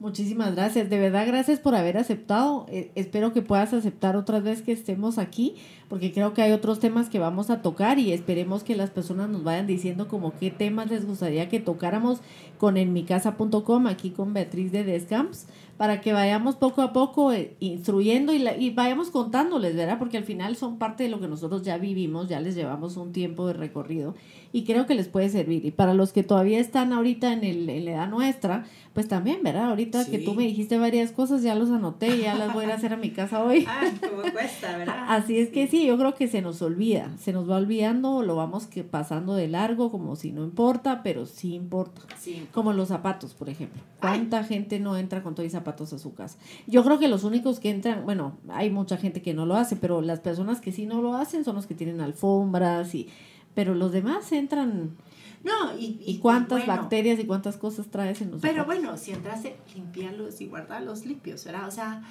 Muchísimas 0.00 0.54
gracias, 0.54 0.88
de 0.88 0.96
verdad 0.96 1.26
gracias 1.26 1.58
por 1.58 1.74
haber 1.74 1.98
aceptado. 1.98 2.66
Eh, 2.68 2.92
espero 2.94 3.32
que 3.32 3.42
puedas 3.42 3.74
aceptar 3.74 4.14
otra 4.14 4.38
vez 4.38 4.62
que 4.62 4.70
estemos 4.70 5.18
aquí, 5.18 5.56
porque 5.88 6.12
creo 6.12 6.34
que 6.34 6.42
hay 6.42 6.52
otros 6.52 6.78
temas 6.78 7.08
que 7.08 7.18
vamos 7.18 7.50
a 7.50 7.62
tocar 7.62 7.98
y 7.98 8.12
esperemos 8.12 8.62
que 8.62 8.76
las 8.76 8.90
personas 8.90 9.28
nos 9.28 9.42
vayan 9.42 9.66
diciendo 9.66 10.06
como 10.06 10.38
qué 10.38 10.52
temas 10.52 10.88
les 10.88 11.04
gustaría 11.04 11.48
que 11.48 11.58
tocáramos 11.58 12.20
con 12.58 12.76
enmicasa.com, 12.76 13.88
aquí 13.88 14.10
con 14.10 14.34
Beatriz 14.34 14.70
de 14.70 14.84
Descamps, 14.84 15.48
para 15.76 16.00
que 16.00 16.12
vayamos 16.12 16.54
poco 16.54 16.82
a 16.82 16.92
poco 16.92 17.32
eh, 17.32 17.56
instruyendo 17.58 18.32
y, 18.32 18.46
y 18.46 18.70
vayamos 18.70 19.10
contándoles, 19.10 19.74
¿verdad? 19.74 19.98
Porque 19.98 20.16
al 20.16 20.24
final 20.24 20.54
son 20.54 20.78
parte 20.78 21.02
de 21.02 21.08
lo 21.08 21.18
que 21.18 21.26
nosotros 21.26 21.62
ya 21.62 21.76
vivimos, 21.76 22.28
ya 22.28 22.38
les 22.38 22.54
llevamos 22.54 22.96
un 22.96 23.10
tiempo 23.10 23.48
de 23.48 23.54
recorrido 23.54 24.14
y 24.52 24.64
creo 24.64 24.86
que 24.86 24.94
les 24.94 25.08
puede 25.08 25.28
servir. 25.28 25.64
Y 25.64 25.70
para 25.70 25.94
los 25.94 26.12
que 26.12 26.22
todavía 26.22 26.58
están 26.58 26.92
ahorita 26.92 27.32
en, 27.32 27.44
el, 27.44 27.68
en 27.68 27.84
la 27.84 27.90
edad 27.92 28.08
nuestra, 28.08 28.64
pues 28.94 29.06
también, 29.06 29.42
¿verdad? 29.42 29.70
Ahorita 29.70 30.06
que 30.06 30.18
tú 30.18 30.34
me 30.34 30.44
dijiste 30.44 30.78
varias 30.78 31.12
cosas, 31.12 31.42
ya 31.42 31.54
los 31.54 31.70
anoté 31.70 32.16
y 32.16 32.22
ya 32.22 32.34
las 32.34 32.52
voy 32.52 32.64
a 32.64 32.74
hacer 32.74 32.92
a 32.92 32.96
mi 32.96 33.10
casa 33.10 33.44
hoy. 33.44 33.64
Ah, 33.68 33.84
como 34.00 34.22
cuesta, 34.32 34.76
¿verdad? 34.76 35.04
Así 35.08 35.38
es 35.38 35.50
que 35.50 35.68
sí, 35.68 35.86
yo 35.86 35.96
creo 35.98 36.14
que 36.14 36.26
se 36.26 36.42
nos 36.42 36.62
olvida, 36.62 37.10
se 37.18 37.32
nos 37.32 37.48
va 37.48 37.56
olvidando, 37.56 38.22
lo 38.22 38.36
vamos 38.36 38.66
que 38.66 38.84
pasando 38.84 39.34
de 39.34 39.48
largo 39.48 39.90
como 39.90 40.16
si 40.16 40.32
no 40.32 40.42
importa, 40.42 41.02
pero 41.02 41.26
sí 41.26 41.54
importa. 41.54 42.02
Sí. 42.18 42.48
Como 42.52 42.72
los 42.72 42.88
zapatos, 42.88 43.34
por 43.34 43.48
ejemplo. 43.48 43.82
¿Cuánta 44.00 44.44
gente 44.44 44.80
no 44.80 44.96
entra 44.96 45.22
con 45.22 45.34
todos 45.34 45.44
los 45.44 45.52
zapatos 45.52 45.92
a 45.92 45.98
su 45.98 46.14
casa? 46.14 46.38
Yo 46.66 46.82
creo 46.82 46.98
que 46.98 47.08
los 47.08 47.24
únicos 47.24 47.60
que 47.60 47.70
entran, 47.70 48.04
bueno, 48.04 48.38
hay 48.48 48.70
mucha 48.70 48.96
gente 48.96 49.22
que 49.22 49.34
no 49.34 49.46
lo 49.46 49.56
hace, 49.56 49.76
pero 49.76 50.00
las 50.00 50.20
personas 50.20 50.60
que 50.60 50.72
sí 50.72 50.86
no 50.86 51.02
lo 51.02 51.14
hacen 51.14 51.44
son 51.44 51.56
los 51.56 51.66
que 51.66 51.74
tienen 51.74 52.00
alfombras 52.00 52.94
y 52.94 53.08
pero 53.54 53.74
los 53.74 53.92
demás 53.92 54.30
entran. 54.32 54.96
No, 55.44 55.78
y, 55.78 56.00
y, 56.04 56.18
cuántas 56.18 56.66
bacterias 56.66 57.18
y 57.20 57.24
cuántas 57.24 57.56
cosas 57.56 57.86
traes 57.86 58.20
en 58.20 58.32
los 58.32 58.40
Pero 58.40 58.64
bueno, 58.64 58.96
si 58.96 59.12
entras, 59.12 59.42
limpiarlos 59.74 60.40
y 60.40 60.46
guardarlos 60.46 61.06
limpios, 61.06 61.44
¿verdad? 61.44 61.68
O 61.68 61.70
sea, 61.70 62.02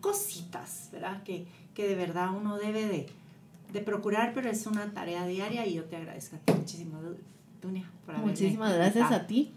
cositas, 0.00 0.90
¿verdad? 0.92 1.22
Que, 1.22 1.46
que 1.74 1.88
de 1.88 1.94
verdad 1.94 2.30
uno 2.36 2.58
debe 2.58 2.86
de, 2.86 3.06
de, 3.72 3.80
procurar, 3.80 4.32
pero 4.34 4.50
es 4.50 4.66
una 4.66 4.92
tarea 4.92 5.26
diaria 5.26 5.66
y 5.66 5.74
yo 5.74 5.84
te 5.84 5.96
agradezco 5.96 6.36
a 6.36 6.38
ti 6.40 6.52
muchísimo, 6.52 6.98
Dunia, 7.62 7.90
por 8.04 8.18
Muchísimas 8.18 8.74
gracias 8.74 9.10
a 9.10 9.26
ti. 9.26 9.52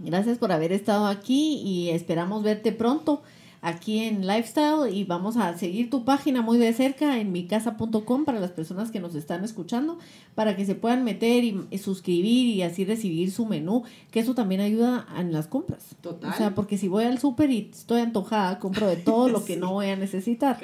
Gracias 0.00 0.38
por 0.38 0.52
haber 0.52 0.72
estado 0.72 1.06
aquí 1.06 1.60
y 1.64 1.90
esperamos 1.90 2.42
verte 2.42 2.72
pronto 2.72 3.22
aquí 3.60 3.98
en 4.00 4.26
Lifestyle 4.26 4.92
y 4.92 5.04
vamos 5.04 5.36
a 5.36 5.56
seguir 5.56 5.90
tu 5.90 6.04
página 6.04 6.42
muy 6.42 6.58
de 6.58 6.72
cerca 6.72 7.18
en 7.18 7.32
micasa.com 7.32 8.24
para 8.24 8.40
las 8.40 8.50
personas 8.50 8.90
que 8.90 9.00
nos 9.00 9.14
están 9.14 9.44
escuchando, 9.44 9.98
para 10.34 10.56
que 10.56 10.64
se 10.64 10.74
puedan 10.74 11.04
meter 11.04 11.44
y, 11.44 11.78
suscribir 11.78 12.54
y 12.54 12.62
así 12.62 12.84
recibir 12.84 13.30
su 13.30 13.46
menú, 13.46 13.84
que 14.10 14.20
eso 14.20 14.34
también 14.34 14.60
ayuda 14.60 15.06
en 15.16 15.32
las 15.32 15.46
compras. 15.46 15.96
Total. 16.00 16.30
O 16.30 16.36
sea, 16.36 16.54
porque 16.54 16.78
si 16.78 16.88
voy 16.88 17.04
al 17.04 17.18
súper 17.18 17.50
y 17.50 17.70
estoy 17.72 18.00
antojada, 18.00 18.58
compro 18.58 18.86
de 18.86 18.96
todo 18.96 19.28
lo 19.28 19.44
que 19.44 19.56
no 19.58 19.72
voy 19.72 19.86
a 19.86 19.96
necesitar. 19.96 20.58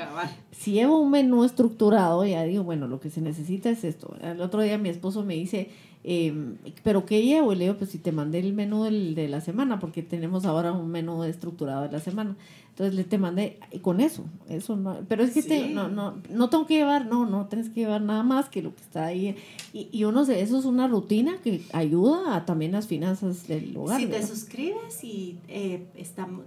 Si 0.53 0.73
llevo 0.73 0.99
un 1.01 1.11
menú 1.11 1.45
estructurado, 1.45 2.25
ya 2.25 2.45
digo, 2.45 2.65
bueno, 2.65 2.87
lo 2.87 3.01
que 3.01 3.11
se 3.11 3.21
necesita 3.21 3.71
es 3.71 3.85
esto. 3.85 4.15
El 4.23 4.41
otro 4.41 4.61
día 4.63 4.79
mi 4.79 4.89
esposo 4.89 5.25
me 5.25 5.35
dice, 5.35 5.71
eh, 6.05 6.55
pero 6.83 7.07
¿qué 7.07 7.23
llevo? 7.23 7.53
Y 7.53 7.57
le 7.57 7.65
digo, 7.65 7.79
pues 7.79 7.91
si 7.91 7.99
te 7.99 8.13
mandé 8.13 8.39
el 8.39 8.53
menú 8.53 8.85
del, 8.85 9.15
de 9.15 9.27
la 9.27 9.41
semana, 9.41 9.81
porque 9.81 10.03
tenemos 10.03 10.45
ahora 10.45 10.73
un 10.73 10.91
menú 10.91 11.25
estructurado 11.25 11.83
de 11.83 11.91
la 11.91 12.01
semana. 12.01 12.37
Entonces 12.69 12.95
le 12.95 13.05
te 13.05 13.19
mandé 13.19 13.61
con 13.83 14.01
eso, 14.01 14.25
eso 14.49 14.77
no, 14.77 14.99
pero 15.09 15.23
es 15.23 15.33
que 15.33 15.43
te, 15.43 15.69
no, 15.69 15.89
no, 15.89 16.21
no 16.29 16.51
tengo 16.51 16.67
que 16.67 16.75
llevar, 16.75 17.07
no, 17.07 17.25
no 17.25 17.47
tienes 17.47 17.69
que 17.69 17.81
llevar 17.81 18.03
nada 18.03 18.25
más 18.25 18.49
que 18.49 18.63
lo 18.63 18.75
que 18.75 18.81
está 18.81 19.07
ahí. 19.07 19.37
Y, 19.73 19.89
y 19.93 20.05
uno 20.05 20.25
de 20.25 20.43
eso 20.43 20.59
es 20.59 20.65
una 20.65 20.89
rutina 20.89 21.37
que 21.43 21.63
ayuda 21.73 22.35
a 22.35 22.45
también 22.45 22.73
las 22.73 22.89
finanzas 22.89 23.47
del 23.47 23.77
hogar. 23.77 24.01
Si 24.01 24.09
te 24.09 24.27
suscribes 24.27 25.05
y 25.05 25.39
eh, 25.47 25.87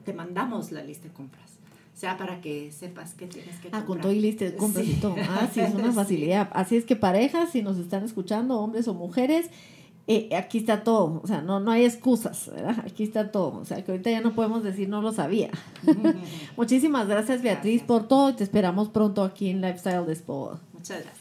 te 0.03 0.13
mandamos 0.13 0.71
la 0.73 0.83
lista 0.83 1.07
de 1.07 1.13
compras. 1.13 1.46
O 1.97 1.99
sea, 1.99 2.15
para 2.15 2.41
que 2.41 2.71
sepas 2.71 3.15
que 3.15 3.25
tienes 3.25 3.55
que 3.55 3.71
comprar. 3.71 3.81
Ah, 3.81 3.85
con 3.87 3.99
todo 3.99 4.11
y 4.11 4.19
lista 4.19 4.45
de 4.45 4.55
compras 4.55 4.85
y 4.85 4.93
todo. 4.93 5.15
Ah, 5.17 5.49
sí, 5.51 5.61
es 5.61 5.73
una 5.73 5.91
facilidad. 5.93 6.47
Así 6.53 6.77
es 6.77 6.85
que 6.85 6.95
parejas, 6.95 7.49
si 7.49 7.63
nos 7.63 7.79
están 7.79 8.03
escuchando, 8.03 8.59
hombres 8.59 8.87
o 8.87 8.93
mujeres, 8.93 9.49
eh, 10.05 10.29
aquí 10.37 10.59
está 10.59 10.83
todo, 10.83 11.19
o 11.23 11.25
sea, 11.25 11.41
no, 11.41 11.59
no 11.59 11.71
hay 11.71 11.85
excusas, 11.85 12.51
¿verdad? 12.53 12.85
Aquí 12.85 13.03
está 13.03 13.31
todo, 13.31 13.57
o 13.57 13.65
sea, 13.65 13.83
que 13.83 13.91
ahorita 13.91 14.11
ya 14.11 14.21
no 14.21 14.35
podemos 14.35 14.63
decir 14.63 14.87
no 14.87 15.01
lo 15.01 15.11
sabía. 15.11 15.49
Muchísimas 16.55 17.07
gracias 17.07 17.41
Beatriz 17.41 17.81
por 17.81 18.07
todo 18.07 18.29
y 18.29 18.33
te 18.33 18.43
esperamos 18.43 18.89
pronto 18.89 19.23
aquí 19.23 19.49
en 19.49 19.59
Lifestyle 19.59 20.05
Despo. 20.05 20.59
Muchas 20.73 21.01
gracias. 21.01 21.16